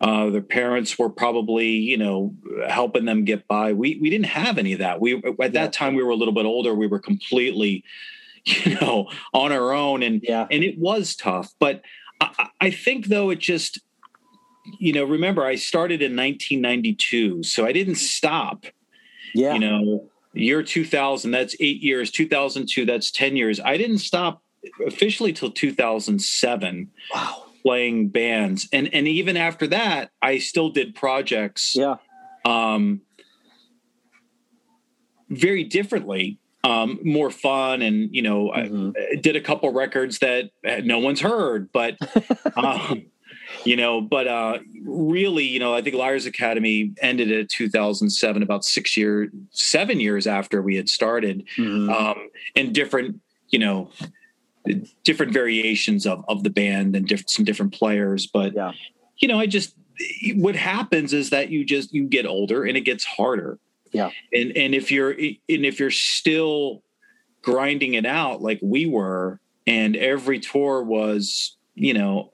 Uh, 0.00 0.30
their 0.30 0.40
parents 0.40 0.98
were 0.98 1.10
probably 1.10 1.68
you 1.68 1.98
know 1.98 2.34
helping 2.68 3.04
them 3.04 3.24
get 3.24 3.46
by. 3.46 3.72
We 3.72 3.98
we 4.00 4.10
didn't 4.10 4.26
have 4.26 4.58
any 4.58 4.72
of 4.72 4.78
that. 4.78 5.00
We 5.00 5.16
at 5.16 5.36
that 5.36 5.52
Yeah. 5.52 5.66
time 5.68 5.94
we 5.94 6.02
were 6.02 6.10
a 6.10 6.16
little 6.16 6.34
bit 6.34 6.46
older. 6.46 6.74
We 6.74 6.86
were 6.86 6.98
completely 7.00 7.84
you 8.44 8.74
know 8.80 9.08
on 9.32 9.52
our 9.52 9.72
own 9.72 10.02
and 10.02 10.20
yeah 10.22 10.46
and 10.50 10.64
it 10.64 10.76
was 10.76 11.14
tough 11.14 11.52
but 11.60 11.82
I, 12.20 12.48
I 12.60 12.70
think 12.72 13.06
though 13.06 13.30
it 13.30 13.38
just 13.38 13.80
you 14.80 14.92
know 14.92 15.04
remember 15.04 15.44
i 15.44 15.54
started 15.54 16.02
in 16.02 16.16
1992 16.16 17.44
so 17.44 17.64
i 17.64 17.70
didn't 17.72 17.96
stop 17.96 18.66
yeah 19.32 19.54
you 19.54 19.60
know 19.60 20.10
year 20.34 20.62
2000 20.62 21.30
that's 21.30 21.54
eight 21.60 21.82
years 21.82 22.10
2002 22.10 22.86
that's 22.86 23.10
10 23.10 23.36
years 23.36 23.60
i 23.60 23.76
didn't 23.76 23.98
stop 23.98 24.42
officially 24.86 25.32
till 25.32 25.50
2007 25.50 26.90
wow 27.14 27.44
playing 27.62 28.08
bands, 28.08 28.68
and 28.72 28.92
and 28.92 29.08
even 29.08 29.36
after 29.36 29.66
that, 29.68 30.10
I 30.20 30.38
still 30.38 30.70
did 30.70 30.94
projects. 30.94 31.74
Yeah. 31.76 31.96
Um, 32.44 33.02
very 35.30 35.64
differently, 35.64 36.38
um, 36.64 36.98
more 37.02 37.30
fun, 37.30 37.80
and 37.80 38.14
you 38.14 38.22
know, 38.22 38.52
Mhm. 38.54 38.94
I, 38.96 39.12
I 39.12 39.16
did 39.16 39.36
a 39.36 39.40
couple 39.40 39.72
records 39.72 40.18
that 40.18 40.50
no 40.84 40.98
one's 40.98 41.20
heard, 41.20 41.70
but 41.72 41.96
um, 42.56 43.06
you 43.64 43.76
know, 43.76 44.00
but 44.00 44.26
uh, 44.26 44.58
really, 44.84 45.44
you 45.44 45.58
know, 45.58 45.74
I 45.74 45.82
think 45.82 45.94
Liars 45.96 46.26
Academy 46.26 46.92
ended 47.00 47.30
at 47.30 47.48
2007, 47.48 48.42
about 48.42 48.64
six 48.64 48.96
years, 48.96 49.30
seven 49.50 50.00
years 50.00 50.26
after 50.26 50.62
we 50.62 50.76
had 50.76 50.88
started, 50.88 51.46
Mhm. 51.56 51.90
um, 51.92 52.28
and 52.56 52.74
different, 52.74 53.20
you 53.50 53.58
know, 53.58 53.90
different 55.04 55.32
variations 55.32 56.06
of 56.06 56.24
of 56.28 56.44
the 56.44 56.50
band 56.50 56.94
and 56.94 57.06
diff- 57.06 57.28
some 57.28 57.44
different 57.44 57.72
players, 57.74 58.26
but 58.26 58.54
Yeah. 58.54 58.72
you 59.18 59.28
know, 59.28 59.38
I 59.40 59.46
just 59.46 59.74
what 60.36 60.56
happens 60.56 61.12
is 61.12 61.30
that 61.30 61.50
you 61.50 61.64
just 61.64 61.92
you 61.92 62.04
get 62.06 62.26
older 62.26 62.64
and 62.64 62.76
it 62.76 62.82
gets 62.82 63.04
harder. 63.04 63.58
Yeah. 63.92 64.10
And 64.32 64.56
and 64.56 64.74
if 64.74 64.90
you're 64.90 65.10
and 65.12 65.66
if 65.66 65.78
you're 65.80 65.90
still 65.90 66.82
grinding 67.42 67.94
it 67.94 68.06
out 68.06 68.40
like 68.40 68.58
we 68.62 68.86
were 68.86 69.40
and 69.66 69.96
every 69.96 70.38
tour 70.40 70.82
was, 70.82 71.56
you 71.74 71.92
know, 71.94 72.31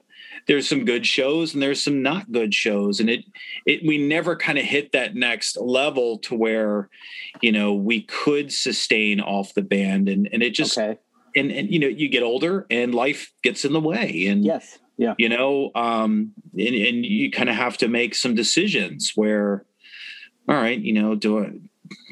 there's 0.49 0.67
some 0.67 0.83
good 0.83 1.05
shows 1.05 1.53
and 1.53 1.61
there's 1.61 1.81
some 1.83 2.01
not 2.01 2.31
good 2.31 2.53
shows 2.55 2.99
and 2.99 3.07
it 3.09 3.23
it 3.67 3.81
we 3.87 3.97
never 3.99 4.35
kind 4.35 4.57
of 4.57 4.65
hit 4.65 4.91
that 4.91 5.15
next 5.15 5.55
level 5.57 6.17
to 6.17 6.33
where 6.35 6.89
you 7.39 7.51
know 7.51 7.73
we 7.73 8.01
could 8.01 8.51
sustain 8.51 9.21
off 9.21 9.53
the 9.53 9.61
band 9.61 10.09
and 10.09 10.27
and 10.33 10.41
it 10.41 10.55
just 10.55 10.75
okay. 10.77 10.97
and 11.35 11.51
and 11.51 11.71
you 11.71 11.77
know 11.77 11.87
you 11.87 12.09
get 12.09 12.23
older 12.23 12.65
and 12.71 12.95
life 12.95 13.31
gets 13.43 13.63
in 13.63 13.71
the 13.73 13.79
way 13.79 14.25
and 14.25 14.43
Yes. 14.43 14.79
Yeah. 14.97 15.13
you 15.19 15.29
know 15.29 15.69
um 15.75 16.33
and, 16.57 16.75
and 16.75 17.05
you 17.05 17.29
kind 17.31 17.49
of 17.49 17.55
have 17.55 17.77
to 17.77 17.87
make 17.87 18.15
some 18.15 18.33
decisions 18.33 19.13
where 19.15 19.63
all 20.49 20.55
right 20.55 20.79
you 20.79 20.93
know 20.93 21.13
do 21.15 21.39
i 21.45 21.51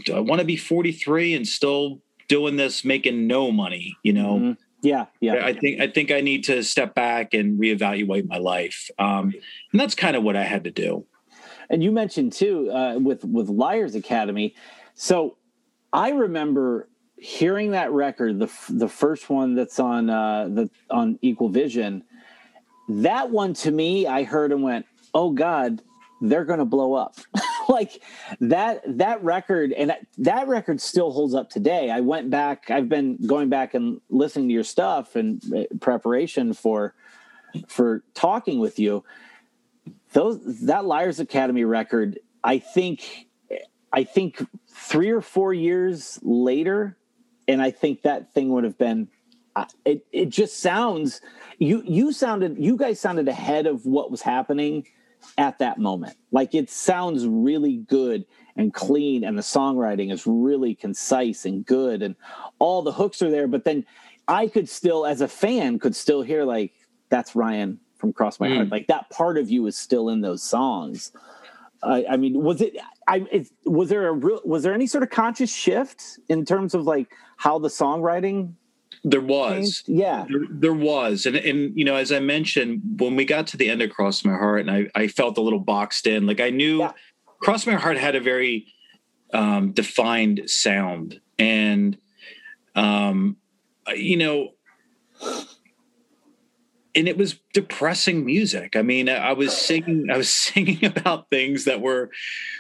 do 0.06 0.14
i 0.16 0.20
want 0.20 0.40
to 0.42 0.46
be 0.46 0.58
43 0.58 1.34
and 1.34 1.48
still 1.48 2.02
doing 2.28 2.56
this 2.56 2.86
making 2.86 3.26
no 3.26 3.52
money 3.52 3.98
you 4.04 4.14
know 4.14 4.36
Mhm. 4.40 4.58
Yeah. 4.88 5.06
Yeah. 5.20 5.46
i 5.46 5.54
think 5.54 5.82
i 5.82 5.88
think 5.88 6.12
i 6.12 6.22
need 6.22 6.42
to 6.46 6.64
step 6.64 6.96
back 6.96 7.34
and 7.34 7.60
reevaluate 7.60 8.26
my 8.28 8.38
life 8.38 8.90
um 8.98 9.26
and 9.72 9.80
that's 9.82 9.96
kind 9.96 10.16
of 10.16 10.24
what 10.24 10.36
i 10.36 10.44
had 10.54 10.64
to 10.64 10.72
do 10.72 11.06
And 11.70 11.84
you 11.84 11.92
mentioned 11.92 12.32
too 12.42 12.72
uh, 12.72 12.96
with 13.08 13.22
with 13.26 13.50
Liars 13.50 13.94
Academy. 13.96 14.56
So 14.96 15.36
I 15.92 16.10
remember 16.26 16.88
hearing 17.18 17.72
that 17.72 17.92
record, 17.92 18.40
the 18.40 18.50
the 18.70 18.88
first 18.88 19.30
one 19.30 19.50
that's 19.56 19.80
on 19.80 20.10
uh, 20.10 20.48
the 20.58 20.70
on 20.90 21.20
Equal 21.22 21.50
Vision. 21.50 22.04
That 22.88 23.32
one 23.32 23.54
to 23.64 23.72
me, 23.72 24.08
I 24.08 24.24
heard 24.24 24.52
and 24.54 24.64
went, 24.64 24.86
"Oh 25.14 25.30
God, 25.32 25.82
they're 26.22 26.46
going 26.46 26.60
to 26.60 26.72
blow 26.78 26.94
up." 26.94 27.16
like 27.70 28.02
that 28.40 28.82
that 28.98 29.24
record, 29.24 29.74
and 29.74 29.90
that, 29.90 30.06
that 30.20 30.48
record 30.48 30.82
still 30.82 31.12
holds 31.12 31.34
up 31.34 31.50
today. 31.50 31.90
I 31.90 32.02
went 32.02 32.30
back. 32.30 32.70
I've 32.70 32.90
been 32.90 33.18
going 33.26 33.50
back 33.50 33.74
and 33.74 34.02
listening 34.10 34.48
to 34.50 34.54
your 34.54 34.64
stuff 34.64 35.16
in 35.16 35.40
uh, 35.56 35.64
preparation 35.80 36.54
for 36.54 36.94
for 37.68 38.04
talking 38.14 38.60
with 38.60 38.78
you 38.80 39.04
those 40.14 40.62
that 40.62 40.86
liars 40.86 41.20
academy 41.20 41.64
record 41.64 42.20
i 42.44 42.58
think 42.58 43.28
i 43.94 44.04
think 44.04 44.46
three 44.70 45.10
or 45.10 45.22
four 45.22 45.54
years 45.54 46.20
later 46.24 46.98
and 47.48 47.62
i 47.62 47.72
think 47.72 48.02
that 48.02 48.34
thing 48.34 48.50
would 48.50 48.64
have 48.64 48.78
been 48.78 49.08
uh, 49.56 49.66
it, 49.86 50.06
it 50.12 50.30
just 50.30 50.60
sounds 50.60 51.22
you 51.58 51.82
you 51.86 52.12
sounded 52.12 52.58
you 52.58 52.78
guys 52.78 53.00
sounded 53.00 53.28
ahead 53.28 53.66
of 53.66 53.86
what 53.86 54.12
was 54.12 54.22
happening 54.22 54.86
at 55.38 55.60
that 55.60 55.78
moment 55.78 56.16
like 56.32 56.54
it 56.56 56.70
sounds 56.70 57.26
really 57.28 57.78
good 57.88 58.26
and 58.56 58.74
clean 58.74 59.24
and 59.24 59.38
the 59.38 59.42
songwriting 59.42 60.12
is 60.12 60.26
really 60.26 60.74
concise 60.74 61.46
and 61.46 61.66
good 61.66 62.02
and 62.02 62.16
all 62.60 62.82
the 62.82 62.92
hooks 62.92 63.22
are 63.22 63.30
there 63.30 63.48
but 63.48 63.64
then 63.64 63.86
i 64.28 64.48
could 64.48 64.68
still 64.68 65.06
as 65.06 65.22
a 65.22 65.28
fan 65.28 65.78
could 65.80 65.96
still 65.96 66.22
hear 66.22 66.44
like 66.44 66.74
that's 67.10 67.36
ryan 67.36 67.80
from 67.98 68.14
cross 68.14 68.40
my 68.40 68.48
heart 68.50 68.68
Mm. 68.68 68.72
like 68.72 68.88
that 68.88 69.10
part 69.10 69.38
of 69.38 69.50
you 69.50 69.66
is 69.68 69.78
still 69.78 70.10
in 70.10 70.22
those 70.22 70.44
songs 70.44 71.12
I, 71.84 72.06
I 72.10 72.18
mean, 72.18 72.42
was 72.42 72.60
it? 72.62 72.76
I 73.08 73.18
it, 73.32 73.50
was 73.66 73.90
there 73.90 74.08
a 74.08 74.12
real? 74.12 74.42
Was 74.44 74.64
there 74.64 74.74
any 74.74 74.88
sort 74.88 75.04
of 75.04 75.12
conscious 75.12 75.54
shift 75.54 76.20
in 76.28 76.44
terms 76.44 76.74
of 76.74 76.86
like 76.86 77.08
how 77.38 77.60
the 77.60 77.68
songwriting 77.68 78.54
there 79.10 79.22
was? 79.22 79.84
Yeah, 79.88 80.26
there, 80.30 80.42
there 80.50 80.74
was 80.74 81.26
and 81.26 81.36
and 81.36 81.78
you 81.78 81.86
know 81.86 81.96
as 81.96 82.12
i 82.12 82.20
mentioned 82.20 82.82
when 83.00 83.16
we 83.16 83.26
got 83.26 83.48
to 83.48 83.58
the 83.58 83.70
end 83.70 83.82
of 83.82 83.90
cross 83.90 84.26
my 84.26 84.34
heart 84.34 84.62
and 84.62 84.72
i 84.72 84.88
i 84.96 85.08
felt 85.08 85.38
a 85.38 85.42
little 85.42 85.60
boxed 85.60 86.08
in 86.08 86.28
like 86.28 86.40
i 86.42 86.50
knew 86.50 86.80
Yeah. 86.80 86.92
cross 87.40 87.66
my 87.66 87.74
heart 87.76 87.98
had 87.98 88.16
a 88.16 88.20
very 88.20 88.68
um 89.34 89.72
defined 89.72 90.50
sound 90.50 91.20
and 91.40 91.98
um 92.76 93.38
you 93.96 94.18
know 94.18 94.50
and 96.98 97.08
it 97.08 97.18
was 97.18 97.40
depressing 97.54 98.26
music 98.26 98.76
i 98.76 98.82
mean 98.82 99.08
i 99.08 99.32
was 99.32 99.56
singing 99.56 100.10
i 100.12 100.18
was 100.18 100.30
singing 100.48 100.84
about 100.84 101.30
things 101.30 101.64
that 101.66 101.80
were 101.80 102.10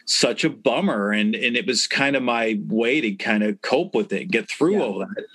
such 0.05 0.43
a 0.43 0.49
bummer 0.49 1.11
and 1.11 1.35
and 1.35 1.57
it 1.57 1.65
was 1.65 1.88
kind 1.88 2.15
of 2.15 2.23
my 2.23 2.59
way 2.67 3.01
to 3.01 3.11
kind 3.15 3.43
of 3.43 3.61
cope 3.61 3.93
with 3.95 4.13
it 4.13 4.31
get 4.31 4.49
through 4.49 4.77
Yeah. 4.77 4.83
all 4.83 4.99
that 4.99 5.25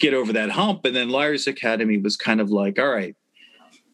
get 0.00 0.12
over 0.14 0.32
that 0.34 0.50
hump 0.50 0.84
and 0.84 0.94
then 0.94 1.08
liars 1.10 1.46
academy 1.46 1.96
was 1.96 2.16
kind 2.16 2.40
of 2.40 2.50
like 2.50 2.78
all 2.78 2.90
right 2.90 3.16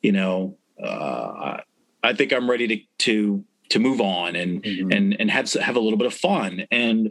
you 0.03 0.13
know 0.13 0.57
uh 0.83 1.59
i 2.03 2.13
think 2.15 2.33
i'm 2.33 2.49
ready 2.51 2.67
to 2.69 2.79
to 2.99 3.45
to 3.69 3.79
move 3.79 4.01
on 4.01 4.35
and 4.37 4.63
Mhm. 4.63 4.95
and 4.97 5.17
and 5.21 5.31
have 5.31 5.53
have 5.55 5.77
a 5.77 5.81
little 5.81 5.99
bit 5.99 6.07
of 6.07 6.15
fun 6.15 6.67
and 6.71 7.11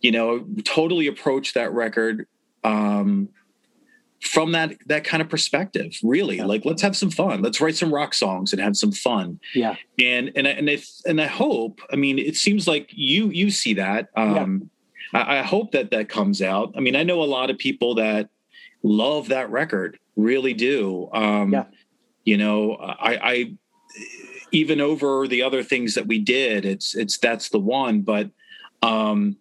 you 0.00 0.12
know 0.12 0.44
totally 0.64 1.06
approach 1.06 1.54
that 1.54 1.72
record 1.72 2.26
um 2.64 3.28
from 4.24 4.52
that 4.52 4.72
that 4.86 5.04
kind 5.04 5.20
of 5.20 5.28
perspective 5.28 5.96
really 6.02 6.38
Yeah. 6.38 6.46
like 6.46 6.64
let's 6.64 6.80
have 6.82 6.96
some 6.96 7.10
fun 7.10 7.42
let's 7.42 7.60
write 7.60 7.76
some 7.76 7.92
rock 7.92 8.14
songs 8.14 8.52
and 8.52 8.60
have 8.62 8.76
some 8.76 8.90
fun 8.90 9.38
yeah, 9.54 9.76
and 10.02 10.32
and 10.34 10.48
I, 10.48 10.50
and 10.52 10.70
I 10.70 10.78
and 11.06 11.20
I 11.20 11.26
hope. 11.26 11.80
I 11.92 11.96
mean, 11.96 12.18
it 12.18 12.36
seems 12.36 12.66
like 12.66 12.88
you 12.92 13.28
you 13.28 13.50
see 13.50 13.74
that. 13.74 14.08
Um, 14.16 14.70
I, 15.12 15.38
I 15.38 15.42
hope 15.42 15.72
that 15.72 15.90
that 15.90 16.08
comes 16.08 16.40
out. 16.42 16.72
I 16.76 16.80
mean, 16.80 16.96
I 16.96 17.02
know 17.02 17.22
a 17.22 17.24
lot 17.38 17.50
of 17.50 17.58
people 17.58 17.94
that 17.96 18.30
love 18.82 19.28
that 19.28 19.50
record, 19.50 19.98
really 20.16 20.54
do. 20.54 21.08
Um, 21.12 21.52
Yeah. 21.52 21.64
You 22.24 22.38
know, 22.38 22.76
I, 22.76 23.12
I 23.32 23.54
even 24.52 24.80
over 24.80 25.28
the 25.28 25.42
other 25.42 25.62
things 25.62 25.94
that 25.94 26.06
we 26.06 26.18
did, 26.18 26.64
it's 26.64 26.94
it's 26.94 27.18
that's 27.18 27.50
the 27.50 27.58
one. 27.60 28.00
But 28.00 28.30
um, 28.82 29.36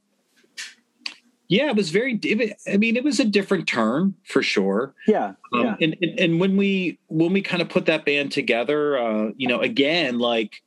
yeah, 1.54 1.70
it 1.70 1.76
was 1.76 1.92
very. 1.92 2.20
I 2.68 2.78
mean, 2.78 2.96
it 2.98 3.04
was 3.04 3.20
a 3.20 3.26
different 3.26 3.68
turn 3.68 4.16
for 4.24 4.42
sure. 4.42 4.96
yeah, 5.08 5.34
Um, 5.54 5.64
yeah. 5.64 5.76
and, 5.82 5.96
and 6.02 6.20
and 6.20 6.40
when 6.40 6.58
we 6.58 6.98
when 7.10 7.32
we 7.32 7.44
kind 7.44 7.62
of 7.62 7.70
put 7.70 7.86
that 7.86 8.06
band 8.06 8.32
together, 8.32 8.98
uh, 8.98 9.30
you 9.38 9.48
know, 9.48 9.60
again, 9.60 10.18
like, 10.18 10.64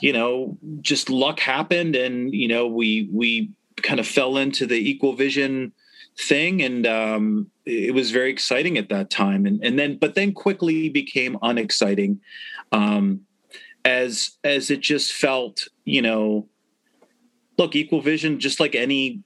you 0.00 0.14
know, 0.14 0.56
just 0.80 1.10
luck 1.10 1.40
happened, 1.40 1.94
and 1.94 2.32
you 2.32 2.48
know, 2.48 2.66
we 2.66 3.06
we 3.12 3.50
kind 3.82 4.00
of 4.00 4.06
fell 4.06 4.38
into 4.38 4.66
the 4.66 4.76
Equal 4.76 5.12
Vision 5.12 5.72
thing, 6.18 6.62
and 6.62 6.86
um, 6.86 7.50
it 7.66 7.92
was 7.92 8.10
very 8.10 8.30
exciting 8.30 8.78
at 8.78 8.88
that 8.88 9.10
time, 9.10 9.44
and 9.44 9.62
and 9.62 9.78
then 9.78 9.98
but 9.98 10.14
then 10.14 10.32
quickly 10.32 10.88
became 10.88 11.36
unexciting, 11.42 12.18
um, 12.72 13.20
as 13.84 14.38
as 14.42 14.70
it 14.70 14.80
just 14.80 15.12
felt, 15.12 15.68
you 15.84 16.00
know, 16.00 16.48
look, 17.58 17.76
Equal 17.76 18.00
Vision, 18.00 18.40
just 18.40 18.58
like 18.58 18.74
any 18.74 19.22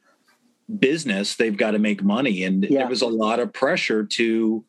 business, 0.79 1.37
they've 1.37 1.57
got 1.57 1.73
to 1.73 1.79
make 1.79 2.03
money, 2.03 2.45
and 2.45 2.65
Yeah. 2.65 2.81
there 2.81 2.89
was 2.89 3.03
a 3.03 3.07
lot 3.07 3.41
of 3.41 3.53
pressure 3.53 4.05
to 4.05 4.65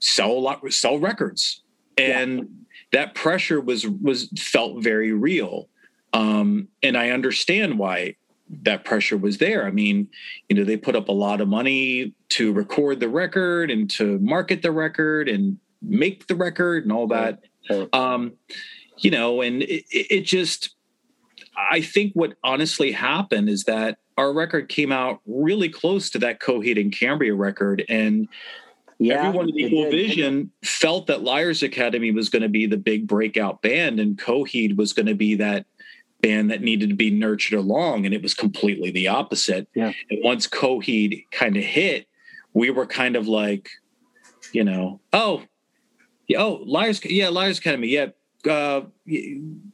sell 0.00 0.32
a 0.32 0.38
lot 0.38 0.72
sell 0.72 0.98
records. 0.98 1.62
And 1.96 2.48
that 2.92 3.14
pressure 3.14 3.60
was 3.60 3.86
was 3.86 4.28
felt 4.38 4.82
very 4.82 5.12
real. 5.12 5.68
Um 6.12 6.68
and 6.82 6.96
i 6.96 7.10
understand 7.10 7.78
why 7.78 8.14
that 8.62 8.84
pressure 8.84 9.16
was 9.16 9.38
there. 9.38 9.66
I 9.66 9.70
mean 9.70 10.08
you 10.48 10.56
know 10.56 10.64
they 10.64 10.76
put 10.76 10.96
up 10.96 11.08
a 11.08 11.12
lot 11.12 11.40
of 11.40 11.48
money 11.48 12.14
to 12.30 12.52
record 12.52 13.00
the 13.00 13.08
record 13.08 13.70
and 13.70 13.90
to 13.90 14.18
market 14.20 14.62
the 14.62 14.70
record 14.72 15.28
and 15.28 15.58
make 15.82 16.26
the 16.28 16.36
record 16.36 16.84
and 16.84 16.92
all 16.92 17.08
that. 17.08 17.40
Right. 17.68 17.88
um 17.92 18.32
you 18.98 19.10
know 19.10 19.40
and 19.42 19.62
it 19.62 19.84
it 19.90 20.20
just 20.22 20.70
i 21.70 21.80
think 21.80 22.12
what 22.14 22.34
honestly 22.44 22.92
happened 22.92 23.48
is 23.48 23.64
that 23.64 23.98
our 24.18 24.32
record 24.32 24.68
came 24.68 24.92
out 24.92 25.20
really 25.26 25.68
close 25.70 26.10
to 26.10 26.18
that 26.18 26.40
coheed 26.40 26.78
and 26.78 26.92
cambria 26.92 27.34
record 27.34 27.84
and 27.88 28.28
yeah. 28.98 29.26
everyone 29.26 29.48
at 29.48 29.54
it 29.54 29.72
Equal. 29.72 29.90
Vision 29.90 30.50
felt 30.64 31.06
that 31.06 31.22
Liars 31.22 31.62
Academy 31.62 32.10
was 32.10 32.28
going 32.28 32.42
to 32.42 32.48
be 32.48 32.66
the 32.66 32.76
big 32.76 33.06
breakout 33.06 33.62
band, 33.62 34.00
and 34.00 34.18
Coheed 34.18 34.76
was 34.76 34.92
going 34.92 35.06
to 35.06 35.14
be 35.14 35.36
that 35.36 35.66
band 36.20 36.50
that 36.50 36.62
needed 36.62 36.88
to 36.88 36.96
be 36.96 37.10
nurtured 37.10 37.58
along, 37.58 38.04
and 38.04 38.12
it 38.12 38.22
was 38.22 38.34
completely 38.34 38.90
the 38.90 39.06
opposite. 39.06 39.68
Yeah. 39.74 39.92
And 40.10 40.20
once 40.24 40.48
Coheed 40.48 41.26
kind 41.30 41.56
of 41.56 41.62
hit, 41.62 42.08
we 42.54 42.70
were 42.70 42.86
kind 42.86 43.14
of 43.14 43.28
like, 43.28 43.70
you 44.52 44.64
know, 44.64 45.00
oh, 45.12 45.44
Yeah, 46.26 46.42
oh, 46.42 46.60
Liars, 46.66 47.04
yeah, 47.04 47.28
Liars 47.28 47.58
Academy. 47.58 47.88
Yeah, 47.88 48.06
uh, 48.46 48.82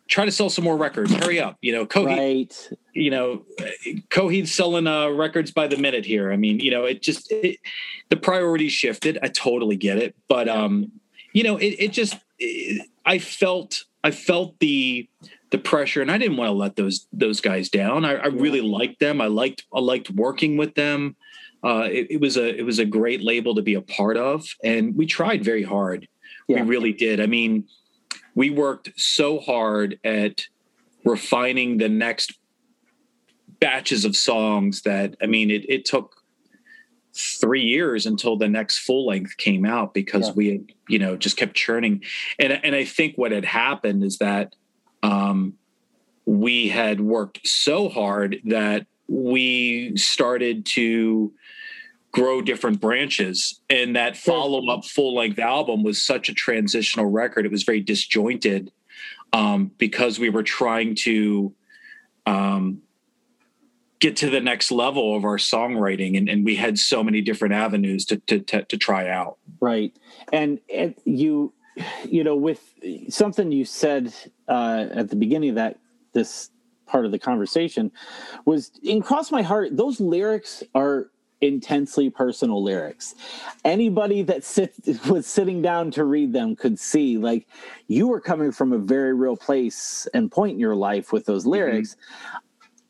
try 0.09 0.25
to 0.25 0.31
sell 0.31 0.49
some 0.49 0.65
more 0.65 0.77
records. 0.77 1.13
Hurry 1.13 1.41
up. 1.41 1.59
You 1.61 1.73
know, 1.73 1.87
Coheed. 1.87 2.17
Right. 2.17 2.71
You 2.95 3.11
know, 3.11 3.45
Coheed's 4.11 4.53
selling 4.53 4.87
uh, 4.87 5.09
records 5.09 5.51
by 5.51 5.67
the 5.67 5.77
minute 5.77 6.05
here. 6.05 6.33
I 6.33 6.37
mean, 6.37 6.61
you 6.61 6.71
know, 6.71 6.85
it 6.85 7.03
just 7.03 7.31
it, 7.31 7.59
the 8.09 8.17
priorities 8.17 8.73
shifted. 8.73 9.19
I 9.23 9.29
totally 9.29 9.77
get 9.77 9.99
it, 9.99 10.15
but 10.29 10.49
um, 10.49 10.93
you 11.33 11.43
know, 11.43 11.57
it 11.57 11.77
it 11.79 11.93
just 11.93 12.17
it, 12.39 12.87
I 13.05 13.19
felt 13.19 13.85
I 14.05 14.11
felt 14.11 14.59
the 14.61 15.09
the 15.51 15.59
pressure, 15.59 16.03
and 16.03 16.11
I 16.11 16.19
didn't 16.19 16.37
want 16.37 16.49
to 16.49 16.53
let 16.53 16.77
those 16.77 17.07
those 17.13 17.41
guys 17.41 17.69
down. 17.69 18.05
I, 18.05 18.15
I 18.15 18.27
really 18.27 18.61
liked 18.61 19.01
them. 19.01 19.21
I 19.21 19.27
liked 19.27 19.65
I 19.73 19.81
liked 19.81 20.11
working 20.11 20.57
with 20.57 20.75
them. 20.75 21.17
Uh, 21.65 21.89
it, 21.91 22.09
it 22.11 22.21
was 22.21 22.37
a 22.37 22.57
it 22.57 22.65
was 22.65 22.79
a 22.79 22.85
great 22.85 23.23
label 23.23 23.55
to 23.55 23.63
be 23.63 23.75
a 23.75 23.81
part 23.81 24.17
of, 24.17 24.47
and 24.63 24.95
we 24.97 25.07
tried 25.07 25.45
very 25.45 25.63
hard. 25.63 26.07
Yeah. 26.49 26.63
We 26.63 26.69
really 26.69 26.93
did. 26.93 27.21
I 27.21 27.27
mean, 27.27 27.67
we 28.35 28.51
worked 28.51 28.91
so 28.97 29.39
hard 29.39 29.99
at 30.05 30.47
refining 31.05 31.79
the 31.79 31.89
next 31.89 32.39
batches 33.61 34.05
of 34.05 34.17
songs 34.17 34.83
that 34.83 35.17
I 35.23 35.27
mean, 35.27 35.51
it, 35.51 35.65
it 35.69 35.85
took 35.85 36.17
three 37.15 37.63
years 37.63 38.07
until 38.07 38.37
the 38.37 38.49
next 38.49 38.79
full 38.79 39.07
length 39.07 39.37
came 39.37 39.65
out 39.65 39.95
because 39.95 40.29
Yeah. 40.29 40.33
we 40.35 40.49
had, 40.49 40.65
you 40.89 40.99
know, 40.99 41.17
just 41.17 41.37
kept 41.37 41.55
churning. 41.55 42.03
And 42.39 42.53
and 42.53 42.75
I 42.75 42.85
think 42.85 43.17
what 43.17 43.33
had 43.33 43.45
happened 43.45 44.03
is 44.03 44.19
that 44.19 44.55
um, 45.03 45.55
we 46.27 46.69
had 46.69 47.01
worked 47.01 47.47
so 47.47 47.89
hard 47.89 48.41
that 48.47 48.87
we 49.07 49.97
started 49.97 50.65
to 50.65 51.33
grow 52.15 52.41
different 52.41 52.81
branches. 52.81 53.61
And 53.69 53.97
that 53.97 54.17
follow-up 54.17 54.85
full-length 54.85 55.41
album 55.41 55.83
was 55.83 56.01
such 56.01 56.29
a 56.29 56.35
transitional 56.35 57.07
record. 57.07 57.45
It 57.45 57.51
was 57.51 57.65
very 57.65 57.81
disjointed 57.81 58.71
um, 59.33 59.73
because 59.79 60.21
we 60.21 60.31
were 60.31 60.45
trying 60.45 60.95
to 61.07 61.53
um, 62.25 62.83
get 63.99 64.15
to 64.19 64.31
the 64.31 64.41
next 64.41 64.71
level 64.71 65.17
of 65.17 65.25
our 65.25 65.39
songwriting. 65.39 66.17
And, 66.17 66.29
and 66.29 66.45
we 66.45 66.55
had 66.55 66.79
so 66.79 67.03
many 67.03 67.21
different 67.21 67.53
avenues 67.53 68.05
to, 68.07 68.19
to, 68.29 68.39
to, 68.39 68.63
to 68.63 68.77
try 68.77 69.09
out. 69.09 69.39
Right. 69.61 69.93
And, 70.33 70.61
and 70.73 70.95
you, 71.05 71.53
you 72.05 72.23
know, 72.23 72.37
with 72.37 72.63
something 73.09 73.51
you 73.51 73.65
said 73.65 74.15
uh, 74.47 74.87
at 74.93 75.11
the 75.11 75.17
beginning 75.17 75.49
of 75.51 75.57
that, 75.57 75.81
this 76.13 76.51
part 76.87 77.07
of 77.07 77.11
the 77.11 77.19
conversation 77.19 77.91
was 78.45 78.71
in 78.85 79.03
Cross 79.03 79.33
My 79.33 79.43
Heart, 79.43 79.77
those 79.77 79.99
lyrics 79.99 80.63
are 80.77 81.11
intensely 81.45 82.11
personal 82.11 82.63
lyrics. 82.63 83.15
Anybody 83.65 84.23
that 84.23 84.45
sit, 84.45 84.73
was 85.09 85.27
sitting 85.27 85.63
down 85.63 85.91
to 85.93 86.05
read 86.05 86.33
them 86.33 86.57
could 86.57 86.79
see 86.79 87.19
like 87.19 87.47
you 87.89 88.09
were 88.09 88.21
coming 88.21 88.51
from 88.53 88.73
a 88.73 88.79
very 88.79 89.15
real 89.15 89.37
place 89.37 90.09
and 90.15 90.31
point 90.33 90.53
in 90.55 90.59
your 90.59 90.75
life 90.77 91.13
with 91.13 91.27
those 91.27 91.45
lyrics. 91.47 91.97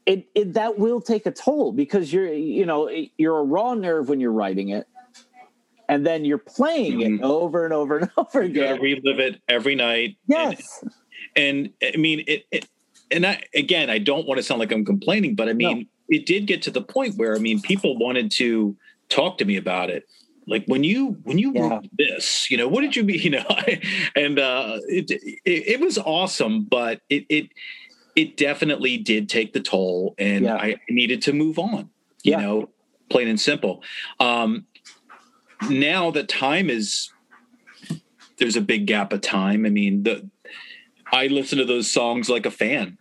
It, 0.06 0.26
it 0.34 0.52
that 0.52 0.78
will 0.78 1.00
take 1.00 1.24
a 1.26 1.30
toll 1.30 1.72
because 1.72 2.12
you're 2.12 2.32
you 2.32 2.66
know 2.66 2.90
you're 3.16 3.38
a 3.38 3.42
raw 3.44 3.72
nerve 3.74 4.08
when 4.10 4.20
you're 4.20 4.32
writing 4.32 4.68
it 4.68 4.86
and 5.88 6.06
then 6.06 6.24
you're 6.26 6.38
playing 6.38 7.00
it 7.00 7.08
Mhm. 7.12 7.22
over 7.22 7.64
and 7.64 7.72
over 7.72 7.98
and 7.98 8.10
over 8.18 8.42
you 8.42 8.50
again. 8.50 8.80
relive 8.80 9.18
it 9.18 9.40
every 9.48 9.74
night 9.74 10.16
and- 10.28 10.52
Yes, 10.52 10.84
and 11.36 11.70
I 11.82 11.96
mean 11.96 12.22
it, 12.26 12.44
it 12.50 12.68
and 13.10 13.24
I 13.26 13.42
again 13.54 13.88
I 13.88 13.96
don't 13.98 14.26
want 14.26 14.36
to 14.38 14.42
sound 14.42 14.60
like 14.60 14.72
I'm 14.72 14.84
complaining, 14.84 15.34
but 15.36 15.48
I 15.48 15.54
mean 15.54 15.88
it 16.08 16.26
did 16.26 16.46
get 16.46 16.62
to 16.62 16.70
the 16.70 16.82
point 16.82 17.16
where 17.16 17.34
I 17.34 17.38
mean 17.38 17.60
people 17.60 17.96
wanted 17.98 18.30
to 18.32 18.76
talk 19.08 19.38
to 19.38 19.44
me 19.44 19.56
about 19.56 19.90
it. 19.90 20.04
Like 20.46 20.64
when 20.66 20.84
you 20.84 21.16
when 21.22 21.38
you 21.38 21.52
Yeah. 21.52 21.68
wrote 21.68 21.88
this, 21.96 22.50
you 22.50 22.56
know, 22.56 22.68
what 22.68 22.82
did 22.82 22.96
you 22.96 23.04
mean? 23.04 23.20
You 23.22 23.30
know, 23.30 23.46
and 24.16 24.38
uh 24.38 24.78
it, 24.88 25.10
it 25.10 25.40
it 25.44 25.80
was 25.80 25.98
awesome, 25.98 26.64
but 26.64 27.00
it 27.08 27.24
it 27.28 27.48
it 28.16 28.36
definitely 28.36 28.96
did 28.98 29.28
take 29.28 29.52
the 29.52 29.60
toll 29.60 30.14
and 30.18 30.44
Yeah. 30.44 30.56
I 30.56 30.76
needed 30.88 31.22
to 31.22 31.32
move 31.32 31.58
on, 31.58 31.90
you 32.22 32.32
Yeah. 32.32 32.40
know, 32.40 32.70
plain 33.10 33.28
and 33.28 33.40
simple. 33.40 33.82
Um 34.20 34.66
now 35.70 36.10
that 36.10 36.28
time 36.28 36.68
is 36.68 37.10
there's 38.38 38.56
a 38.56 38.60
big 38.60 38.86
gap 38.86 39.12
of 39.12 39.20
time. 39.20 39.64
I 39.64 39.70
mean, 39.70 40.02
the 40.02 40.28
I 41.12 41.28
listen 41.28 41.58
to 41.58 41.64
those 41.64 41.90
songs 41.90 42.28
like 42.28 42.44
a 42.46 42.50
fan. 42.50 42.98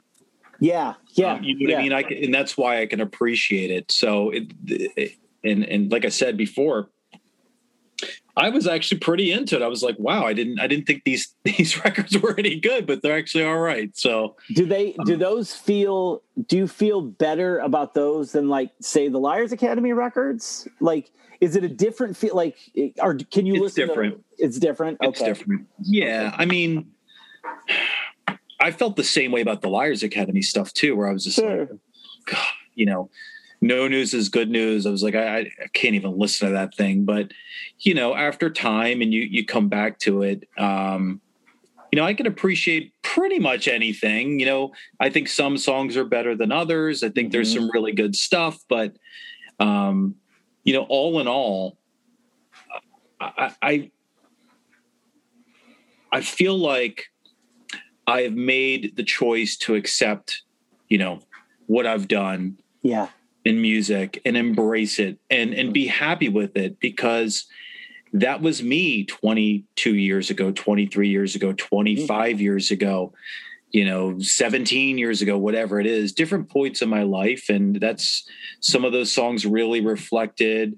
Yeah, 0.63 0.93
yeah. 1.15 1.33
Um, 1.33 1.43
you 1.43 1.55
know 1.55 1.63
what 1.63 1.71
yeah. 1.71 1.77
I 1.77 1.81
mean? 1.81 1.93
I 1.93 2.03
can, 2.03 2.23
and 2.23 2.33
that's 2.33 2.57
why 2.57 2.79
I 2.81 2.85
can 2.85 3.01
appreciate 3.01 3.69
it. 3.69 3.91
So, 3.91 4.29
it, 4.29 4.51
it, 4.65 5.17
and 5.43 5.65
and 5.65 5.91
like 5.91 6.05
I 6.05 6.09
said 6.09 6.37
before, 6.37 6.89
I 8.37 8.47
was 8.47 8.65
actually 8.65 8.99
pretty 8.99 9.29
into 9.33 9.57
it. 9.57 9.61
I 9.61 9.67
was 9.67 9.83
like, 9.83 9.99
wow, 9.99 10.25
I 10.25 10.31
didn't 10.31 10.61
I 10.61 10.67
didn't 10.67 10.85
think 10.85 11.03
these 11.03 11.35
these 11.43 11.83
records 11.83 12.17
were 12.17 12.33
any 12.37 12.61
good, 12.61 12.87
but 12.87 13.01
they're 13.01 13.17
actually 13.17 13.43
all 13.43 13.59
right. 13.59 13.95
So, 13.97 14.37
Do 14.55 14.65
they? 14.65 14.95
Do 15.05 15.17
those 15.17 15.53
feel? 15.53 16.23
Do 16.47 16.55
you 16.55 16.67
feel 16.67 17.01
better 17.01 17.59
about 17.59 17.93
those 17.93 18.31
than 18.31 18.47
like 18.47 18.71
say 18.79 19.09
the 19.09 19.19
Liars 19.19 19.51
Academy 19.51 19.91
records? 19.91 20.65
Like, 20.79 21.11
is 21.41 21.57
it 21.57 21.65
a 21.65 21.69
different 21.69 22.15
feel? 22.15 22.37
Like, 22.37 22.57
or 22.99 23.15
can 23.15 23.45
you 23.45 23.55
It's 23.55 23.63
listen? 23.63 23.87
different. 23.89 24.15
To, 24.15 24.45
it's 24.45 24.59
different. 24.59 24.97
it's 25.01 25.19
different. 25.19 25.21
okay. 25.21 25.25
different. 25.25 25.67
Yeah, 25.81 26.33
I 26.37 26.45
mean, 26.45 26.89
I 28.63 28.71
felt 28.71 28.95
the 28.95 29.03
same 29.03 29.33
way 29.33 29.41
about 29.41 29.61
the 29.61 29.67
Liars 29.67 30.03
Academy 30.03 30.41
stuff 30.41 30.71
too, 30.71 30.95
where 30.95 31.09
I 31.09 31.11
was 31.11 31.25
just 31.25 31.37
like, 31.37 31.69
God, 32.25 32.53
you 32.75 32.85
know, 32.85 33.09
no 33.59 33.89
news 33.89 34.13
is 34.13 34.29
good 34.29 34.49
news. 34.49 34.85
I 34.85 34.89
was 34.89 35.03
like, 35.03 35.15
I, 35.15 35.39
I 35.39 35.67
can't 35.73 35.95
even 35.95 36.17
listen 36.17 36.47
to 36.47 36.53
that 36.53 36.73
thing. 36.73 37.03
But 37.03 37.33
you 37.79 37.93
know, 37.93 38.15
after 38.15 38.49
time 38.49 39.01
and 39.01 39.13
you 39.13 39.23
you 39.23 39.45
come 39.45 39.67
back 39.67 39.99
to 39.99 40.21
it, 40.21 40.47
um, 40.57 41.19
you 41.91 41.97
know, 41.97 42.05
I 42.05 42.13
can 42.13 42.25
appreciate 42.25 42.93
pretty 43.01 43.37
much 43.37 43.67
anything. 43.67 44.39
You 44.39 44.45
know, 44.45 44.71
I 44.97 45.09
think 45.09 45.27
some 45.27 45.57
songs 45.57 45.97
are 45.97 46.05
better 46.05 46.33
than 46.33 46.53
others. 46.53 47.03
I 47.03 47.09
think 47.09 47.33
there's 47.33 47.51
Mhm. 47.51 47.55
some 47.55 47.71
really 47.71 47.91
good 47.91 48.15
stuff, 48.15 48.59
but 48.69 48.95
um, 49.59 50.15
you 50.63 50.71
know, 50.71 50.83
all 50.83 51.19
in 51.19 51.27
all, 51.27 51.77
I, 53.19 53.53
I 53.61 53.91
I 56.13 56.21
feel 56.21 56.57
like 56.57 57.09
I 58.07 58.21
have 58.21 58.33
made 58.33 58.95
the 58.95 59.03
choice 59.03 59.55
to 59.57 59.75
accept, 59.75 60.41
you 60.89 60.97
know, 60.97 61.19
what 61.67 61.85
I've 61.87 62.07
done 62.07 62.57
Yeah. 62.81 63.07
in 63.45 63.61
music 63.61 64.21
and 64.25 64.35
embrace 64.37 64.99
it 64.99 65.17
and 65.29 65.53
and 65.53 65.73
be 65.73 65.87
happy 65.87 66.29
with 66.29 66.55
it 66.57 66.79
because 66.79 67.45
that 68.13 68.41
was 68.41 68.61
me 68.63 69.03
22 69.05 69.95
years 69.95 70.29
ago 70.29 70.51
23 70.51 71.09
years 71.09 71.35
ago 71.35 71.51
25 71.53 72.39
years 72.39 72.71
ago 72.71 73.11
you 73.71 73.83
know 73.83 74.17
17 74.19 74.97
years 74.97 75.21
ago 75.21 75.37
whatever 75.37 75.79
it 75.79 75.85
is 75.87 76.13
different 76.13 76.47
points 76.49 76.81
in 76.81 76.87
my 76.89 77.03
life 77.03 77.49
and 77.49 77.77
that's 77.81 78.25
some 78.61 78.85
of 78.85 78.91
those 78.93 79.11
songs 79.11 79.45
really 79.45 79.81
reflected 79.81 80.77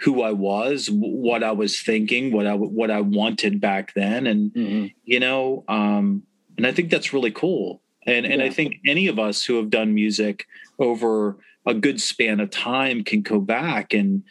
who 0.00 0.22
I 0.22 0.32
was 0.32 0.88
what 0.90 1.42
I 1.42 1.52
was 1.52 1.80
thinking 1.82 2.32
what 2.32 2.46
I 2.46 2.54
what 2.54 2.90
I 2.90 3.00
wanted 3.02 3.60
back 3.60 3.92
then 3.94 4.26
and 4.26 4.52
Mhm. 4.52 4.92
you 5.04 5.20
know 5.20 5.64
um 5.68 6.22
and 6.56 6.66
i 6.66 6.72
think 6.72 6.90
that's 6.90 7.12
really 7.12 7.30
cool. 7.30 7.82
And 8.06 8.24
and 8.24 8.42
i 8.42 8.50
think 8.50 8.76
any 8.86 9.08
of 9.08 9.18
us 9.18 9.44
who 9.44 9.56
have 9.56 9.70
done 9.70 9.94
music 9.94 10.46
over 10.78 11.36
a 11.66 11.74
good 11.74 12.00
span 12.00 12.40
of 12.40 12.50
time 12.50 13.02
can 13.02 13.22
go 13.22 13.40
back 13.40 13.92
and 13.92 14.22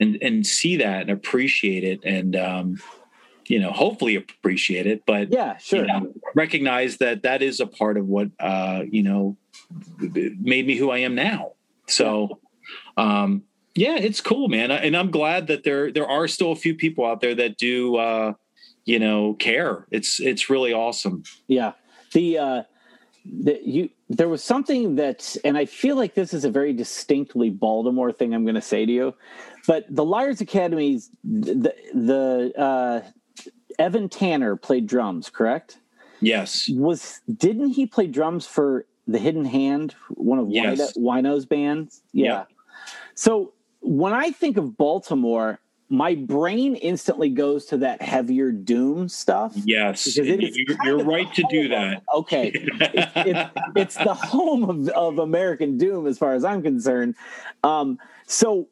and 0.00 0.16
and 0.22 0.46
see 0.46 0.76
that 0.76 1.02
and 1.02 1.10
appreciate 1.10 1.82
it 1.84 2.00
and 2.04 2.36
um 2.36 2.76
you 3.48 3.58
know 3.60 3.70
hopefully 3.70 4.16
appreciate 4.16 4.86
it. 4.86 5.02
But 5.06 5.32
Yeah. 5.32 5.56
Sure. 5.56 5.80
you 5.80 5.86
know, 5.86 6.12
recognize 6.34 6.98
that 6.98 7.22
that 7.22 7.42
is 7.42 7.60
a 7.60 7.66
part 7.66 7.96
of 7.96 8.06
what 8.06 8.28
uh 8.40 8.82
you 8.90 9.02
know 9.02 9.36
made 9.98 10.66
me 10.66 10.76
who 10.76 10.90
i 10.90 10.98
am 10.98 11.14
now. 11.14 11.52
So 11.86 12.40
um 12.96 13.42
yeah 13.74 13.96
it's 13.96 14.20
cool 14.20 14.48
man. 14.48 14.70
And 14.70 14.96
i'm 14.96 15.10
glad 15.10 15.46
that 15.48 15.64
there 15.64 15.90
there 15.90 16.08
are 16.08 16.28
still 16.28 16.52
a 16.52 16.56
few 16.56 16.74
people 16.74 17.04
out 17.04 17.20
there 17.20 17.34
that 17.34 17.56
do 17.56 17.96
uh 17.96 18.32
you 18.86 18.98
know 18.98 19.34
care 19.34 19.86
it's 19.90 20.18
it's 20.20 20.48
really 20.48 20.72
awesome 20.72 21.22
Yeah. 21.48 21.72
The 22.12 22.38
uh 22.38 22.62
the 23.24 23.60
you 23.62 23.90
there 24.08 24.28
was 24.28 24.42
something 24.42 24.94
that 24.96 25.36
and 25.44 25.58
I 25.58 25.66
feel 25.66 25.96
like 25.96 26.14
this 26.14 26.32
is 26.32 26.44
a 26.44 26.50
very 26.50 26.72
distinctly 26.72 27.50
Baltimore 27.50 28.12
thing 28.12 28.32
I'm 28.32 28.46
gonna 28.46 28.62
say 28.62 28.86
to 28.86 28.92
you. 28.92 29.14
But 29.66 29.84
the 29.90 30.04
Liars 30.04 30.40
Academy's 30.40 31.10
the 31.24 31.74
the 31.92 32.52
uh 32.56 33.02
Evan 33.78 34.08
Tanner 34.08 34.56
played 34.56 34.86
drums, 34.86 35.28
correct? 35.28 35.78
yes 36.20 36.68
Was 36.70 37.20
didn't 37.36 37.70
he 37.70 37.84
play 37.86 38.06
drums 38.06 38.46
for 38.46 38.86
the 39.06 39.18
Hidden 39.18 39.44
Hand, 39.44 39.94
one 40.10 40.38
of 40.38 40.48
Yes. 40.48 40.96
Wino, 40.96 41.24
Wino's 41.24 41.44
bands? 41.44 42.02
Yeah. 42.12 42.24
Yeah. 42.24 42.44
So 43.14 43.52
when 43.80 44.12
I 44.12 44.30
think 44.30 44.56
of 44.56 44.76
Baltimore, 44.78 45.58
my 45.88 46.14
brain 46.16 46.74
instantly 46.76 47.28
goes 47.28 47.66
to 47.66 47.76
that 47.78 48.02
heavier 48.02 48.50
doom 48.50 49.08
stuff. 49.08 49.52
Yes, 49.64 50.04
Because 50.04 50.28
it 50.28 50.42
is 50.42 50.56
you're, 50.56 50.76
you're 50.84 51.04
right 51.04 51.32
to 51.34 51.44
do 51.48 51.68
that. 51.68 51.98
of- 52.12 52.20
okay, 52.24 52.50
it's, 52.54 53.12
it's, 53.14 53.50
it's 53.76 53.94
the 53.94 54.14
home 54.14 54.64
of, 54.68 54.88
of 54.88 55.18
American 55.20 55.78
Doom, 55.78 56.06
as 56.08 56.18
far 56.18 56.34
as 56.34 56.44
I'm 56.44 56.62
concerned. 56.62 57.14
Um, 57.62 57.98
so, 58.26 58.66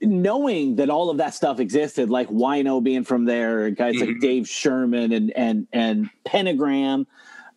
knowing 0.00 0.76
that 0.76 0.88
all 0.88 1.10
of 1.10 1.18
that 1.18 1.34
stuff 1.34 1.60
existed, 1.60 2.08
like 2.08 2.28
Wino 2.30 2.82
being 2.82 3.04
from 3.04 3.26
there, 3.26 3.68
guys 3.70 3.96
like 4.00 4.08
Mhm. 4.08 4.20
Dave 4.20 4.48
Sherman 4.48 5.12
and 5.12 5.30
and 5.36 5.66
and 5.74 6.08
Pentagram, 6.24 7.06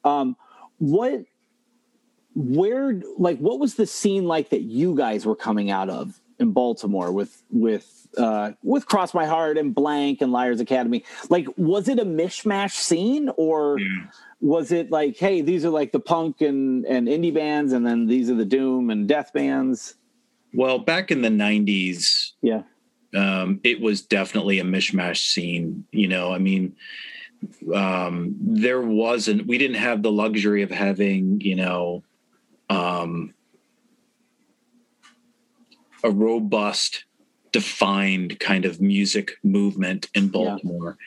um, 0.03 0.35
what, 0.79 1.23
where, 2.35 3.01
like, 3.17 3.37
what 3.39 3.59
was 3.59 3.75
the 3.75 3.85
scene 3.85 4.25
like 4.25 4.49
that 4.49 4.61
you 4.61 4.95
guys 4.95 5.25
were 5.25 5.35
coming 5.35 5.71
out 5.71 5.89
of 5.89 6.19
in 6.39 6.51
Baltimore 6.51 7.11
with 7.11 7.43
with 7.51 8.07
uh, 8.17 8.51
with 8.63 8.85
Cross 8.85 9.13
My 9.13 9.25
Heart 9.25 9.57
and 9.57 9.73
Blank 9.75 10.21
and 10.21 10.31
Liars 10.31 10.59
Academy? 10.59 11.03
Like, 11.29 11.47
was 11.57 11.87
it 11.87 11.99
a 11.99 12.05
mishmash 12.05 12.71
scene 12.73 13.29
or? 13.37 13.79
Yeah. 13.79 14.05
was 14.41 14.71
it 14.71 14.89
like 14.89 15.17
hey 15.17 15.41
these 15.41 15.65
are 15.65 15.69
like 15.69 15.91
the 15.91 15.99
punk 15.99 16.39
and 16.39 16.85
and 16.85 17.09
indie 17.09 17.33
bands 17.33 17.73
and 17.73 17.85
then 17.85 18.07
these 18.07 18.29
are 18.29 18.35
the 18.35 18.45
doom 18.45 18.89
and 18.89 19.05
death 19.05 19.33
bands 19.33 19.95
Well, 20.53 20.79
back 20.79 21.11
in 21.11 21.21
the 21.21 21.27
'90s, 21.29 22.31
yeah 22.41 22.63
um, 23.15 23.59
it 23.63 23.81
was 23.81 24.01
definitely 24.01 24.59
a 24.59 24.63
mishmash 24.63 25.17
scene. 25.17 25.85
You 25.91 26.07
know, 26.07 26.31
I 26.31 26.37
mean, 26.37 26.75
um, 27.73 28.35
there 28.39 28.81
wasn't. 28.81 29.47
We 29.47 29.57
didn't 29.57 29.77
have 29.77 30.03
the 30.03 30.11
luxury 30.11 30.61
of 30.61 30.71
having, 30.71 31.41
you 31.41 31.55
know, 31.55 32.03
um, 32.69 33.33
a 36.03 36.11
robust, 36.11 37.05
defined 37.51 38.39
kind 38.39 38.65
of 38.65 38.79
music 38.79 39.31
movement 39.43 40.07
in 40.13 40.29
Baltimore, 40.29 40.97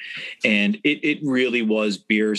and 0.45 0.76
it 0.84 1.01
it 1.05 1.18
really 1.22 1.62
was 1.62 1.97
beer 1.99 2.34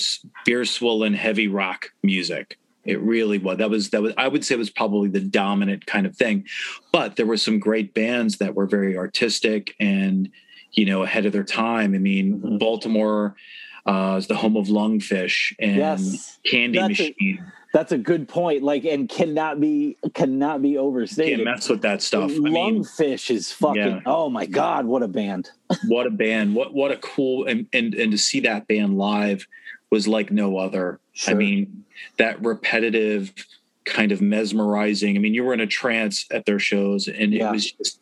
beer 0.46 0.66
swollen 0.66 1.14
heavy 1.14 1.48
rock 1.48 1.92
music. 2.04 2.58
It 2.86 3.00
really 3.00 3.38
was. 3.38 3.58
That 3.60 3.70
was 3.70 3.90
that 3.92 4.02
was. 4.02 4.14
I 4.18 4.28
would 4.28 4.44
say 4.44 4.56
was 4.58 4.70
probably 4.70 5.08
the 5.10 5.22
dominant 5.22 5.86
kind 5.86 6.06
of 6.06 6.16
thing, 6.18 6.46
but 6.92 7.16
there 7.16 7.26
were 7.26 7.38
some 7.38 7.60
great 7.60 7.94
bands 7.94 8.38
that 8.40 8.56
were 8.56 8.66
very 8.68 8.98
artistic 8.98 9.74
and 9.80 10.30
you 10.74 10.86
know 10.86 11.04
ahead 11.04 11.26
of 11.26 11.32
their 11.32 11.46
time. 11.46 11.96
I 11.96 12.00
mean, 12.00 12.42
Mhm. 12.42 12.60
Baltimore 12.60 13.36
uh, 13.86 14.16
is 14.18 14.28
the 14.28 14.36
home 14.36 14.56
of 14.58 14.68
Lungfish 14.68 15.54
and 15.60 15.76
Yes. 15.78 16.40
Candy 16.46 16.80
That's 16.80 17.00
a- 17.00 17.04
Machine. 17.20 17.52
That's 17.74 17.92
a 17.92 17.98
good 17.98 18.30
point 18.30 18.64
like 18.64 18.86
and 18.86 19.10
cannot 19.10 19.60
be 19.60 19.98
cannot 20.14 20.62
be 20.62 20.74
Can't 20.74 20.80
overstated 20.86 21.44
mess 21.44 21.68
with 21.68 21.82
that 21.82 22.02
stuff. 22.02 22.32
I 22.32 22.38
mean, 22.38 22.84
lungfish 22.84 23.30
is 23.32 23.52
fucking 23.52 23.76
Yeah. 23.82 24.00
oh 24.06 24.30
my 24.30 24.46
god 24.46 24.86
what 24.86 25.04
a 25.04 25.08
band 25.08 25.50
what 25.88 26.06
a 26.08 26.12
band! 26.12 26.56
What 26.56 26.74
what 26.74 26.92
a 26.92 26.98
cool 26.98 27.46
and 27.48 27.68
and 27.74 27.94
and 27.96 28.12
to 28.12 28.18
see 28.18 28.40
that 28.42 28.68
band 28.68 28.98
live 28.98 29.46
was 29.90 30.08
like 30.08 30.32
no 30.32 30.58
other. 30.58 31.00
I 31.28 31.34
mean, 31.36 31.84
that 32.18 32.44
repetitive 32.44 33.32
kind 33.86 34.12
of 34.12 34.22
mesmerizing. 34.22 35.16
I 35.16 35.20
mean, 35.20 35.34
you 35.34 35.44
were 35.44 35.54
in 35.54 35.60
a 35.60 35.68
trance 35.68 36.26
at 36.32 36.46
their 36.46 36.58
shows, 36.60 37.08
and 37.08 37.34
Yeah. 37.34 37.50
it 37.50 37.52
was 37.52 37.72
just 37.72 38.00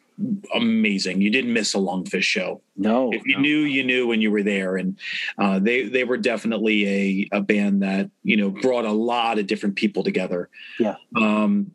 amazing. 0.53 1.21
You 1.21 1.29
didn't 1.29 1.53
miss 1.53 1.73
a 1.73 1.77
Lungfish 1.77 2.23
show. 2.23 2.61
no 2.75 3.11
if 3.11 3.25
you 3.25 3.35
no. 3.35 3.41
knew, 3.41 3.59
you 3.59 3.83
knew 3.83 4.07
when 4.07 4.21
you 4.21 4.31
were 4.31 4.43
there, 4.43 4.77
and 4.77 4.97
uh, 5.37 5.59
they 5.59 5.83
they 5.83 6.03
were 6.03 6.17
definitely 6.17 6.87
a 6.87 7.37
a 7.37 7.41
band 7.41 7.83
that 7.83 8.09
you 8.23 8.37
know 8.37 8.49
brought 8.49 8.85
a 8.85 8.91
lot 8.91 9.39
of 9.39 9.47
different 9.47 9.75
people 9.75 10.03
together. 10.03 10.49
Yeah. 10.79 10.95
Um, 11.15 11.71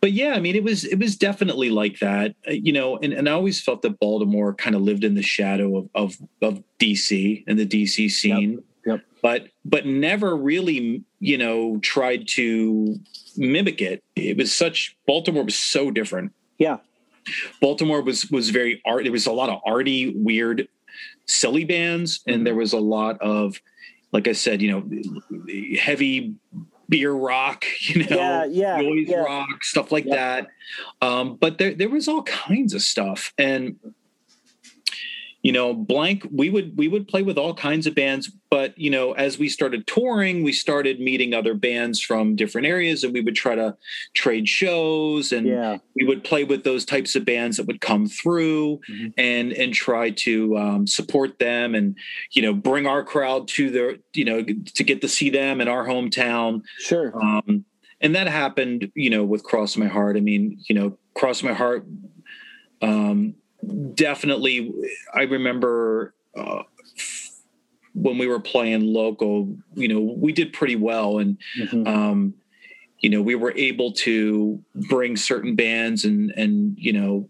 but 0.00 0.12
yeah, 0.12 0.32
I 0.34 0.40
mean, 0.40 0.56
it 0.56 0.64
was 0.64 0.84
it 0.84 0.98
was 0.98 1.16
definitely 1.16 1.70
like 1.70 1.98
that, 2.00 2.34
uh, 2.48 2.52
you 2.52 2.72
know. 2.72 2.98
And, 2.98 3.12
and 3.12 3.28
I 3.28 3.32
always 3.32 3.60
felt 3.60 3.82
that 3.82 3.98
Baltimore 3.98 4.54
kind 4.54 4.76
of 4.76 4.82
lived 4.82 5.04
in 5.04 5.14
the 5.14 5.22
shadow 5.22 5.76
of 5.76 5.88
of, 5.94 6.16
of 6.40 6.62
DC 6.78 7.44
and 7.46 7.58
the 7.58 7.66
DC 7.66 8.10
scene. 8.10 8.62
Yep. 8.86 9.00
But 9.22 9.48
but 9.64 9.86
never 9.86 10.36
really, 10.36 11.04
you 11.20 11.38
know, 11.38 11.78
tried 11.78 12.26
to 12.28 12.98
mimic 13.36 13.80
it. 13.80 14.02
It 14.16 14.36
was 14.36 14.52
such 14.52 14.96
Baltimore 15.06 15.44
was 15.44 15.56
so 15.56 15.90
different. 15.90 16.32
yeah 16.58 16.78
Baltimore 17.60 18.02
was 18.02 18.30
was 18.30 18.50
very 18.50 18.80
art. 18.84 19.04
There 19.04 19.12
was 19.12 19.26
a 19.26 19.32
lot 19.32 19.48
of 19.48 19.60
arty, 19.64 20.12
weird, 20.16 20.68
silly 21.26 21.64
bands, 21.64 22.18
Mm-hmm. 22.20 22.32
and 22.32 22.46
there 22.46 22.54
was 22.54 22.72
a 22.72 22.78
lot 22.80 23.20
of, 23.20 23.60
like 24.12 24.26
I 24.28 24.32
said, 24.32 24.60
you 24.62 24.70
know, 24.70 25.78
heavy 25.78 26.34
beer 26.88 27.12
rock, 27.12 27.64
you 27.80 28.04
know, 28.04 28.16
Yeah, 28.16 28.44
yeah, 28.44 28.76
noise 28.80 29.08
yeah. 29.08 29.16
rock, 29.22 29.64
stuff 29.64 29.92
like 29.92 30.04
that. 30.06 30.48
Um, 31.00 31.36
but 31.36 31.58
there 31.58 31.74
there 31.74 31.88
was 31.88 32.08
all 32.08 32.22
kinds 32.24 32.74
of 32.74 32.82
stuff, 32.82 33.32
and 33.38 33.76
you 35.42 35.52
know, 35.52 35.74
blank. 35.74 36.26
We 36.30 36.50
would 36.50 36.76
we 36.78 36.88
would 36.88 37.08
play 37.08 37.22
with 37.22 37.36
all 37.36 37.52
kinds 37.54 37.86
of 37.86 37.94
bands, 37.94 38.30
but 38.48 38.78
you 38.78 38.90
know, 38.90 39.12
as 39.12 39.38
we 39.38 39.48
started 39.48 39.86
touring, 39.86 40.42
we 40.42 40.52
started 40.52 41.00
meeting 41.00 41.34
other 41.34 41.54
bands 41.54 42.00
from 42.00 42.36
different 42.36 42.66
areas, 42.66 43.02
and 43.02 43.12
we 43.12 43.20
would 43.20 43.34
try 43.34 43.54
to 43.56 43.76
trade 44.14 44.48
shows 44.48 45.32
and 45.32 45.46
yeah 45.46 45.78
we 45.96 46.04
would 46.06 46.24
play 46.24 46.44
with 46.44 46.64
those 46.64 46.84
types 46.84 47.14
of 47.14 47.24
bands 47.24 47.56
that 47.56 47.66
would 47.66 47.80
come 47.80 48.06
through 48.06 48.80
Mhm. 48.88 49.12
and 49.18 49.52
and 49.52 49.74
try 49.74 50.10
to 50.10 50.56
um, 50.56 50.86
support 50.86 51.38
them 51.38 51.74
and 51.74 51.96
you 52.32 52.42
know 52.42 52.54
bring 52.54 52.86
our 52.86 53.04
crowd 53.04 53.48
to 53.48 53.70
their 53.70 53.96
you 54.14 54.24
know 54.24 54.42
to 54.44 54.84
get 54.84 55.00
to 55.00 55.08
see 55.08 55.28
them 55.30 55.60
in 55.60 55.68
our 55.68 55.86
hometown 55.86 56.62
sure 56.78 57.12
um, 57.20 57.64
and 58.00 58.14
that 58.14 58.26
happened 58.28 58.90
you 58.94 59.10
know 59.10 59.24
with 59.24 59.42
cross 59.44 59.76
my 59.76 59.86
heart 59.86 60.16
i 60.16 60.20
mean 60.20 60.58
you 60.68 60.74
know 60.74 60.96
cross 61.14 61.42
my 61.42 61.52
heart 61.52 61.86
um, 62.80 63.34
definitely 63.94 64.72
i 65.14 65.22
remember 65.22 66.14
uh, 66.36 66.62
when 67.94 68.18
we 68.18 68.26
were 68.26 68.40
playing 68.40 68.80
local 68.92 69.54
you 69.74 69.88
know 69.88 70.00
we 70.00 70.32
did 70.32 70.52
pretty 70.52 70.76
well 70.76 71.18
and 71.18 71.38
Mhm. 71.58 71.86
um, 71.86 72.34
you 73.00 73.10
know, 73.10 73.20
we 73.20 73.34
were 73.34 73.52
able 73.56 73.90
to 73.94 74.62
bring 74.76 75.16
certain 75.16 75.56
bands 75.56 76.04
and 76.04 76.30
and 76.36 76.76
you 76.78 76.92
know 76.92 77.28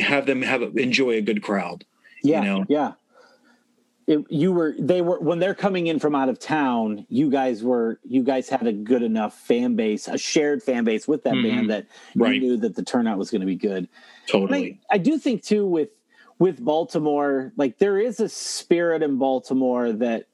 have 0.00 0.24
them 0.26 0.40
have 0.40 0.62
enjoy 0.76 1.10
a 1.16 1.20
good 1.20 1.42
crowd. 1.42 1.84
yeah 2.22 2.40
know? 2.44 2.64
yeah 2.68 2.92
it, 4.06 4.18
you 4.30 4.52
were 4.52 4.74
they 4.78 5.00
were 5.00 5.20
when 5.20 5.38
they're 5.38 5.54
coming 5.54 5.86
in 5.86 5.98
from 5.98 6.14
out 6.14 6.28
of 6.28 6.38
town 6.38 7.06
you 7.08 7.30
guys 7.30 7.62
were 7.62 8.00
you 8.04 8.22
guys 8.22 8.48
had 8.48 8.66
a 8.66 8.72
good 8.72 9.02
enough 9.02 9.38
fan 9.38 9.76
base 9.76 10.08
a 10.08 10.18
shared 10.18 10.62
fan 10.62 10.82
base 10.84 11.06
with 11.06 11.22
that 11.22 11.34
Mhm. 11.34 11.42
band 11.42 11.70
that 11.70 11.86
Right. 12.16 12.34
you 12.34 12.40
knew 12.40 12.56
that 12.58 12.74
the 12.74 12.82
turnout 12.82 13.16
was 13.18 13.30
going 13.30 13.40
to 13.42 13.46
be 13.46 13.54
good 13.56 13.88
Totally. 14.26 14.80
I, 14.90 14.94
I 14.94 14.98
do 14.98 15.18
think 15.18 15.42
too 15.42 15.66
with 15.66 15.90
with 16.38 16.64
Baltimore, 16.64 17.52
like 17.56 17.78
there 17.78 17.98
is 18.00 18.18
a 18.18 18.28
spirit 18.28 19.02
in 19.02 19.16
Baltimore 19.18 19.92
that 19.92 20.26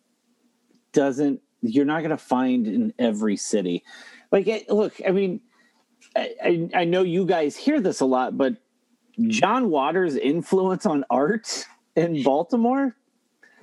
doesn't 0.93 1.41
you're 1.61 1.85
not 1.85 1.99
going 1.99 2.11
to 2.11 2.17
find 2.17 2.67
in 2.67 2.95
every 2.99 3.37
city. 3.37 3.85
Like, 4.31 4.47
it, 4.47 4.71
look, 4.71 4.95
I 5.07 5.11
mean, 5.11 5.41
I, 6.15 6.35
I, 6.43 6.69
I 6.75 6.85
know 6.85 7.03
you 7.03 7.27
guys 7.27 7.57
hear 7.57 7.81
this 7.81 8.01
a 8.01 8.07
lot, 8.07 8.39
but 8.39 8.55
John 9.27 9.69
Waters' 9.71 10.15
influence 10.17 10.87
on 10.87 11.05
art 11.11 11.67
in 11.97 12.23
Baltimore, 12.23 12.95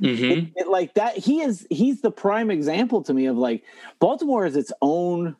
Mhm. 0.02 0.48
it, 0.48 0.52
it- 0.56 0.68
like 0.68 0.94
that, 0.96 1.18
he 1.18 1.42
is 1.42 1.66
he's 1.70 2.02
the 2.02 2.12
prime 2.12 2.52
example 2.52 3.02
to 3.04 3.14
me 3.14 3.26
of 3.28 3.38
like 3.38 3.64
Baltimore 4.00 4.46
is 4.46 4.56
its 4.56 4.72
own 4.82 5.36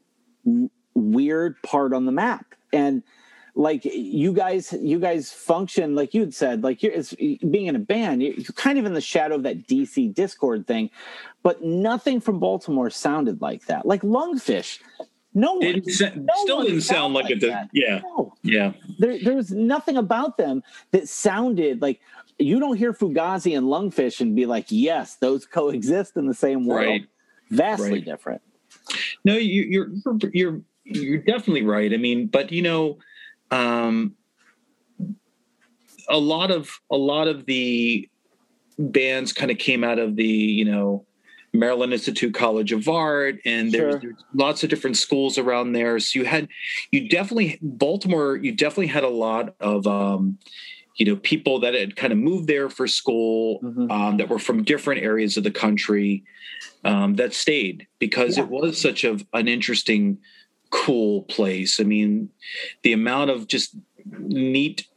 w- 0.46 0.70
weird 0.94 1.62
part 1.64 1.94
on 1.94 2.06
the 2.06 2.12
map, 2.12 2.46
and 2.72 3.04
like 3.58 3.86
you 3.86 4.34
guys 4.34 4.74
you 4.82 5.00
guys 5.00 5.32
function 5.32 5.96
like 5.96 6.14
you'd 6.14 6.34
said 6.34 6.62
like 6.62 6.84
you're 6.84 6.92
it's, 6.92 7.14
being 7.14 7.68
in 7.68 7.76
a 7.78 7.80
band 7.80 8.22
you're 8.22 8.34
you're 8.34 8.44
kind 8.56 8.78
of 8.78 8.84
in 8.86 8.94
the 8.94 9.00
shadow 9.00 9.34
of 9.36 9.44
that 9.44 9.66
dc 9.66 10.14
discord 10.14 10.68
thing 10.68 10.90
but 11.42 11.64
nothing 11.64 12.20
from 12.20 12.38
baltimore 12.38 12.90
sounded 12.90 13.42
like 13.42 13.66
that 13.68 13.86
like 13.86 14.02
lungfish 14.02 14.80
no 15.34 15.54
one 15.54 15.62
Didn't 15.62 15.90
sa- 15.90 16.10
no 16.16 16.34
still 16.44 16.58
one 16.58 16.66
didn't 16.66 16.82
sound 16.82 17.14
like 17.14 17.30
it. 17.32 17.40
did- 17.40 17.52
that. 17.54 17.70
Yeah, 17.72 18.02
no 18.04 18.34
yeah, 18.44 18.74
there, 19.00 19.20
there 19.24 19.36
was 19.36 19.52
nothing 19.52 19.96
about 19.96 20.36
them 20.38 20.62
that 20.92 21.08
sounded 21.08 21.82
like 21.82 22.02
you 22.38 22.60
don't 22.60 22.78
hear 22.78 22.94
fugazi 22.94 23.58
and 23.58 23.68
lungfish 23.68 24.20
and 24.22 24.36
be 24.36 24.46
like 24.46 24.66
yes 24.70 25.16
those 25.18 25.46
coexist 25.58 26.18
in 26.18 26.26
the 26.28 26.34
same 26.34 26.66
world 26.66 26.86
Right. 26.88 27.06
vastly 27.50 27.92
Right. 27.94 28.06
different 28.06 28.42
No, 29.24 29.36
you, 29.36 29.64
you're 29.64 29.90
you're 30.34 30.62
you're 30.84 31.18
definitely 31.18 31.64
right. 31.64 31.92
I 31.92 31.98
mean, 31.98 32.28
but 32.28 32.52
you 32.52 32.62
know, 32.62 33.00
um, 33.50 34.16
a 36.08 36.18
lot 36.18 36.52
of 36.52 36.70
a 36.92 36.96
lot 36.98 37.28
of 37.28 37.46
the 37.48 38.08
bands 38.78 39.34
kind 39.34 39.50
of 39.50 39.58
came 39.58 39.84
out 39.84 39.98
of 39.98 40.16
the 40.16 40.28
you 40.28 40.66
know 40.66 41.06
Maryland 41.54 41.94
Institute 41.94 42.34
College 42.36 42.72
of 42.74 42.88
Art, 42.88 43.38
and 43.46 43.72
there's, 43.72 43.94
Sure. 43.94 44.00
there's 44.02 44.24
lots 44.34 44.64
of 44.64 44.70
different 44.70 44.98
schools 44.98 45.38
around 45.40 45.72
there. 45.74 45.98
So 46.00 46.20
you 46.20 46.26
had 46.26 46.48
you 46.92 47.10
definitely 47.10 47.58
Baltimore. 47.62 48.36
You 48.36 48.52
definitely 48.52 48.88
had 48.88 49.04
a 49.04 49.10
lot 49.10 49.56
of 49.60 49.88
um, 49.88 50.38
you 50.96 51.06
know 51.06 51.16
people 51.18 51.60
that 51.60 51.74
had 51.74 51.96
kind 51.96 52.14
of 52.14 52.20
moved 52.20 52.48
there 52.48 52.70
for 52.70 52.88
school 52.88 53.60
Mhm. 53.62 53.92
um, 53.92 54.18
that 54.18 54.30
were 54.30 54.40
from 54.40 54.64
different 54.64 55.02
areas 55.04 55.38
of 55.38 55.44
the 55.44 55.52
country 55.52 56.24
um, 56.84 57.16
that 57.16 57.34
stayed 57.34 57.88
because 58.00 58.38
Yeah. 58.38 58.44
it 58.44 58.50
was 58.50 58.80
such 58.80 59.04
a, 59.04 59.18
an 59.34 59.48
interesting, 59.48 60.18
cool 60.70 61.24
place. 61.24 61.80
I 61.80 61.84
mean, 61.84 62.30
the 62.84 62.94
amount 62.94 63.32
of 63.32 63.48
just 63.48 63.76
neat 64.20 64.88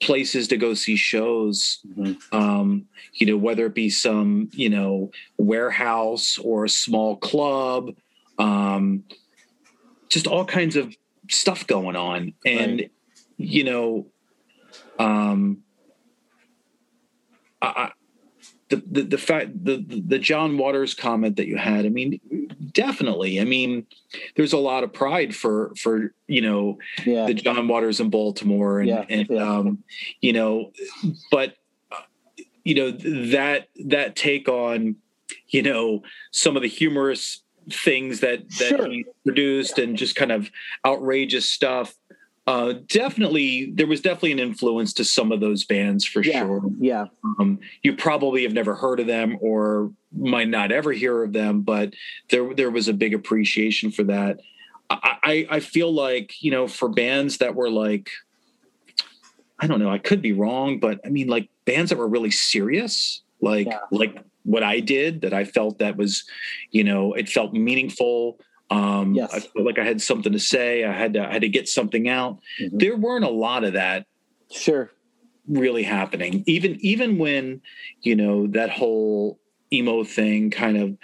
places 0.00 0.46
to 0.48 0.56
go 0.56 0.74
see 0.74 0.94
shows 0.96 1.80
Mhm. 1.86 2.16
um 2.32 2.86
you 3.14 3.26
know 3.26 3.36
whether 3.36 3.66
it 3.66 3.74
be 3.74 3.90
some 3.90 4.48
you 4.52 4.68
know 4.70 5.10
warehouse 5.38 6.38
or 6.38 6.64
a 6.64 6.68
small 6.68 7.16
club 7.16 7.90
um 8.38 9.02
just 10.08 10.28
all 10.28 10.44
kinds 10.44 10.76
of 10.76 10.94
stuff 11.28 11.66
going 11.66 11.96
on 11.96 12.32
and 12.46 12.80
Right. 12.80 12.90
you 13.38 13.64
know 13.64 14.06
um 14.98 15.58
I, 17.62 17.66
I 17.66 17.92
the, 18.68 18.76
the 18.90 19.02
the 19.02 19.18
fact 19.18 19.64
the 19.64 19.84
the 20.06 20.18
John 20.18 20.58
Waters 20.58 20.92
comment 20.94 21.36
that 21.36 21.46
you 21.46 21.56
had 21.56 21.86
I 21.86 21.88
mean 21.88 22.20
definitely 22.72 23.40
I 23.40 23.44
mean 23.44 23.86
there's 24.36 24.52
a 24.52 24.58
lot 24.58 24.84
of 24.84 24.92
pride 24.92 25.34
for 25.34 25.72
for 25.76 26.12
you 26.26 26.42
know 26.42 26.78
Yeah. 27.06 27.26
the 27.26 27.34
John 27.34 27.66
Waters 27.66 27.98
in 28.00 28.10
Baltimore 28.10 28.80
and, 28.80 28.88
Yeah, 28.88 29.04
and 29.08 29.26
yeah. 29.30 29.42
um, 29.50 29.84
you 30.20 30.32
know, 30.34 30.72
but 31.30 31.54
you 32.64 32.74
know 32.74 32.90
that 32.90 33.68
that 33.86 34.16
take 34.16 34.48
on 34.48 34.96
you 35.48 35.62
know 35.62 36.02
some 36.30 36.54
of 36.56 36.62
the 36.62 36.68
humorous 36.68 37.42
things 37.70 38.20
that 38.20 38.48
that 38.58 38.68
Sure. 38.68 38.86
he 38.90 39.06
produced 39.24 39.78
and 39.78 39.96
just 39.96 40.14
kind 40.14 40.32
of 40.32 40.50
outrageous 40.86 41.48
stuff. 41.48 41.94
Uh, 42.48 42.72
definitely, 42.86 43.70
there 43.74 43.86
was 43.86 44.00
definitely 44.00 44.32
an 44.32 44.38
influence 44.38 44.94
to 44.94 45.04
some 45.04 45.32
of 45.32 45.38
those 45.40 45.64
bands 45.64 46.02
for 46.06 46.22
Yeah. 46.22 46.40
sure. 46.46 46.62
yeah. 46.78 47.04
Um, 47.38 47.58
you 47.82 47.94
probably 47.94 48.42
have 48.44 48.54
never 48.54 48.74
heard 48.74 49.00
of 49.00 49.06
them 49.06 49.36
or 49.42 49.92
might 50.16 50.48
not 50.48 50.72
ever 50.72 50.92
hear 50.92 51.22
of 51.22 51.34
them, 51.34 51.60
but 51.60 51.92
there 52.30 52.54
there 52.54 52.70
was 52.70 52.88
a 52.88 52.94
big 52.94 53.12
appreciation 53.12 53.90
for 53.90 54.02
that. 54.04 54.40
I, 54.88 55.16
I 55.22 55.46
I 55.56 55.60
feel 55.60 55.92
like 55.92 56.42
you 56.42 56.50
know 56.50 56.66
for 56.68 56.88
bands 56.88 57.36
that 57.38 57.54
were 57.54 57.68
like 57.68 58.08
I 59.58 59.66
don't 59.66 59.78
know 59.80 59.90
I 59.90 59.98
could 59.98 60.22
be 60.22 60.32
wrong, 60.32 60.80
but 60.80 61.00
I 61.04 61.10
mean 61.10 61.28
like 61.28 61.50
bands 61.66 61.90
that 61.90 61.98
were 61.98 62.08
really 62.08 62.30
serious, 62.30 63.20
like 63.42 63.66
Yeah. 63.66 63.80
like 63.90 64.16
what 64.44 64.62
I 64.62 64.80
did 64.80 65.20
that 65.20 65.34
I 65.34 65.44
felt 65.44 65.80
that 65.80 65.98
was 65.98 66.24
you 66.70 66.82
know 66.84 67.12
it 67.12 67.28
felt 67.28 67.52
meaningful. 67.52 68.40
Um, 68.70 69.14
Yes. 69.14 69.32
I 69.32 69.40
felt 69.40 69.64
like 69.64 69.78
I 69.78 69.84
had 69.84 70.00
something 70.02 70.32
to 70.32 70.38
say. 70.38 70.84
I 70.84 70.92
had 70.92 71.14
to 71.14 71.26
I 71.26 71.32
had 71.32 71.42
to 71.42 71.48
get 71.48 71.68
something 71.68 72.08
out. 72.08 72.38
Mhm. 72.60 72.78
There 72.78 72.96
weren't 72.96 73.24
a 73.24 73.30
lot 73.30 73.64
of 73.64 73.72
that 73.74 74.06
Sure. 74.50 74.90
really 75.46 75.82
happening 75.82 76.42
even 76.46 76.76
even 76.80 77.16
when 77.18 77.62
you 78.02 78.14
know 78.14 78.46
that 78.48 78.68
whole 78.70 79.38
emo 79.72 80.04
thing 80.04 80.50
kind 80.50 80.76
of 80.76 80.96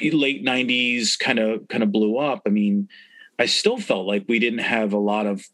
late 0.00 0.44
90s 0.44 1.16
kind 1.18 1.38
of 1.40 1.66
kind 1.68 1.82
of 1.82 1.90
blew 1.92 2.18
up 2.18 2.42
i 2.46 2.50
mean 2.50 2.88
i 3.40 3.46
still 3.46 3.78
felt 3.78 4.06
like 4.06 4.24
we 4.28 4.38
didn't 4.38 4.60
have 4.60 4.92
a 4.92 4.98
lot 4.98 5.26
of 5.26 5.44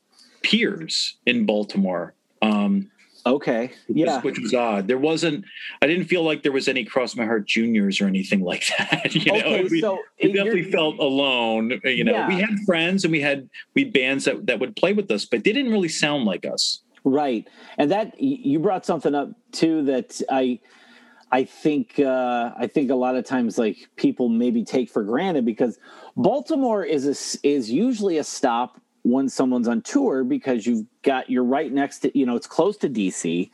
peers 0.42 1.16
in 1.26 1.46
baltimore 1.46 2.14
um 2.42 2.90
Okay. 3.26 3.70
Yeah. 3.88 4.20
which 4.22 4.38
was 4.38 4.54
odd 4.54 4.88
there 4.88 4.98
wasn't 4.98 5.44
i 5.82 5.86
didn't 5.86 6.06
feel 6.06 6.22
like 6.22 6.42
there 6.42 6.52
was 6.52 6.68
any 6.68 6.84
cross 6.84 7.16
my 7.16 7.24
heart 7.24 7.46
juniors 7.46 8.00
or 8.00 8.06
anything 8.06 8.40
like 8.52 8.64
that 8.78 9.14
you 9.14 9.24
know 9.32 9.38
okay. 9.38 9.64
we, 9.64 9.80
so 9.80 9.98
we 10.22 10.32
definitely 10.32 10.70
felt 10.70 10.98
alone 10.98 11.80
you 11.84 12.04
know 12.04 12.12
Yeah. 12.12 12.28
we 12.28 12.40
had 12.40 12.58
friends 12.66 13.04
and 13.04 13.12
we 13.12 13.20
had 13.20 13.48
we 13.74 13.84
had 13.84 13.92
bands 13.92 14.24
that, 14.24 14.46
that 14.46 14.60
would 14.60 14.76
play 14.76 14.92
with 14.92 15.10
us 15.10 15.24
but 15.24 15.44
they 15.44 15.52
didn't 15.52 15.72
really 15.72 15.88
sound 15.88 16.24
like 16.24 16.46
us 16.46 16.82
Right, 17.04 17.48
and 17.78 17.90
that 17.90 18.20
you 18.20 18.58
brought 18.58 18.84
something 18.84 19.14
up 19.14 19.30
too 19.52 19.82
that 19.84 20.20
I, 20.28 20.58
I 21.30 21.44
think 21.44 21.98
uh, 21.98 22.52
I 22.58 22.66
think 22.66 22.90
a 22.90 22.94
lot 22.94 23.14
of 23.16 23.24
times 23.24 23.56
like 23.56 23.88
people 23.96 24.28
maybe 24.28 24.64
take 24.64 24.90
for 24.90 25.02
granted 25.04 25.44
because 25.44 25.78
Baltimore 26.16 26.84
is 26.84 27.06
a 27.06 27.46
is 27.46 27.70
usually 27.70 28.18
a 28.18 28.24
stop 28.24 28.80
when 29.02 29.28
someone's 29.28 29.68
on 29.68 29.80
tour 29.82 30.24
because 30.24 30.66
you've 30.66 30.84
got 31.02 31.30
you're 31.30 31.44
right 31.44 31.72
next 31.72 32.00
to 32.00 32.18
you 32.18 32.26
know 32.26 32.36
it's 32.36 32.46
close 32.46 32.76
to 32.78 32.88
DC. 32.88 33.50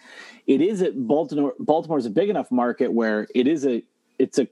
It 0.47 0.61
is 0.61 0.82
at 0.82 1.07
Baltimore. 1.07 1.55
Baltimore's 1.59 2.07
a 2.07 2.11
big 2.11 2.28
enough 2.28 2.51
market 2.51 2.92
where 2.92 3.26
it 3.34 3.47
is 3.47 3.66
a 3.66 3.82
it's 4.18 4.38
a, 4.38 4.49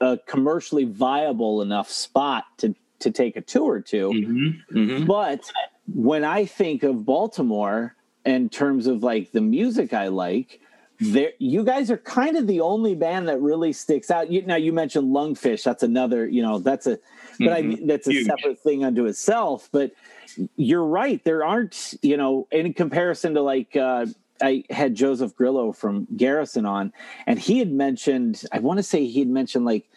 a 0.00 0.18
commercially 0.26 0.84
viable 0.84 1.62
enough 1.62 1.90
spot 1.90 2.44
to 2.58 2.74
to 3.00 3.10
take 3.10 3.36
a 3.36 3.40
tour 3.40 3.80
to. 3.80 4.10
Mm-hmm. 4.10 4.76
Mm-hmm. 4.78 5.06
But 5.06 5.50
when 5.94 6.24
I 6.24 6.44
think 6.44 6.82
of 6.82 7.04
Baltimore 7.04 7.96
in 8.24 8.48
terms 8.48 8.86
of 8.86 9.02
like 9.02 9.32
the 9.32 9.40
music 9.40 9.94
I 9.94 10.08
like, 10.08 10.60
there 11.00 11.32
you 11.38 11.64
guys 11.64 11.90
are 11.90 11.96
kind 11.96 12.36
of 12.36 12.46
the 12.46 12.60
only 12.60 12.94
band 12.94 13.26
that 13.28 13.40
really 13.40 13.72
sticks 13.72 14.10
out. 14.10 14.30
You, 14.30 14.42
now 14.42 14.56
you 14.56 14.72
mentioned 14.72 15.08
Lungfish, 15.14 15.62
that's 15.64 15.82
another, 15.82 16.28
you 16.28 16.42
know, 16.42 16.58
that's 16.58 16.86
a 16.86 16.98
but 17.38 17.54
I 17.54 17.62
Mhm. 17.62 17.86
that's 17.86 18.06
a 18.06 18.12
Huge. 18.12 18.26
separate 18.26 18.58
thing 18.60 18.84
unto 18.84 19.06
itself. 19.06 19.70
But 19.72 19.92
you're 20.56 20.84
right, 20.84 21.22
there 21.24 21.44
aren't, 21.44 21.94
you 22.02 22.16
know, 22.16 22.46
in 22.50 22.72
comparison 22.74 23.34
to 23.34 23.42
like 23.42 23.76
uh 23.76 24.06
I 24.42 24.64
had 24.70 24.94
Joseph 24.94 25.36
Grillo 25.36 25.70
from 25.72 26.06
Garrison 26.16 26.64
on, 26.64 26.92
and 27.26 27.38
he 27.38 27.58
had 27.58 27.70
mentioned, 27.70 28.44
I 28.52 28.58
want 28.58 28.78
to 28.78 28.82
say 28.82 29.04
he 29.04 29.18
had 29.20 29.28
mentioned 29.28 29.66
like 29.66 29.88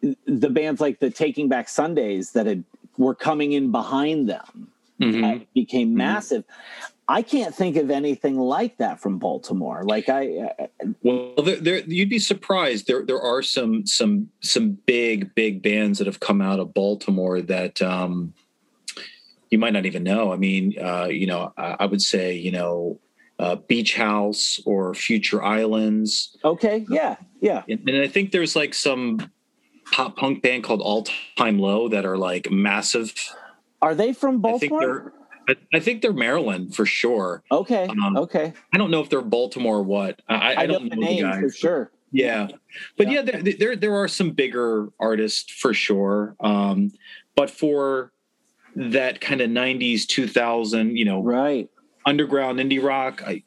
the 0.00 0.50
bands 0.50 0.80
like 0.80 1.00
the 1.00 1.10
Taking 1.10 1.48
Back 1.48 1.68
Sundays 1.68 2.32
that 2.32 2.46
had 2.46 2.64
were 2.96 3.14
coming 3.14 3.52
in 3.52 3.72
behind 3.72 4.28
them 4.28 4.68
Mhm. 5.00 5.20
that 5.22 5.52
became 5.54 5.90
Mhm. 5.90 5.96
massive. 5.96 6.44
I 7.08 7.20
can't 7.20 7.54
think 7.54 7.76
of 7.76 7.90
anything 7.90 8.38
like 8.38 8.78
that 8.78 9.00
from 9.00 9.18
Baltimore. 9.18 9.82
Like 9.84 10.08
I, 10.08 10.50
I 10.58 10.68
Well, 11.02 11.34
there, 11.44 11.56
there, 11.56 11.78
you'd 11.80 12.08
be 12.08 12.18
surprised. 12.18 12.86
There, 12.86 13.02
there 13.04 13.20
are 13.20 13.42
some, 13.42 13.84
some, 13.86 14.30
some 14.40 14.78
big, 14.86 15.34
big 15.34 15.62
bands 15.62 15.98
that 15.98 16.06
have 16.06 16.20
come 16.20 16.40
out 16.40 16.60
of 16.60 16.72
Baltimore 16.72 17.42
that 17.42 17.82
um, 17.82 18.32
you 19.54 19.58
might 19.60 19.72
not 19.72 19.86
even 19.86 20.02
know. 20.02 20.32
I 20.32 20.36
mean, 20.36 20.74
uh, 20.82 21.04
you 21.04 21.28
know, 21.28 21.52
I, 21.56 21.76
I 21.80 21.86
would 21.86 22.02
say, 22.02 22.34
you 22.34 22.50
know, 22.50 22.98
uh, 23.38 23.54
Beach 23.54 23.94
House 23.94 24.58
or 24.66 24.94
Future 24.94 25.40
Islands, 25.44 26.36
okay, 26.44 26.84
yeah, 26.90 27.14
yeah, 27.40 27.62
and, 27.68 27.88
and 27.88 28.02
I 28.02 28.08
think 28.08 28.32
there's 28.32 28.56
like 28.56 28.74
some 28.74 29.30
pop 29.92 30.16
punk 30.16 30.42
band 30.42 30.64
called 30.64 30.80
All 30.80 31.06
Time 31.38 31.60
Low 31.60 31.88
that 31.88 32.04
are 32.04 32.18
like 32.18 32.50
massive. 32.50 33.14
are 33.80 33.94
they 33.94 34.12
from 34.12 34.44
I 34.44 34.58
think 34.58 34.72
Baltimore? 34.72 35.12
they're, 35.46 35.56
I, 35.72 35.76
I 35.76 35.80
think 35.80 36.02
they're 36.02 36.12
Maryland 36.12 36.74
for 36.74 36.84
sure. 36.84 37.44
Okay, 37.52 37.86
um, 37.86 38.16
okay, 38.16 38.52
I 38.72 38.78
don't 38.78 38.90
know 38.90 39.02
if 39.02 39.08
they're 39.08 39.20
Baltimore 39.22 39.76
or 39.78 39.82
what. 39.84 40.20
I, 40.28 40.34
I, 40.34 40.62
I, 40.62 40.66
know 40.66 40.72
don't 40.80 40.88
the 40.90 40.96
know 40.96 41.02
name 41.06 41.22
guys. 41.22 41.40
for 41.40 41.50
sure. 41.50 41.92
Yeah, 42.10 42.48
but 42.96 43.06
Yeah. 43.06 43.22
yeah, 43.24 43.40
there, 43.42 43.54
there 43.60 43.76
there 43.76 43.94
are 43.94 44.08
some 44.08 44.30
bigger 44.30 44.88
artists 44.98 45.52
for 45.52 45.72
sure. 45.74 46.34
Um, 46.40 46.90
but 47.36 47.50
for 47.50 48.12
that 48.76 49.20
kind 49.20 49.40
of 49.40 49.50
'90s, 49.50 50.06
2000, 50.06 50.96
you 50.96 51.04
know, 51.04 51.20
Right. 51.22 51.68
underground 52.06 52.58
indie 52.58 52.82
rock, 52.82 53.22
I, 53.26 53.42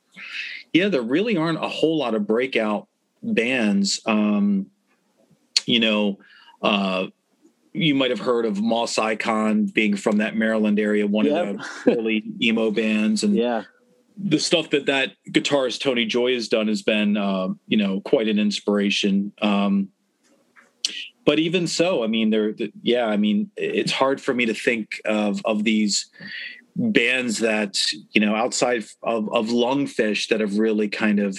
yeah, 0.73 0.87
there 0.89 1.01
really 1.01 1.37
aren't 1.37 1.63
a 1.63 1.67
whole 1.69 1.97
lot 1.97 2.15
of 2.15 2.25
breakout 2.27 2.87
bands. 3.23 3.99
Um, 4.05 4.67
you 5.65 5.79
know, 5.79 6.19
uh, 6.61 7.07
you 7.73 7.93
might 7.93 8.09
have 8.09 8.19
heard 8.19 8.45
of 8.45 8.61
Moss 8.61 8.97
Icon 8.97 9.65
being 9.65 9.95
from 9.95 10.17
that 10.17 10.35
Maryland 10.35 10.79
area, 10.79 11.05
one 11.05 11.25
Yep. 11.25 11.47
of 11.47 11.57
the 11.85 11.97
early 11.97 12.23
emo 12.41 12.71
bands, 12.71 13.23
and 13.23 13.35
Yeah. 13.35 13.63
the 14.17 14.39
stuff 14.39 14.69
that 14.71 14.85
that 14.87 15.11
guitarist 15.29 15.81
Tonie 15.81 16.05
Joy 16.05 16.33
has 16.33 16.47
done 16.47 16.67
has 16.67 16.81
been, 16.81 17.17
uh, 17.17 17.49
you 17.67 17.77
know, 17.77 18.01
quite 18.01 18.27
an 18.27 18.39
inspiration. 18.39 19.31
Um, 19.41 19.89
but 21.27 21.39
even 21.39 21.67
so, 21.67 22.05
I 22.05 22.07
mean, 22.07 22.29
there, 22.29 22.55
yeah, 22.81 23.05
I 23.05 23.17
mean, 23.17 23.51
it's 23.57 23.91
hard 23.91 24.21
for 24.21 24.33
me 24.33 24.45
to 24.45 24.53
think 24.53 25.01
of 25.03 25.41
of 25.43 25.65
these 25.65 26.05
bands 26.77 27.39
that 27.39 27.77
you 28.13 28.21
know 28.21 28.33
outside 28.33 28.85
of 29.03 29.27
of 29.29 29.47
Lungfish 29.47 30.29
that 30.29 30.39
have 30.39 30.57
really 30.57 30.87
kind 30.87 31.19
of 31.19 31.37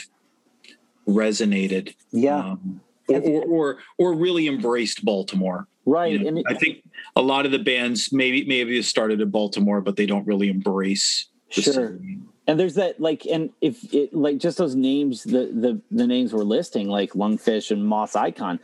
resonated, 1.08 1.94
Yeah. 2.12 2.38
um, 2.50 2.80
or, 3.08 3.20
or 3.22 3.44
or 3.46 3.78
or 3.96 4.14
really 4.14 4.46
embraced 4.46 5.04
Baltimore. 5.06 5.66
right. 5.86 6.12
You 6.12 6.18
know, 6.18 6.28
and 6.28 6.38
it- 6.40 6.44
I 6.48 6.54
think 6.54 6.84
a 7.16 7.22
lot 7.22 7.46
of 7.46 7.52
the 7.52 7.58
bands 7.58 8.12
maybe 8.12 8.44
maybe 8.44 8.80
started 8.82 9.22
in 9.22 9.30
Baltimore, 9.30 9.80
but 9.80 9.96
they 9.96 10.04
don't 10.06 10.26
really 10.26 10.50
embrace. 10.50 11.26
the 11.56 11.62
Sure. 11.62 11.72
city. 11.72 12.18
and 12.46 12.60
there's 12.60 12.74
that 12.74 13.00
like 13.00 13.24
and 13.24 13.48
if 13.62 13.76
it 13.94 14.12
like 14.12 14.36
just 14.36 14.58
those 14.58 14.74
names 14.74 15.22
the 15.24 15.42
the 15.64 15.80
the 15.90 16.06
names 16.06 16.34
we're 16.34 16.44
listing 16.44 16.88
like 16.90 17.12
lungfish 17.14 17.70
and 17.70 17.82
moss 17.86 18.14
icon 18.14 18.60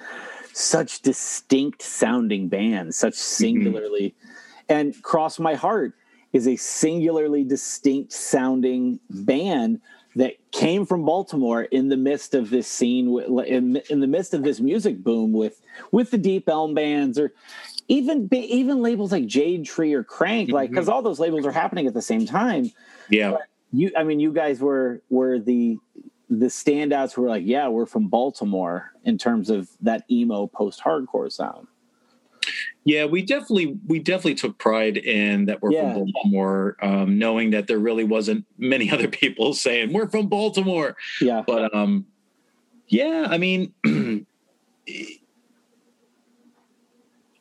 such 0.57 1.01
distinct 1.03 1.83
sounding 1.83 2.49
bands 2.49 2.97
such 2.97 3.15
mm-hmm. 3.15 3.45
singularly 3.45 4.15
and 4.69 5.01
cross 5.03 5.39
my 5.39 5.55
heart 5.55 5.95
is 6.33 6.49
a 6.49 6.57
singularly 6.57 7.45
distinct 7.45 8.13
sounding 8.13 8.99
band 9.11 9.81
that 10.17 10.35
came 10.53 10.87
from 10.87 11.05
baltimore 11.05 11.63
in 11.63 11.89
the 11.89 11.97
midst 11.97 12.35
of 12.35 12.51
this 12.51 12.69
scene 12.69 13.19
in, 13.47 13.77
in 13.91 14.01
the 14.01 14.07
midst 14.07 14.33
of 14.33 14.43
this 14.43 14.61
music 14.61 15.03
boom 15.03 15.33
with 15.33 15.61
with 15.91 16.11
the 16.11 16.19
deep 16.19 16.49
elm 16.49 16.75
bands 16.75 17.19
or 17.19 17.33
even 17.89 18.29
even 18.33 18.81
labels 18.81 19.13
like 19.13 19.27
jade 19.27 19.65
tree 19.65 19.93
or 19.93 20.03
crank 20.03 20.51
like 20.51 20.67
mm-hmm. 20.67 20.75
because 20.75 20.89
all 20.89 21.03
those 21.03 21.21
labels 21.21 21.45
are 21.45 21.53
happening 21.53 21.87
at 21.87 21.95
the 21.95 22.03
same 22.03 22.25
time. 22.27 22.71
Yeah. 23.11 23.37
you 23.73 23.91
i 23.97 24.05
mean 24.05 24.21
you 24.21 24.33
guys 24.33 24.61
were 24.61 25.03
were 25.11 25.39
the 25.39 25.79
the 26.41 26.47
standouts 26.47 27.17
were 27.17 27.29
like 27.29 27.43
yeah 27.47 27.69
we're 27.69 27.87
from 27.87 28.09
baltimore 28.09 28.93
in 29.05 29.17
terms 29.19 29.51
of 29.51 29.69
that 29.81 30.05
emo 30.11 30.47
post 30.47 30.81
hardcore 30.83 31.31
sound 31.31 31.67
Yeah, 32.85 33.07
we 33.07 33.23
definitely 33.23 33.79
we 33.87 33.99
definitely 33.99 34.35
took 34.35 34.59
pride 34.59 34.99
in 34.99 35.47
that 35.47 35.63
we're 35.63 35.73
Yeah. 35.73 35.95
from 35.95 36.13
Baltimore, 36.13 36.77
um, 36.83 37.19
knowing 37.19 37.51
that 37.53 37.67
there 37.67 37.79
really 37.79 38.05
wasn't 38.05 38.45
many 38.59 38.91
other 38.95 39.09
people 39.09 39.55
saying 39.55 39.93
we're 39.95 40.09
from 40.11 40.27
Baltimore. 40.29 40.95
Yeah. 41.23 41.43
But 41.47 41.75
um, 41.75 42.05
yeah, 42.89 43.27
I 43.31 43.39
mean, 43.39 43.73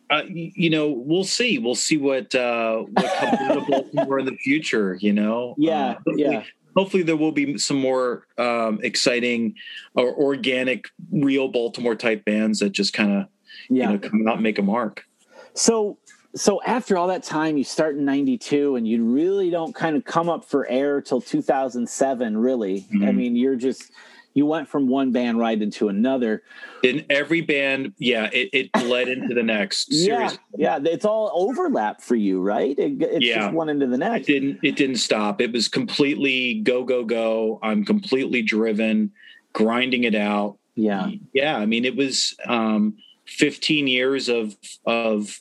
uh, 0.10 0.22
you 0.30 0.70
know, 0.70 0.90
we'll 0.92 1.24
see. 1.24 1.58
We'll 1.60 1.76
see 1.76 1.98
what 1.98 2.34
uh, 2.36 2.78
what 2.84 3.14
comes 3.18 3.40
out 3.42 3.58
of 3.58 3.68
Baltimore 3.68 4.20
in 4.20 4.26
the 4.26 4.38
future. 4.38 4.98
You 5.02 5.14
know, 5.14 5.56
Yeah, 5.58 5.74
Uh, 5.74 5.94
hopefully- 5.96 6.22
yeah. 6.24 6.44
Hopefully, 6.76 7.04
there 7.04 7.18
will 7.18 7.32
be 7.32 7.58
some 7.58 7.78
more 7.78 8.26
um, 8.38 8.80
exciting 8.84 9.56
or 9.96 10.14
organic, 10.16 10.88
real 11.12 11.48
Baltimore 11.48 11.96
type 11.96 12.26
bands 12.26 12.60
that 12.60 12.72
just 12.72 12.94
kind 12.94 13.12
of 13.12 13.28
Yeah. 13.70 13.92
you 13.92 13.98
know 13.98 14.00
come 14.10 14.28
out 14.28 14.36
and 14.36 14.44
make 14.44 14.58
a 14.60 14.64
mark. 14.64 15.06
So 15.54 15.98
so 16.36 16.60
after 16.64 16.98
all 16.98 17.08
that 17.08 17.22
time, 17.24 17.58
you 17.58 17.64
start 17.64 17.96
in 17.96 18.06
'92, 18.06 18.76
and 18.76 18.88
you 18.88 19.04
really 19.04 19.52
don't 19.52 19.74
kind 19.76 19.96
of 19.96 20.04
come 20.04 20.30
up 20.30 20.44
for 20.44 20.68
air 20.68 21.00
till 21.00 21.22
2007. 21.22 22.36
Really, 22.38 22.86
I 22.92 22.96
Mhm. 22.96 23.16
mean, 23.16 23.36
you're 23.36 23.56
just 23.56 23.92
you 24.36 24.46
went 24.46 24.68
from 24.68 24.88
one 24.88 25.12
band 25.12 25.38
right 25.38 25.62
into 25.62 25.90
another. 25.90 26.42
in 26.84 27.06
every 27.10 27.42
band 27.42 27.94
yeah 27.98 28.30
it, 28.34 28.50
it 28.52 28.72
bled 28.74 29.08
into 29.08 29.34
the 29.34 29.44
next 29.44 29.88
Yeah, 29.92 30.28
seriously 30.28 30.40
yeah, 30.58 30.80
it's 30.84 31.06
all 31.06 31.32
overlap 31.34 32.02
for 32.02 32.16
you, 32.16 32.42
right? 32.42 32.78
It, 32.78 33.02
it's 33.02 33.26
Yeah. 33.26 33.42
just 33.42 33.54
one 33.54 33.70
into 33.70 33.86
the 33.88 33.96
it 33.96 33.98
next. 34.00 34.28
didn't 34.28 34.60
it 34.64 34.76
didn't 34.76 34.98
stop 34.98 35.40
it 35.42 35.52
was 35.52 35.68
completely 35.68 36.56
go 36.62 36.84
go 36.84 37.04
go 37.04 37.60
i'm 37.64 37.86
completely 37.86 38.42
driven 38.42 39.12
grinding 39.54 40.04
it 40.04 40.16
out 40.16 40.58
Yeah, 40.76 41.12
yeah 41.34 41.58
i 41.58 41.66
mean 41.66 41.86
it 41.86 41.96
was 41.96 42.36
um 42.48 42.98
15 43.26 43.88
years 43.88 44.30
of 44.30 44.56
of 44.86 45.40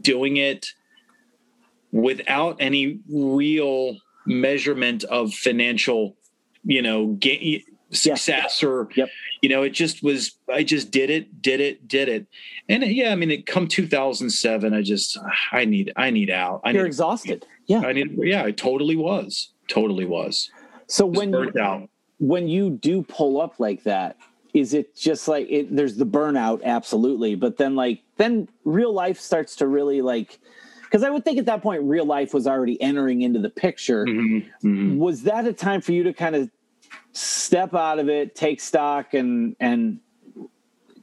doing 0.00 0.36
it 0.36 0.66
without 1.92 2.56
any 2.60 2.98
real 3.08 3.96
measurement 4.26 5.04
of 5.04 5.32
financial 5.32 6.16
you 6.64 6.82
know 6.82 7.06
gain 7.14 7.62
success 7.90 8.62
or 8.62 8.88
Yep. 8.96 9.08
you 9.42 9.48
know 9.48 9.62
it 9.62 9.70
just 9.70 10.02
was 10.02 10.36
i 10.52 10.62
just 10.62 10.90
did 10.90 11.10
it 11.10 11.40
did 11.42 11.60
it 11.60 11.86
did 11.86 12.08
it 12.08 12.26
and 12.68 12.82
yeah 12.84 13.12
i 13.12 13.14
mean 13.14 13.30
it 13.30 13.46
come 13.46 13.68
2007 13.68 14.74
i 14.74 14.82
just 14.82 15.18
i 15.52 15.64
need 15.64 15.92
i 15.96 16.10
need 16.10 16.30
out 16.30 16.60
i 16.64 16.70
you're 16.70 16.82
need 16.82 16.88
exhausted. 16.88 17.46
Yeah. 17.66 17.80
i 17.80 17.92
need 17.92 18.18
yeah 18.22 18.42
i 18.44 18.50
totally 18.50 18.96
was 18.96 19.50
totally 19.68 20.06
was 20.06 20.50
So 20.86 21.06
when 21.06 21.34
out 21.58 21.88
when 22.18 22.48
you 22.48 22.70
do 22.70 23.02
pull 23.02 23.40
up 23.40 23.58
like 23.58 23.82
that, 23.84 24.16
is 24.54 24.72
it 24.72 24.94
just 24.96 25.26
like 25.26 25.46
it, 25.50 25.74
there's 25.74 25.96
the 25.96 26.06
burnout, 26.06 26.62
absolutely, 26.62 27.34
but 27.34 27.56
then 27.56 27.74
like 27.74 28.02
then 28.18 28.48
real 28.64 28.92
life 28.92 29.18
starts 29.18 29.56
to 29.56 29.66
really 29.66 30.00
like 30.00 30.38
because 30.84 31.02
I 31.02 31.10
would 31.10 31.24
think 31.24 31.38
at 31.38 31.46
that 31.46 31.60
point 31.62 31.82
real 31.82 32.04
life 32.04 32.32
was 32.32 32.46
already 32.46 32.80
entering 32.80 33.22
into 33.22 33.40
the 33.40 33.50
picture. 33.50 34.04
Mhm, 34.06 34.44
mhm. 34.62 34.96
Was 34.98 35.22
that 35.24 35.44
a 35.46 35.52
time 35.52 35.80
for 35.80 35.90
you 35.92 36.04
to 36.04 36.12
kind 36.12 36.36
of 36.36 36.50
step 37.14 37.74
out 37.74 37.98
of 37.98 38.08
it, 38.08 38.34
take 38.34 38.60
stock, 38.60 39.14
and 39.14 39.56
and 39.58 40.00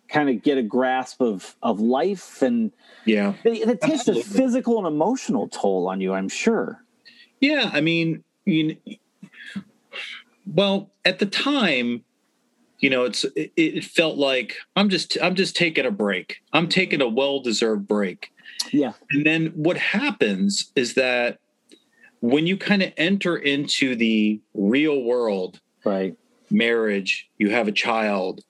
kind 0.07 0.29
of 0.29 0.43
get 0.43 0.57
a 0.57 0.63
grasp 0.63 1.21
of 1.21 1.55
of 1.63 1.79
life 1.79 2.41
and 2.41 2.73
yeah 3.05 3.33
it, 3.45 3.69
it 3.69 3.79
takes 3.79 4.09
a 4.09 4.21
physical 4.21 4.77
and 4.77 4.85
emotional 4.85 5.47
toll 5.47 5.87
on 5.87 6.01
you, 6.01 6.13
I'm 6.13 6.29
sure. 6.29 6.83
Yeah, 7.39 7.71
I 7.73 7.81
mean, 7.81 8.23
you 8.45 8.77
well, 10.53 10.91
at 11.05 11.19
the 11.19 11.25
time, 11.25 12.03
you 12.79 12.89
know, 12.89 13.05
it's 13.05 13.23
it, 13.35 13.51
it 13.55 13.85
felt 13.85 14.17
like 14.17 14.57
I'm 14.75 14.89
just 14.89 15.17
I'm 15.21 15.35
just 15.35 15.55
taking 15.55 15.85
a 15.85 15.91
break. 15.91 16.41
I'm 16.53 16.67
taking 16.67 17.01
a 17.01 17.07
well-deserved 17.07 17.87
break. 17.87 18.31
Yeah. 18.71 18.93
And 19.11 19.25
then 19.25 19.47
what 19.55 19.77
happens 19.77 20.71
is 20.75 20.95
that 20.95 21.39
when 22.19 22.45
you 22.45 22.57
kind 22.57 22.83
of 22.83 22.91
enter 22.97 23.35
into 23.37 23.95
the 23.95 24.39
real 24.53 25.01
world, 25.03 25.59
Right. 25.83 26.15
marriage, 26.49 27.29
you 27.37 27.49
have 27.51 27.67
a 27.67 27.71
child, 27.71 28.41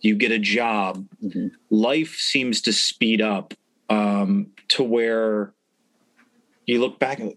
you 0.00 0.14
get 0.16 0.32
a 0.32 0.38
job, 0.38 1.06
Mhm. 1.24 1.52
life 1.70 2.16
seems 2.16 2.60
to 2.62 2.72
speed 2.72 3.20
up 3.22 3.54
um, 3.88 4.48
to 4.68 4.82
where 4.82 5.52
you 6.66 6.80
look 6.80 6.98
back 6.98 7.20
and 7.20 7.34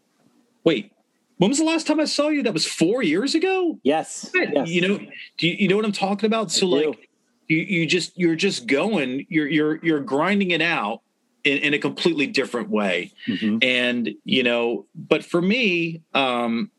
wait, 0.64 0.92
when 1.38 1.50
was 1.50 1.60
the 1.60 1.66
last 1.66 1.86
time 1.86 2.00
I 2.00 2.06
saw 2.06 2.30
you? 2.30 2.42
That 2.44 2.54
was 2.54 2.66
four 2.66 3.04
years 3.04 3.36
ago. 3.36 3.80
Yes. 3.84 4.32
yes. 4.34 4.68
You 4.70 4.82
know, 4.82 5.00
do 5.38 5.48
you, 5.48 5.54
you 5.60 5.68
know 5.68 5.76
what 5.76 5.86
I'm 5.86 5.92
talking 5.92 6.26
about? 6.26 6.52
So 6.52 6.62
do. 6.62 6.90
like, 6.90 7.10
you, 7.48 7.58
you 7.58 7.86
just 7.86 8.18
you're 8.18 8.36
just 8.36 8.66
going, 8.68 9.26
you're 9.30 9.48
you're 9.48 9.80
you're 9.86 10.00
grinding 10.02 10.52
it 10.52 10.62
out 10.62 11.02
in, 11.44 11.60
in 11.60 11.74
a 11.74 11.80
completely 11.80 12.26
different 12.28 12.70
way 12.70 13.12
Mhm. 13.28 13.64
and 13.64 14.10
you 14.26 14.44
know 14.44 14.86
but 14.96 15.24
for 15.24 15.42
me 15.42 16.02
um 16.14 16.72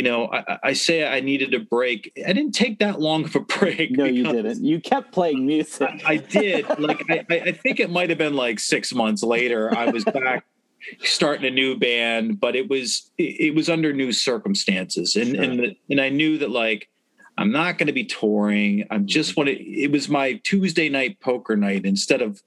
you 0.00 0.04
know 0.10 0.30
I, 0.32 0.58
I 0.70 0.72
say 0.72 1.06
i 1.06 1.20
needed 1.20 1.52
a 1.52 1.58
break 1.60 2.10
i 2.26 2.32
didn't 2.32 2.52
take 2.54 2.78
that 2.78 3.00
long 3.00 3.24
of 3.24 3.36
a 3.36 3.40
break 3.58 3.90
No, 3.90 4.06
you 4.06 4.24
didn't. 4.24 4.64
You 4.64 4.80
kept 4.80 5.12
playing 5.12 5.44
music. 5.46 5.90
i, 6.06 6.12
I 6.12 6.16
did 6.16 6.66
like 6.78 7.02
I, 7.10 7.24
I 7.50 7.52
think 7.52 7.80
it 7.80 7.90
might 7.90 8.08
have 8.08 8.16
been 8.18 8.34
like 8.34 8.58
six 8.60 8.94
months 8.94 9.22
later 9.22 9.62
i 9.76 9.90
was 9.90 10.04
back 10.06 10.46
starting 11.04 11.44
a 11.46 11.50
new 11.50 11.76
band 11.76 12.40
but 12.40 12.56
it 12.56 12.70
was 12.70 13.10
it, 13.18 13.48
it 13.48 13.54
was 13.54 13.68
under 13.68 13.92
new 13.92 14.10
circumstances 14.12 15.16
and 15.16 15.34
Sure. 15.34 15.44
and 15.44 15.58
the, 15.60 15.76
and 15.90 16.00
i 16.00 16.08
knew 16.08 16.38
that 16.38 16.50
like 16.50 16.88
i'm 17.36 17.52
not 17.52 17.76
going 17.76 17.88
to 17.88 17.92
be 17.92 18.04
touring 18.04 18.86
i'm 18.90 19.06
just 19.06 19.36
want 19.36 19.48
to 19.48 19.54
it 19.54 19.92
was 19.92 20.08
my 20.08 20.40
tuesday 20.44 20.88
night 20.88 21.20
poker 21.20 21.56
night 21.56 21.84
instead 21.84 22.22
of 22.22 22.40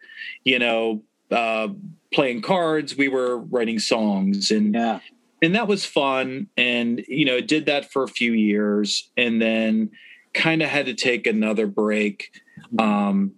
you 0.44 0.58
know 0.58 1.04
uh 1.30 1.68
playing 2.12 2.42
cards 2.42 2.98
we 2.98 3.08
were 3.08 3.38
writing 3.38 3.78
songs 3.78 4.50
and 4.50 4.74
Yeah. 4.74 5.00
And 5.44 5.54
that 5.56 5.68
was 5.68 5.86
fun 5.86 6.48
and 6.58 7.04
you 7.08 7.26
know 7.26 7.40
did 7.42 7.66
that 7.68 7.92
for 7.92 8.02
a 8.04 8.08
few 8.08 8.32
years 8.34 9.12
and 9.18 9.40
then 9.42 9.92
kind 10.34 10.64
of 10.64 10.70
had 10.70 10.86
to 10.88 10.94
take 10.96 11.28
another 11.28 11.68
break 11.68 12.32
um 12.80 13.34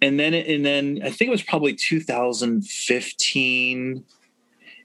and 0.00 0.20
then 0.20 0.32
and 0.34 0.64
then 0.64 1.00
i 1.02 1.10
think 1.10 1.26
it 1.28 1.32
was 1.32 1.42
probably 1.42 1.74
2015 1.74 4.04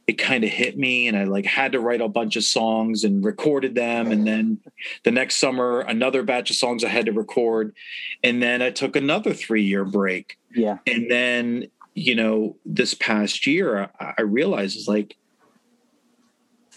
it 0.07 0.13
kind 0.13 0.43
of 0.43 0.49
hit 0.49 0.77
me 0.77 1.07
and 1.07 1.15
i 1.17 1.23
like 1.25 1.45
had 1.45 1.73
to 1.73 1.79
write 1.79 2.01
a 2.01 2.07
bunch 2.07 2.35
of 2.35 2.43
songs 2.43 3.03
and 3.03 3.23
recorded 3.23 3.75
them 3.75 4.11
and 4.11 4.25
then 4.25 4.57
the 5.03 5.11
next 5.11 5.35
summer 5.37 5.81
another 5.81 6.23
batch 6.23 6.49
of 6.49 6.55
songs 6.55 6.83
i 6.83 6.89
had 6.89 7.05
to 7.05 7.11
record 7.11 7.75
and 8.23 8.41
then 8.41 8.61
i 8.61 8.69
took 8.71 8.95
another 8.95 9.33
3 9.33 9.61
year 9.61 9.85
break 9.85 10.37
Yeah. 10.55 10.77
and 10.87 11.11
then 11.11 11.67
you 11.93 12.15
know 12.15 12.55
this 12.65 12.93
past 12.93 13.45
year 13.45 13.89
i, 13.99 14.13
I 14.17 14.21
realized 14.21 14.77
it's 14.77 14.87
like 14.87 15.17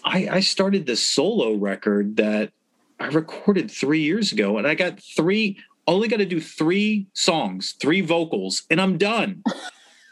I, 0.05 0.29
I 0.31 0.41
started 0.41 0.87
this 0.87 1.07
solo 1.09 1.55
record 1.55 2.17
that 2.17 2.53
i 3.01 3.07
recorded 3.07 3.71
three 3.71 4.01
years 4.01 4.33
ago 4.33 4.59
and 4.59 4.67
i 4.67 4.75
got 4.75 5.01
three 5.17 5.59
only 5.87 6.09
got 6.09 6.19
to 6.19 6.27
do 6.27 6.41
three 6.41 7.07
songs 7.15 7.75
three 7.81 8.01
vocals 8.01 8.65
and 8.71 8.81
i'm 8.81 8.99
done 8.99 9.43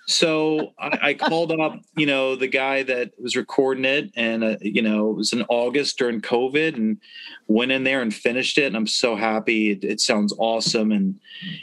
so 0.09 0.73
I, 0.81 0.99
I 1.03 1.15
called 1.15 1.53
up 1.61 1.81
you 1.97 2.07
know 2.07 2.35
the 2.35 2.49
guy 2.49 2.83
that 2.83 3.13
was 3.19 3.37
recording 3.37 3.85
it 3.85 4.11
and 4.17 4.43
uh, 4.43 4.57
you 4.61 4.83
know 4.83 5.11
it 5.11 5.17
was 5.17 5.33
in 5.33 5.43
august 5.43 5.99
during 5.99 6.21
covid 6.21 6.77
and 6.77 6.99
went 7.47 7.71
in 7.71 7.85
there 7.85 8.03
and 8.03 8.13
finished 8.13 8.59
it 8.59 8.65
and 8.65 8.77
i'm 8.77 8.87
so 8.87 9.15
happy 9.15 9.71
it, 9.71 9.85
it 9.85 10.01
sounds 10.01 10.35
awesome 10.39 10.91
and 10.91 11.21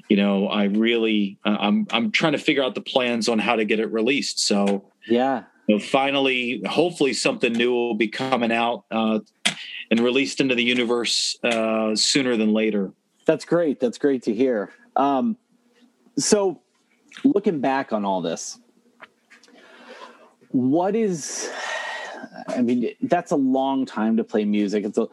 you 0.08 0.16
know 0.16 0.48
i 0.48 0.64
really 0.66 1.38
uh, 1.46 1.58
i'm 1.60 1.86
i'm 1.92 2.12
trying 2.12 2.34
to 2.34 2.40
figure 2.40 2.64
out 2.64 2.76
the 2.76 2.82
plans 2.82 3.28
on 3.28 3.40
how 3.40 3.56
to 3.56 3.66
get 3.66 3.80
it 3.80 3.92
released 3.92 4.40
so 4.40 4.86
Yeah. 5.10 5.44
Know, 5.76 5.80
finally 5.80 6.62
hopefully 6.68 7.14
something 7.14 7.54
new 7.54 7.72
will 7.72 7.94
be 7.94 8.08
coming 8.08 8.52
out 8.52 8.86
uh, 8.92 9.20
and 9.92 10.00
released 10.00 10.42
into 10.42 10.56
the 10.56 10.64
universe 10.64 11.38
uh, 11.44 11.96
sooner 11.96 12.36
than 12.38 12.54
later 12.54 12.92
That's 13.26 13.46
great. 13.46 13.80
That's 13.80 14.00
great 14.00 14.24
to 14.24 14.34
hear. 14.34 14.72
Um, 14.96 15.38
so, 16.18 16.62
looking 17.24 17.62
back 17.62 17.94
on 17.94 18.04
all 18.04 18.22
this, 18.22 18.60
what 20.50 20.96
is? 20.96 21.50
I 22.48 22.62
mean, 22.62 22.96
that's 23.02 23.32
a 23.32 23.36
long 23.36 23.86
time 23.86 24.18
to 24.18 24.24
play 24.24 24.46
music. 24.46 24.84
It's 24.84 24.98
a, 24.98 25.08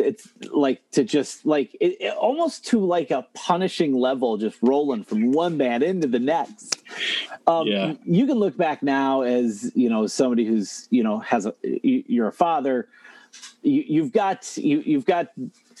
it's 0.00 0.28
like 0.52 0.80
to 0.92 1.04
just 1.04 1.44
like 1.46 1.74
it, 1.80 1.96
it 2.00 2.14
almost 2.14 2.66
to 2.66 2.78
like 2.80 3.10
a 3.10 3.26
punishing 3.34 3.94
level, 3.94 4.36
just 4.36 4.58
rolling 4.62 5.04
from 5.04 5.32
one 5.32 5.56
band 5.58 5.82
into 5.82 6.06
the 6.08 6.18
next. 6.18 6.82
Um, 7.46 7.66
Yeah. 7.66 7.94
You 8.04 8.26
can 8.26 8.38
look 8.38 8.56
back 8.56 8.82
now 8.82 9.22
as 9.22 9.72
you 9.74 9.88
know 9.88 10.06
somebody 10.06 10.44
who's 10.46 10.88
you 10.90 11.02
know 11.02 11.18
has 11.20 11.46
a 11.46 11.54
you- 11.62 12.04
you're 12.06 12.28
a 12.28 12.32
father. 12.32 12.88
You, 13.62 13.84
you've 13.86 14.12
got 14.12 14.56
you 14.56 14.82
you've 14.86 15.04
got 15.04 15.28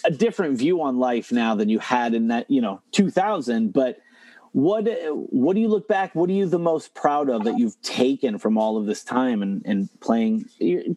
a 0.04 0.10
different 0.10 0.58
view 0.58 0.82
on 0.82 0.98
life 0.98 1.32
now 1.32 1.54
than 1.54 1.68
you 1.68 1.78
had 1.78 2.12
in 2.14 2.28
that 2.28 2.50
you 2.50 2.60
know 2.60 2.80
2000 2.92 3.72
but 3.72 3.98
what 4.56 4.88
what 5.30 5.54
do 5.54 5.60
you 5.60 5.68
look 5.68 5.86
back 5.86 6.14
what 6.14 6.30
are 6.30 6.32
you 6.32 6.46
the 6.46 6.58
most 6.58 6.94
proud 6.94 7.28
of 7.28 7.44
that 7.44 7.58
you've 7.58 7.78
taken 7.82 8.38
from 8.38 8.56
all 8.56 8.78
of 8.78 8.86
this 8.86 9.04
time 9.04 9.42
and 9.42 9.60
and 9.66 9.90
playing 10.00 10.46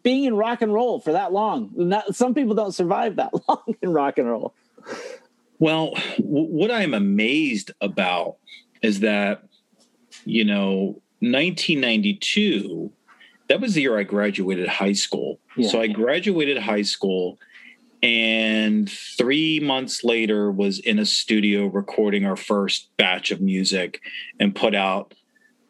being 0.02 0.24
in 0.24 0.34
rock 0.34 0.62
and 0.62 0.72
roll 0.72 0.98
for 0.98 1.12
that 1.12 1.30
long 1.30 1.70
Not, 1.76 2.16
some 2.16 2.32
people 2.32 2.54
don't 2.54 2.72
survive 2.72 3.16
that 3.16 3.32
long 3.48 3.74
in 3.82 3.92
rock 3.92 4.16
and 4.16 4.26
roll 4.30 4.54
Well, 5.58 5.92
w- 6.16 6.48
what 6.58 6.70
I'm 6.70 6.94
amazed 6.94 7.70
about 7.82 8.36
is 8.80 9.00
that, 9.00 9.42
you 10.24 10.42
know, 10.42 10.96
1992, 11.20 12.90
that 13.48 13.60
was 13.60 13.74
the 13.74 13.82
year 13.82 13.98
I 13.98 14.04
graduated 14.04 14.68
high 14.68 14.94
school. 14.94 15.38
Yeah. 15.56 15.68
So 15.68 15.80
I 15.82 15.86
graduated 15.86 16.56
high 16.56 16.80
school, 16.80 17.38
and 18.02 18.90
three 18.90 19.60
months 19.60 20.04
later 20.04 20.50
was 20.50 20.78
in 20.78 20.98
a 20.98 21.04
studio 21.06 21.66
recording 21.66 22.24
our 22.24 22.36
first 22.36 22.90
batch 22.96 23.30
of 23.30 23.40
music 23.40 24.00
and 24.38 24.54
put 24.54 24.74
out. 24.74 25.14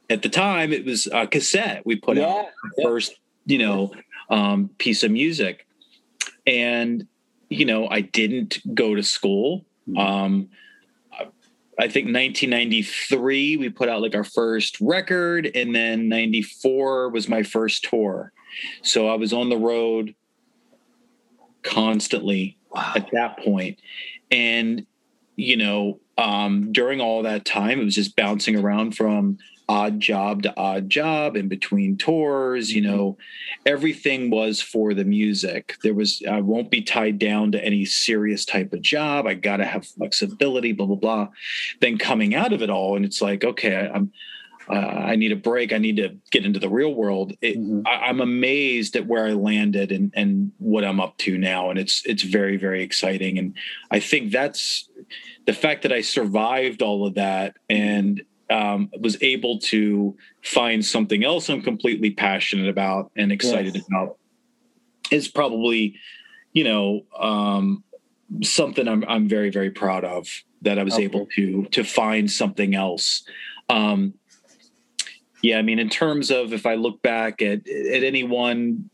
At 0.09 0.23
the 0.23 0.29
time, 0.29 0.73
it 0.73 0.85
was 0.85 1.07
a 1.13 1.27
cassette. 1.27 1.83
We 1.87 1.97
put 1.97 2.19
out 2.19 2.23
Yeah, 2.29 2.35
our 2.35 2.51
yeah. 2.79 2.85
first, 2.85 3.15
you 3.47 3.59
know, 3.59 3.93
um, 4.29 4.71
piece 4.79 5.03
of 5.03 5.11
music, 5.11 5.67
and 6.47 7.07
you 7.49 7.65
know, 7.65 7.89
I 7.89 8.01
didn't 8.01 8.59
go 8.75 8.95
to 8.95 9.03
school. 9.03 9.65
Mhm. 9.89 9.99
Um, 9.99 10.49
I 11.79 11.89
think 11.89 12.09
1993 12.13 13.57
we 13.57 13.71
put 13.71 13.89
out 13.89 14.03
like 14.03 14.15
our 14.15 14.23
first 14.25 14.81
record, 14.81 15.51
and 15.55 15.75
then 15.75 16.09
94 16.09 17.09
was 17.09 17.29
my 17.29 17.43
first 17.43 17.85
tour. 17.85 18.33
So 18.83 19.09
I 19.09 19.15
was 19.15 19.33
on 19.33 19.49
the 19.49 19.57
road 19.57 20.15
constantly 21.71 22.57
Wow. 22.73 22.93
at 22.95 23.11
that 23.13 23.39
point, 23.39 23.79
and 24.31 24.87
you 25.37 25.57
know, 25.57 25.99
um, 26.19 26.71
during 26.73 27.01
all 27.01 27.23
that 27.23 27.45
time, 27.45 27.81
it 27.81 27.85
was 27.85 27.95
just 27.95 28.15
bouncing 28.15 28.57
around 28.57 28.97
from 28.97 29.39
odd 29.69 30.01
job 30.01 30.43
to 30.43 30.57
odd 30.57 30.91
job 30.91 31.37
in 31.37 31.49
between 31.49 31.97
tours. 31.97 32.71
You 32.73 32.83
know, 32.83 33.17
everything 33.65 34.29
was 34.31 34.61
for 34.61 34.95
the 34.95 35.05
music. 35.05 35.77
There 35.83 35.95
was 35.95 36.23
I 36.29 36.41
won't 36.41 36.71
be 36.71 36.83
tied 36.83 37.19
down 37.19 37.53
to 37.53 37.65
any 37.65 37.85
serious 37.85 38.45
type 38.45 38.73
of 38.73 38.83
job. 38.83 39.27
I 39.27 39.35
got 39.35 39.59
to 39.59 39.65
have 39.65 39.87
flexibility. 39.87 40.73
Blah 40.73 40.87
blah 40.87 40.97
blah. 40.97 41.29
Then 41.81 41.99
coming 41.99 42.35
out 42.35 42.53
of 42.53 42.63
it 42.63 42.71
all, 42.71 42.97
and 42.97 43.05
it's 43.05 43.23
like, 43.23 43.45
okay, 43.45 43.91
I'm. 43.93 44.13
Uh, 44.71 45.03
I 45.07 45.17
need 45.17 45.33
a 45.33 45.37
break. 45.37 45.73
I 45.73 45.79
need 45.79 45.97
to 45.97 46.17
get 46.31 46.45
into 46.45 46.61
the 46.61 46.69
real 46.69 46.95
world. 46.95 47.33
It, 47.41 47.59
Mhm. 47.59 47.83
I, 47.87 48.07
I'm 48.09 48.21
amazed 48.21 48.95
at 48.95 49.07
where 49.07 49.27
I 49.27 49.33
landed 49.33 49.91
and 49.91 50.13
and 50.15 50.53
what 50.59 50.85
I'm 50.85 51.01
up 51.01 51.17
to 51.19 51.37
now, 51.37 51.71
and 51.71 51.79
it's 51.79 52.03
it's 52.07 52.23
very 52.23 52.57
very 52.57 52.83
exciting. 52.83 53.39
And 53.39 53.55
I 53.91 53.99
think 53.99 54.31
that's 54.31 54.89
the 55.47 55.53
fact 55.53 55.83
that 55.83 55.93
I 55.93 56.03
survived 56.03 56.83
all 56.83 57.05
of 57.07 57.15
that 57.15 57.57
and 57.69 58.23
um, 58.49 58.91
was 59.01 59.21
able 59.23 59.59
to 59.61 60.17
find 60.43 60.85
something 60.85 61.25
else 61.25 61.49
I'm 61.49 61.63
completely 61.63 62.11
passionate 62.11 62.69
about 62.69 63.11
and 63.17 63.31
excited 63.33 63.75
Yes. 63.77 63.85
about 63.89 64.19
is 65.11 65.29
probably, 65.29 65.97
you 66.53 66.65
know, 66.65 67.07
um, 67.19 67.83
something 68.43 68.87
I'm 68.87 69.05
I'm 69.09 69.29
very 69.29 69.51
very 69.51 69.71
proud 69.71 70.05
of 70.05 70.29
that 70.63 70.79
I 70.79 70.85
was 70.85 70.95
Okay. 70.95 71.05
able 71.05 71.27
to 71.35 71.65
to 71.73 71.83
find 71.83 72.31
something 72.31 72.75
else. 72.77 73.25
Um, 73.69 74.15
yeah, 75.43 75.59
I 75.59 75.63
mean, 75.63 75.79
in 75.79 75.89
terms 75.89 76.31
of 76.31 76.53
if 76.53 76.67
I 76.67 76.75
look 76.75 77.03
back 77.03 77.43
at 77.43 77.67
at 77.69 78.03
any 78.05 78.23
one 78.25 78.91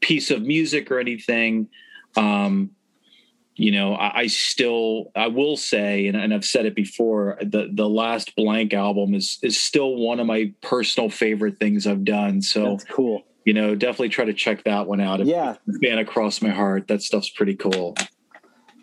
piece 0.00 0.30
of 0.30 0.42
music 0.42 0.90
or 0.90 0.98
anything, 0.98 1.68
um, 2.16 2.70
you 3.56 3.70
know, 3.72 3.94
I, 3.94 4.20
I 4.20 4.26
still 4.28 5.10
I 5.14 5.26
will 5.28 5.56
say, 5.56 6.06
and, 6.06 6.16
and 6.16 6.32
I've 6.32 6.44
said 6.44 6.66
it 6.66 6.74
before, 6.74 7.38
the 7.42 7.68
the 7.72 7.88
last 7.88 8.34
blank 8.36 8.72
album 8.74 9.14
is 9.14 9.38
is 9.42 9.60
still 9.60 9.96
one 9.96 10.20
of 10.20 10.26
my 10.26 10.52
personal 10.62 11.10
favorite 11.10 11.58
things 11.58 11.86
I've 11.86 12.04
done. 12.04 12.42
So 12.42 12.70
That's 12.70 12.84
cool. 12.84 13.22
you 13.44 13.52
know, 13.54 13.74
definitely 13.74 14.10
try 14.10 14.24
to 14.24 14.34
check 14.34 14.64
that 14.64 14.86
one 14.86 15.00
out. 15.00 15.20
If 15.20 15.26
Yeah. 15.28 15.56
Band 15.66 16.00
Across 16.00 16.42
My 16.42 16.50
Heart, 16.50 16.88
that 16.88 17.02
stuff's 17.02 17.30
pretty 17.30 17.56
cool. 17.56 17.96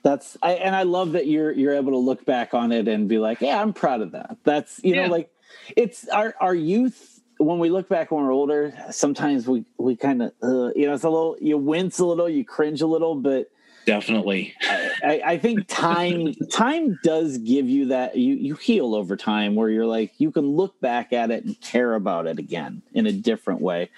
That's 0.03 0.37
I, 0.41 0.53
and 0.53 0.75
I 0.75 0.83
love 0.83 1.13
that 1.13 1.27
you're 1.27 1.51
you're 1.51 1.73
able 1.73 1.91
to 1.93 1.97
look 1.97 2.23
back 2.25 2.53
on 2.53 2.71
it 2.71 2.87
and 2.87 3.09
be 3.09 3.17
like, 3.19 3.41
yeah, 3.41 3.61
I'm 3.61 3.73
proud 3.73 4.01
of 4.01 4.11
that. 4.11 4.37
That's 4.43 4.79
you 4.83 4.95
Yeah. 4.95 5.07
know 5.07 5.11
like 5.11 5.29
it's 5.75 6.07
our 6.09 6.33
our 6.39 6.55
youth 6.55 7.21
when 7.39 7.59
we 7.59 7.69
look 7.69 7.87
back 7.89 8.11
when 8.11 8.23
we're 8.23 8.33
older. 8.33 8.73
Sometimes 8.91 9.47
we 9.47 9.65
we 9.77 9.95
kind 9.95 10.21
of 10.23 10.31
uh, 10.41 10.71
you 10.75 10.87
know 10.87 10.93
it's 10.93 11.03
a 11.03 11.09
little 11.09 11.37
you 11.39 11.57
wince 11.57 11.99
a 11.99 12.05
little, 12.05 12.29
you 12.29 12.43
cringe 12.45 12.81
a 12.81 12.87
little, 12.87 13.15
but 13.15 13.49
Definitely. 13.85 14.53
I, 14.69 15.21
I 15.25 15.37
think 15.37 15.65
time 15.69 16.33
time 16.51 16.99
does 17.03 17.37
give 17.37 17.69
you 17.69 17.85
that 17.87 18.17
you 18.17 18.35
you 18.35 18.55
heal 18.55 18.93
over 18.93 19.15
time 19.15 19.55
where 19.55 19.69
you're 19.69 19.85
like 19.85 20.11
you 20.17 20.29
can 20.29 20.45
look 20.45 20.77
back 20.81 21.13
at 21.13 21.31
it 21.31 21.45
and 21.45 21.59
care 21.61 21.93
about 21.93 22.27
it 22.27 22.37
again 22.37 22.81
in 22.93 23.05
a 23.05 23.13
different 23.13 23.61
way, 23.61 23.89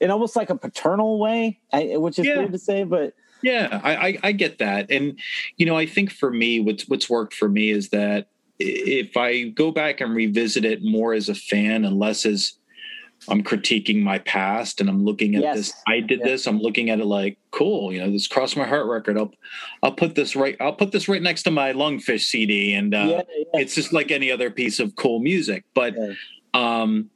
in 0.00 0.10
almost 0.10 0.36
like 0.36 0.50
a 0.50 0.54
paternal 0.54 1.18
way, 1.18 1.60
I, 1.72 1.96
which 1.96 2.18
is 2.18 2.26
Yeah. 2.26 2.36
weird 2.40 2.52
to 2.52 2.58
say, 2.58 2.84
but 2.84 3.14
Yeah, 3.40 3.80
I, 3.82 3.96
I 4.08 4.18
I 4.24 4.32
get 4.32 4.58
that, 4.58 4.90
and 4.90 5.18
you 5.56 5.64
know, 5.64 5.78
I 5.78 5.86
think 5.86 6.10
for 6.10 6.30
me, 6.30 6.60
what's 6.60 6.86
what's 6.86 7.08
worked 7.08 7.32
for 7.32 7.48
me 7.48 7.70
is 7.70 7.88
that 7.88 8.28
if 8.58 9.16
I 9.16 9.44
go 9.50 9.70
back 9.70 10.00
and 10.00 10.14
revisit 10.14 10.64
it 10.64 10.82
more 10.82 11.14
as 11.14 11.28
a 11.28 11.34
fan 11.34 11.84
and 11.84 11.98
less 11.98 12.26
as 12.26 12.54
I'm 13.28 13.42
critiquing 13.42 14.02
my 14.02 14.18
past 14.20 14.80
and 14.80 14.88
I'm 14.88 15.04
looking 15.04 15.34
at 15.34 15.42
Yes. 15.42 15.56
this, 15.56 15.72
I 15.88 16.00
did 16.00 16.20
this. 16.22 16.46
I'm 16.46 16.58
looking 16.60 16.88
at 16.90 17.00
it 17.00 17.04
like, 17.04 17.36
cool, 17.50 17.92
you 17.92 17.98
know, 18.00 18.10
this 18.10 18.28
Cross 18.28 18.54
My 18.56 18.64
Heart 18.66 18.86
record. 18.86 19.18
I'll 19.18 19.32
I'll 19.82 19.92
put 19.92 20.14
this 20.14 20.36
right. 20.36 20.56
I'll 20.60 20.72
put 20.72 20.92
this 20.92 21.08
right 21.08 21.20
next 21.22 21.42
to 21.44 21.50
my 21.50 21.72
Lungfish 21.72 22.22
CD, 22.26 22.74
and 22.74 22.94
uh, 22.94 23.06
yeah, 23.08 23.22
yeah. 23.54 23.60
it's 23.60 23.74
just 23.74 23.92
like 23.92 24.10
any 24.12 24.30
other 24.30 24.50
piece 24.50 24.78
of 24.78 24.94
cool 24.96 25.18
music. 25.18 25.64
But 25.74 25.94
Yeah. 25.96 26.12
um, 26.54 27.10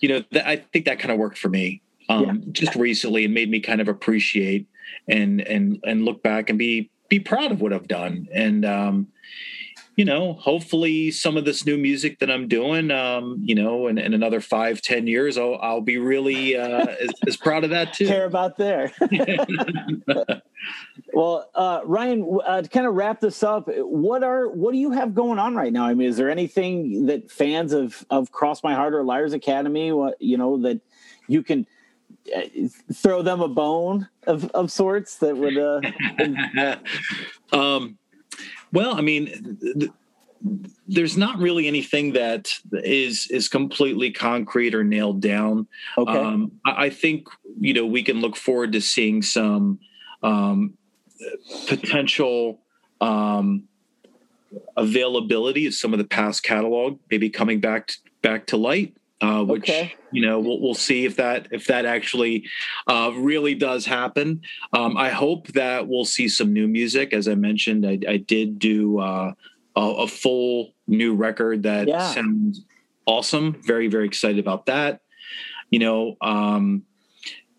you 0.00 0.08
know, 0.08 0.22
th- 0.32 0.44
I 0.44 0.56
think 0.72 0.84
that 0.86 0.98
kind 0.98 1.12
of 1.12 1.18
worked 1.18 1.38
for 1.38 1.48
me 1.48 1.82
um, 2.08 2.44
just 2.52 2.74
recently 2.74 3.24
and 3.24 3.34
made 3.34 3.50
me 3.50 3.60
kind 3.60 3.80
of 3.80 3.88
appreciate 3.88 4.66
and 5.08 5.40
and 5.42 5.78
and 5.84 6.04
look 6.04 6.22
back 6.22 6.50
and 6.50 6.58
be 6.58 6.88
be 7.08 7.18
proud 7.18 7.50
of 7.52 7.60
what 7.60 7.72
I've 7.72 7.88
done. 7.88 8.28
And 8.32 8.64
um, 8.64 9.08
you 10.00 10.06
know, 10.06 10.32
hopefully 10.32 11.10
some 11.10 11.36
of 11.36 11.44
this 11.44 11.66
new 11.66 11.76
music 11.76 12.20
that 12.20 12.30
I'm 12.30 12.48
doing, 12.48 12.90
um, 12.90 13.38
you 13.44 13.54
know, 13.54 13.86
in, 13.86 13.98
in 13.98 14.14
another 14.14 14.40
five, 14.40 14.80
ten 14.80 15.06
years, 15.06 15.36
I'll, 15.36 15.58
I'll 15.60 15.82
be 15.82 15.98
really 15.98 16.56
uh, 16.56 16.86
as, 16.86 17.10
as 17.26 17.36
proud 17.36 17.64
of 17.64 17.70
that 17.70 17.92
too. 17.92 18.06
care 18.06 18.24
about 18.24 18.56
there. 18.56 18.90
well, 21.12 21.50
uh, 21.54 21.82
Ryan, 21.84 22.38
uh, 22.46 22.62
to 22.62 22.68
kind 22.70 22.86
of 22.86 22.94
wrap 22.94 23.20
this 23.20 23.42
up, 23.42 23.68
what 23.76 24.24
are 24.24 24.48
what 24.48 24.72
do 24.72 24.78
you 24.78 24.90
have 24.92 25.14
going 25.14 25.38
on 25.38 25.54
right 25.54 25.70
now? 25.70 25.84
I 25.84 25.92
mean, 25.92 26.08
is 26.08 26.16
there 26.16 26.30
anything 26.30 27.04
that 27.04 27.30
fans 27.30 27.74
of 27.74 28.02
of 28.08 28.32
Cross 28.32 28.62
My 28.62 28.72
Heart 28.72 28.94
or 28.94 29.04
Liars 29.04 29.34
Academy, 29.34 29.92
what 29.92 30.16
you 30.18 30.38
know, 30.38 30.56
that 30.62 30.80
you 31.28 31.42
can 31.42 31.66
uh, 32.34 32.40
throw 32.94 33.20
them 33.20 33.42
a 33.42 33.48
bone 33.48 34.08
of 34.26 34.46
of 34.52 34.72
sorts 34.72 35.18
that 35.18 35.36
would 35.36 35.58
uh, 35.58 36.76
um, 37.52 37.98
well, 38.72 38.94
I 38.94 39.00
mean, 39.00 39.58
th- 39.60 39.90
there's 40.86 41.16
not 41.16 41.38
really 41.38 41.66
anything 41.66 42.12
that 42.14 42.52
is 42.72 43.26
is 43.30 43.48
completely 43.48 44.10
concrete 44.10 44.74
or 44.74 44.82
nailed 44.82 45.20
down. 45.20 45.66
okay, 45.98 46.18
Um, 46.18 46.52
I, 46.64 46.86
I 46.86 46.90
think 46.90 47.28
you 47.60 47.74
know 47.74 47.86
we 47.86 48.02
can 48.02 48.20
look 48.20 48.36
forward 48.36 48.72
to 48.72 48.80
seeing 48.80 49.22
some 49.22 49.80
um, 50.22 50.74
potential 51.66 52.60
um, 53.00 53.64
availability 54.76 55.66
of 55.66 55.74
some 55.74 55.92
of 55.92 55.98
the 55.98 56.04
past 56.04 56.42
catalog, 56.42 56.98
maybe 57.10 57.30
coming 57.30 57.60
back 57.60 57.88
to, 57.88 57.96
back 58.22 58.46
to 58.46 58.56
light. 58.56 58.96
Uh, 59.22 59.44
which 59.44 59.68
Okay. 59.68 59.94
you 60.12 60.22
know 60.22 60.40
we'll, 60.40 60.60
we'll 60.60 60.74
see 60.74 61.04
if 61.04 61.16
that 61.16 61.46
if 61.50 61.66
that 61.66 61.84
actually 61.84 62.44
uh, 62.86 63.12
really 63.14 63.54
does 63.54 63.84
happen. 63.84 64.40
Um, 64.72 64.96
I 64.96 65.10
hope 65.10 65.48
that 65.48 65.86
we'll 65.88 66.06
see 66.06 66.26
some 66.28 66.52
new 66.54 66.66
music. 66.66 67.12
As 67.12 67.28
I 67.28 67.34
mentioned, 67.34 67.86
I, 67.86 67.98
I 68.08 68.16
did 68.16 68.58
do 68.58 68.98
uh, 68.98 69.32
a, 69.76 69.80
a 69.80 70.06
full 70.08 70.72
new 70.86 71.14
record 71.14 71.64
that 71.64 71.86
Yeah. 71.88 72.14
sounds 72.14 72.64
awesome. 73.04 73.60
Very 73.62 73.88
very 73.88 74.06
excited 74.06 74.38
about 74.38 74.66
that. 74.66 75.00
You 75.70 75.80
know, 75.80 76.16
um, 76.22 76.84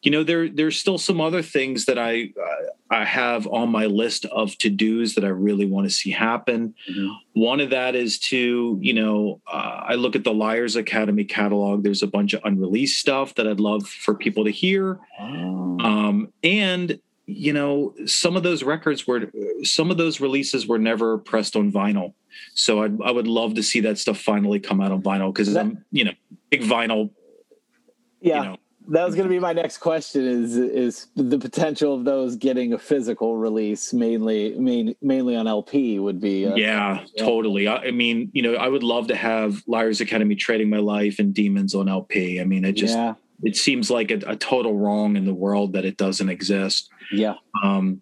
you 0.02 0.10
know 0.10 0.24
there 0.24 0.50
there's 0.50 0.80
still 0.80 0.98
some 0.98 1.22
other 1.22 1.44
things 1.44 1.86
that 1.86 2.00
I 2.00 2.34
uh, 2.42 2.66
I 2.92 3.06
have 3.06 3.48
on 3.48 3.70
my 3.70 3.86
list 3.86 4.26
of 4.26 4.56
to 4.60 4.70
dos 4.70 5.16
that 5.16 5.24
I 5.24 5.30
really 5.30 5.66
want 5.66 5.88
to 5.88 5.90
see 5.90 6.12
happen. 6.12 6.76
Mhm. 6.90 7.16
One 7.34 7.60
of 7.62 7.70
that 7.72 7.96
is 7.96 8.20
to 8.30 8.78
you 8.82 8.94
know 8.94 9.42
uh, 9.52 9.86
I 9.88 9.96
look 9.96 10.16
at 10.16 10.24
the 10.24 10.34
Liars 10.34 10.76
Academy 10.76 11.24
catalog. 11.24 11.84
There's 11.84 12.04
a 12.04 12.08
bunch 12.08 12.34
of 12.34 12.42
unreleased 12.44 13.00
stuff 13.00 13.34
that 13.36 13.48
I'd 13.48 13.60
love 13.62 13.88
for 13.88 14.14
people 14.14 14.44
to 14.46 14.52
hear. 14.52 15.00
Oh, 15.20 15.78
Um, 15.80 16.34
and 16.44 17.00
you 17.28 17.54
know, 17.54 17.94
some 18.06 18.36
of 18.36 18.44
those 18.44 18.62
records 18.62 19.08
were, 19.08 19.32
some 19.64 19.90
of 19.90 19.96
those 19.98 20.20
releases 20.20 20.68
were 20.68 20.80
never 20.80 21.18
pressed 21.18 21.56
on 21.56 21.72
vinyl. 21.72 22.14
So 22.56 22.84
I'd, 22.84 23.02
I 23.02 23.12
would 23.12 23.28
love 23.28 23.54
to 23.54 23.64
see 23.64 23.80
that 23.82 23.98
stuff 23.98 24.20
finally 24.20 24.60
come 24.60 24.82
out 24.82 24.92
on 24.92 25.02
vinyl 25.02 25.34
because 25.34 25.56
I'm, 25.56 25.86
you 25.92 26.04
know, 26.04 26.12
big 26.50 26.62
vinyl. 26.64 27.12
yeah. 28.22 28.38
You 28.44 28.50
know, 28.50 28.58
that 28.90 29.06
was 29.06 29.16
going 29.16 29.28
to 29.28 29.34
be 29.34 29.40
my 29.40 29.54
next 29.54 29.78
question 29.78 30.26
is 30.26 30.58
is 30.58 31.08
the 31.16 31.38
potential 31.38 31.94
of 31.94 32.04
those 32.04 32.36
getting 32.36 32.74
a 32.74 32.78
physical 32.78 33.38
release 33.38 33.94
mainly 33.94 34.56
main, 34.60 34.96
mainly 35.02 35.36
on 35.36 35.48
LP 35.48 36.00
would 36.00 36.20
be 36.20 36.48
uh, 36.48 36.56
yeah, 36.56 37.06
yeah. 37.16 37.24
totally. 37.24 37.68
I, 37.68 37.78
I 37.78 37.92
mean, 37.92 38.32
you 38.34 38.42
know, 38.42 38.56
I 38.56 38.68
would 38.68 38.84
love 38.84 39.08
to 39.08 39.16
have 39.16 39.62
Liars 39.68 40.02
Academy 40.02 40.36
trading 40.36 40.70
my 40.70 40.80
life 40.80 41.20
and 41.20 41.34
Demons 41.34 41.76
on 41.76 41.88
LP. 41.88 42.42
I 42.42 42.44
mean, 42.44 42.66
it 42.66 42.74
just, 42.74 42.96
yeah 42.96 43.16
it 43.44 43.56
seems 43.56 43.90
like 43.90 44.12
a, 44.12 44.20
a 44.28 44.36
total 44.36 44.78
wrong 44.78 45.16
in 45.16 45.26
the 45.26 45.34
world 45.34 45.74
that 45.74 45.86
it 45.86 45.98
doesn't 45.98 46.30
exist. 46.30 46.90
yeah 47.12 47.36
um 47.64 48.02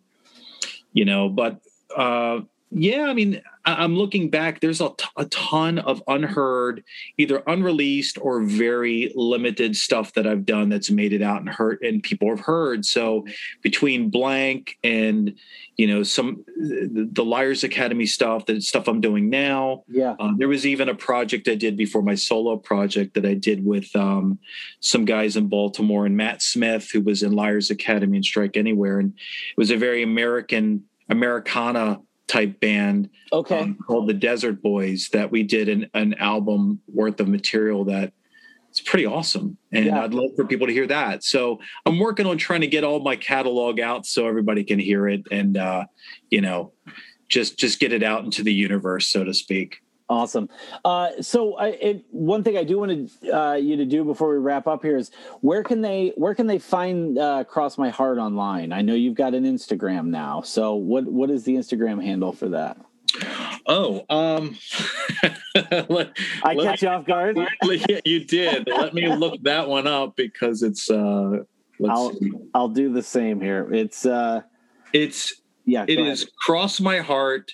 you 0.93 1.05
know 1.05 1.29
but 1.29 1.59
uh 1.95 2.39
yeah 2.71 3.03
i 3.03 3.13
mean 3.13 3.41
I'm 3.65 3.95
looking 3.95 4.29
back. 4.29 4.59
There's 4.59 4.81
a, 4.81 4.89
t- 4.97 5.05
a 5.17 5.25
ton 5.25 5.79
of 5.79 6.01
unheard, 6.07 6.83
either 7.17 7.43
unreleased 7.45 8.17
or 8.19 8.41
very 8.41 9.11
limited 9.15 9.75
stuff 9.75 10.13
that 10.13 10.25
I've 10.25 10.45
done 10.45 10.69
that's 10.69 10.89
made 10.89 11.13
it 11.13 11.21
out 11.21 11.41
and 11.41 11.49
hurt 11.49 11.81
and 11.81 12.01
people 12.01 12.29
have 12.29 12.39
heard. 12.39 12.85
So 12.85 13.25
between 13.61 14.09
blank 14.09 14.77
and 14.83 15.35
you 15.77 15.87
know 15.87 16.03
some 16.03 16.43
the, 16.57 17.09
the 17.11 17.25
Liars 17.25 17.63
Academy 17.63 18.05
stuff, 18.05 18.45
the 18.45 18.61
stuff 18.61 18.87
I'm 18.87 19.01
doing 19.01 19.29
now. 19.29 19.83
Yeah. 19.87 20.15
Um, 20.19 20.37
there 20.37 20.47
was 20.47 20.65
even 20.65 20.89
a 20.89 20.95
project 20.95 21.47
I 21.47 21.55
did 21.55 21.77
before 21.77 22.01
my 22.01 22.15
solo 22.15 22.57
project 22.57 23.13
that 23.15 23.25
I 23.25 23.33
did 23.33 23.65
with 23.65 23.93
um, 23.95 24.39
some 24.79 25.05
guys 25.05 25.35
in 25.35 25.47
Baltimore 25.47 26.05
and 26.05 26.17
Matt 26.17 26.41
Smith, 26.41 26.89
who 26.91 27.01
was 27.01 27.23
in 27.23 27.33
Liars 27.33 27.69
Academy 27.69 28.17
and 28.17 28.25
Strike 28.25 28.57
Anywhere, 28.57 28.99
and 28.99 29.13
it 29.13 29.57
was 29.57 29.71
a 29.71 29.77
very 29.77 30.01
American 30.01 30.85
Americana 31.09 31.99
type 32.29 32.59
band 32.61 33.09
Okay. 33.33 33.59
um, 33.59 33.77
called 33.85 34.07
the 34.07 34.13
Desert 34.13 34.61
Boys 34.61 35.09
that 35.11 35.29
we 35.31 35.43
did 35.43 35.67
an, 35.67 35.89
an 35.93 36.13
album 36.15 36.79
worth 36.87 37.19
of 37.19 37.27
material 37.27 37.83
that 37.85 38.13
it's 38.69 38.79
pretty 38.79 39.05
awesome. 39.05 39.57
And 39.73 39.87
Yeah. 39.87 40.03
I'd 40.03 40.13
love 40.13 40.29
for 40.35 40.45
people 40.45 40.67
to 40.67 40.73
hear 40.73 40.87
that. 40.87 41.23
So 41.23 41.59
I'm 41.85 41.97
working 41.99 42.27
on 42.27 42.37
trying 42.37 42.61
to 42.61 42.67
get 42.67 42.83
all 42.83 42.99
my 43.01 43.15
catalog 43.15 43.79
out 43.79 44.05
so 44.05 44.27
everybody 44.27 44.63
can 44.63 44.77
hear 44.79 45.07
it 45.07 45.23
and 45.31 45.57
uh, 45.57 45.85
you 46.29 46.39
know, 46.41 46.71
just 47.27 47.57
just 47.59 47.79
get 47.79 47.91
it 47.93 48.03
out 48.03 48.23
into 48.23 48.43
the 48.43 48.53
universe, 48.53 49.07
so 49.07 49.23
to 49.23 49.33
speak. 49.33 49.77
Awesome. 50.09 50.49
Uh, 50.83 51.09
so, 51.21 51.55
I, 51.55 51.67
it, 51.67 52.05
one 52.09 52.43
thing 52.43 52.57
I 52.57 52.63
do 52.63 52.79
want 52.79 53.21
to, 53.21 53.37
uh, 53.37 53.53
you 53.53 53.75
to 53.77 53.85
do 53.85 54.03
before 54.03 54.31
we 54.31 54.37
wrap 54.37 54.65
up 54.65 54.81
here 54.81 54.97
is 54.97 55.11
where 55.41 55.63
can 55.63 55.81
they 55.81 56.13
where 56.15 56.33
can 56.33 56.47
they 56.47 56.57
find 56.57 57.19
uh, 57.19 57.43
Cross 57.43 57.77
My 57.77 57.89
Heart 57.89 58.17
online? 58.17 58.73
I 58.73 58.81
know 58.81 58.95
you've 58.95 59.15
got 59.15 59.35
an 59.35 59.43
Instagram 59.43 60.07
now. 60.07 60.41
So, 60.41 60.73
what 60.73 61.05
what 61.05 61.29
is 61.29 61.43
the 61.43 61.55
Instagram 61.55 62.03
handle 62.03 62.33
for 62.33 62.49
that? 62.49 62.77
Oh, 63.67 64.03
um 64.09 64.57
let, 65.89 66.17
I 66.43 66.53
let 66.53 66.65
catch 66.65 66.81
you 66.81 66.87
off 66.89 67.05
guard. 67.05 67.37
yeah, 67.63 67.99
you 68.03 68.25
did. 68.25 68.67
Let 68.67 68.93
me 68.93 69.13
look 69.13 69.41
that 69.43 69.67
one 69.67 69.85
up 69.87 70.15
because 70.15 70.63
it's 70.63 70.89
uh 70.89 71.43
let's 71.79 71.91
I'll 71.91 72.13
see. 72.15 72.31
I'll 72.53 72.69
do 72.69 72.91
the 72.91 73.03
same 73.03 73.39
here. 73.39 73.71
It's 73.71 74.05
uh, 74.05 74.41
It's 74.93 75.41
yeah. 75.65 75.85
It 75.87 75.99
ahead. 75.99 76.11
is 76.11 76.29
cross 76.45 76.79
my 76.79 76.99
heart 76.99 77.53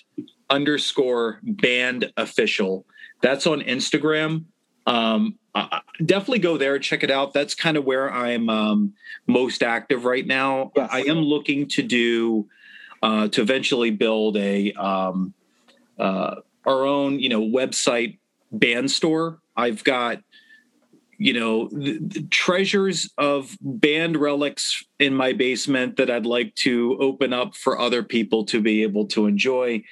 underscore 0.50 1.40
band 1.42 2.12
official. 2.16 2.86
That's 3.20 3.46
on 3.46 3.60
Instagram. 3.62 4.44
Um, 4.86 5.38
I- 5.54 5.80
definitely 6.04 6.40
go 6.40 6.56
there, 6.58 6.78
check 6.78 7.02
it 7.02 7.10
out. 7.10 7.32
That's 7.32 7.54
kind 7.54 7.76
of 7.76 7.84
where 7.84 8.12
I'm 8.12 8.48
um, 8.48 8.94
most 9.26 9.62
active 9.62 10.04
right 10.04 10.26
now. 10.26 10.72
Yes. 10.76 10.90
I 10.92 11.00
am 11.00 11.18
looking 11.18 11.66
to 11.68 11.82
do 11.82 12.48
uh, 13.02 13.28
to 13.28 13.42
eventually 13.42 13.90
build 13.90 14.36
a 14.36 14.72
um, 14.72 15.34
uh, 15.98 16.36
our 16.66 16.84
own, 16.84 17.18
you 17.20 17.28
know, 17.28 17.40
website 17.40 18.18
band 18.52 18.90
store. 18.90 19.40
I've 19.56 19.82
got 19.84 20.22
you 21.18 21.32
know 21.32 21.68
the, 21.68 21.98
the 21.98 22.22
treasures 22.30 23.10
of 23.16 23.56
band 23.60 24.16
relics 24.16 24.84
in 24.98 25.14
my 25.14 25.32
basement 25.32 25.96
that 25.96 26.10
I'd 26.10 26.26
like 26.26 26.54
to 26.56 26.96
open 27.00 27.32
up 27.32 27.54
for 27.54 27.78
other 27.78 28.02
people 28.02 28.44
to 28.46 28.60
be 28.60 28.82
able 28.82 29.06
to 29.08 29.26
enjoy. 29.26 29.82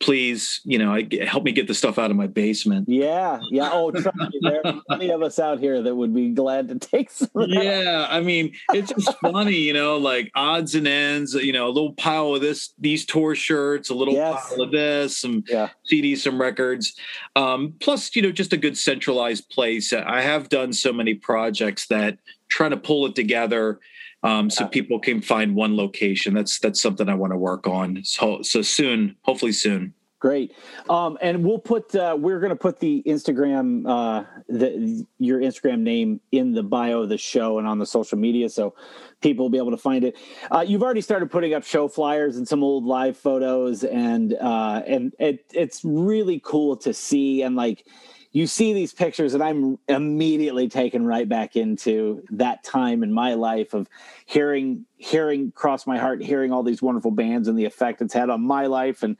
Please, 0.00 0.60
you 0.64 0.78
know, 0.78 0.94
I, 0.94 1.08
help 1.26 1.42
me 1.42 1.50
get 1.50 1.66
the 1.66 1.74
stuff 1.74 1.98
out 1.98 2.12
of 2.12 2.16
my 2.16 2.28
basement. 2.28 2.88
Yeah, 2.88 3.40
yeah. 3.50 3.70
Oh, 3.72 3.90
trust 3.90 4.16
me, 4.16 4.38
there 4.42 4.64
are 4.64 4.80
plenty 4.86 5.10
of 5.10 5.22
us 5.22 5.40
out 5.40 5.58
here 5.58 5.82
that 5.82 5.94
would 5.94 6.14
be 6.14 6.30
glad 6.30 6.68
to 6.68 6.78
take 6.78 7.10
some. 7.10 7.28
Of 7.34 7.48
that. 7.50 7.64
Yeah, 7.64 8.06
I 8.08 8.20
mean, 8.20 8.54
it's 8.72 8.92
just 8.92 9.18
funny, 9.18 9.56
you 9.56 9.72
know, 9.72 9.96
like 9.96 10.30
odds 10.36 10.76
and 10.76 10.86
ends. 10.86 11.34
You 11.34 11.52
know, 11.52 11.66
a 11.66 11.72
little 11.74 11.94
pile 11.94 12.34
of 12.34 12.40
this, 12.40 12.72
these 12.78 13.04
tour 13.04 13.34
shirts, 13.34 13.90
a 13.90 13.94
little 13.94 14.14
Yes. 14.14 14.48
pile 14.50 14.62
of 14.62 14.70
this, 14.70 15.18
some 15.18 15.42
Yeah. 15.48 15.70
CDs, 15.90 16.18
some 16.18 16.40
records. 16.40 16.94
Um, 17.34 17.74
plus, 17.80 18.14
you 18.14 18.22
know, 18.22 18.30
just 18.30 18.52
a 18.52 18.56
good 18.56 18.78
centralized 18.78 19.50
place. 19.50 19.92
I 19.92 20.20
have 20.20 20.48
done 20.48 20.72
so 20.72 20.92
many 20.92 21.14
projects 21.14 21.88
that 21.88 22.18
trying 22.48 22.70
to 22.70 22.76
pull 22.76 23.06
it 23.06 23.14
together 23.14 23.80
um, 24.22 24.50
so 24.50 24.66
people 24.66 24.98
can 24.98 25.22
find 25.22 25.54
one 25.54 25.76
location. 25.76 26.34
That's 26.34 26.58
that's 26.58 26.80
something 26.80 27.08
I 27.08 27.14
want 27.14 27.32
to 27.32 27.36
work 27.36 27.66
on. 27.66 28.02
So 28.04 28.42
so 28.42 28.62
soon, 28.62 29.16
hopefully 29.22 29.52
soon. 29.52 29.94
Great. 30.20 30.52
Um, 30.90 31.16
and 31.20 31.44
we'll 31.44 31.60
put 31.60 31.94
uh, 31.94 32.16
we're 32.18 32.40
going 32.40 32.50
to 32.50 32.56
put 32.56 32.80
the 32.80 33.04
Instagram 33.06 33.88
uh, 33.88 34.24
the 34.48 35.06
your 35.18 35.40
Instagram 35.40 35.80
name 35.80 36.20
in 36.32 36.52
the 36.52 36.62
bio 36.64 37.02
of 37.02 37.08
the 37.08 37.18
show 37.18 37.60
and 37.60 37.68
on 37.68 37.78
the 37.78 37.86
social 37.86 38.18
media, 38.18 38.48
so 38.48 38.74
people 39.20 39.44
will 39.44 39.50
be 39.50 39.58
able 39.58 39.70
to 39.70 39.76
find 39.76 40.02
it. 40.02 40.16
Uh, 40.50 40.64
you've 40.66 40.82
already 40.82 41.02
started 41.02 41.30
putting 41.30 41.54
up 41.54 41.62
show 41.62 41.86
flyers 41.86 42.36
and 42.36 42.48
some 42.48 42.64
old 42.64 42.84
live 42.84 43.16
photos, 43.16 43.84
and 43.84 44.34
uh, 44.34 44.82
and 44.88 45.14
it, 45.20 45.44
it's 45.52 45.84
really 45.84 46.40
cool 46.44 46.76
to 46.78 46.92
see. 46.92 47.42
And 47.42 47.54
like 47.54 47.86
you 48.32 48.46
see 48.46 48.72
these 48.72 48.92
pictures, 48.92 49.34
and 49.34 49.42
I'm 49.42 49.78
immediately 49.88 50.68
taken 50.68 51.06
right 51.06 51.28
back 51.28 51.56
into 51.56 52.22
that 52.30 52.62
time 52.62 53.02
in 53.02 53.12
my 53.12 53.34
life 53.34 53.74
of 53.74 53.88
hearing 54.26 54.84
hearing 54.98 55.52
cross 55.52 55.86
my 55.86 55.98
heart, 55.98 56.22
hearing 56.22 56.52
all 56.52 56.62
these 56.62 56.82
wonderful 56.82 57.10
bands 57.10 57.48
and 57.48 57.58
the 57.58 57.64
effect 57.64 58.02
it's 58.02 58.14
had 58.14 58.30
on 58.30 58.42
my 58.42 58.66
life 58.66 59.02
and 59.02 59.16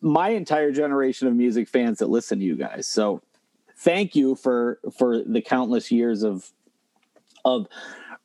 my 0.00 0.30
entire 0.30 0.72
generation 0.72 1.28
of 1.28 1.34
music 1.34 1.68
fans 1.68 1.98
that 1.98 2.08
listen 2.08 2.38
to 2.38 2.44
you 2.44 2.56
guys. 2.56 2.86
So 2.86 3.22
thank 3.76 4.16
you 4.16 4.34
for 4.34 4.80
for 4.96 5.22
the 5.22 5.40
countless 5.40 5.90
years 5.90 6.22
of 6.22 6.50
of 7.44 7.68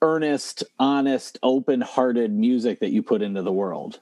earnest, 0.01 0.63
honest, 0.79 1.37
open-hearted 1.43 2.31
music 2.33 2.79
that 2.79 2.91
you 2.91 3.01
put 3.01 3.21
into 3.21 3.41
the 3.41 3.53
world. 3.53 3.99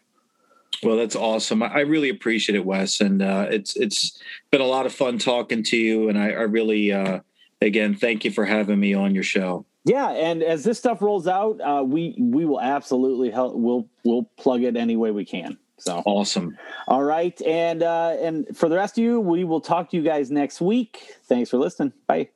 Well, 0.84 0.98
that's 0.98 1.16
awesome. 1.16 1.62
I 1.62 1.82
really 1.82 2.10
appreciate 2.10 2.56
it, 2.56 2.66
Wes, 2.66 3.02
and 3.02 3.22
uh, 3.22 3.48
it's 3.52 3.76
it's 3.76 4.20
been 4.50 4.62
a 4.62 4.66
lot 4.66 4.86
of 4.86 4.94
fun 4.94 5.18
talking 5.20 5.64
to 5.64 5.78
you. 5.78 6.10
And 6.10 6.18
I, 6.18 6.30
I 6.30 6.44
really, 6.44 6.92
uh, 6.92 7.20
again, 7.62 7.94
thank 7.96 8.26
you 8.26 8.32
for 8.32 8.46
having 8.46 8.80
me 8.80 8.94
on 8.94 9.14
your 9.14 9.24
show. 9.24 9.66
Yeah, 9.84 10.10
and 10.10 10.44
as 10.44 10.64
this 10.64 10.78
stuff 10.78 11.02
rolls 11.02 11.28
out, 11.28 11.60
uh, 11.62 11.84
we 11.84 12.16
we 12.20 12.46
will 12.46 12.62
absolutely 12.62 13.30
help. 13.32 13.56
We'll 13.56 13.88
we'll 14.04 14.24
plug 14.38 14.64
it 14.64 14.76
any 14.76 14.96
way 14.96 15.12
we 15.12 15.26
can. 15.26 15.58
So 15.78 16.04
Awesome. 16.06 16.58
all 16.88 17.04
right, 17.04 17.40
and 17.42 17.82
uh, 17.82 18.16
and 18.20 18.56
for 18.56 18.70
the 18.70 18.76
rest 18.76 18.98
of 18.98 19.04
you, 19.04 19.20
we 19.20 19.44
will 19.44 19.62
talk 19.62 19.90
to 19.92 19.98
you 19.98 20.04
guys 20.04 20.30
next 20.30 20.62
week. 20.62 21.16
Thanks 21.24 21.50
for 21.50 21.58
listening. 21.58 21.94
Bye. 22.06 22.30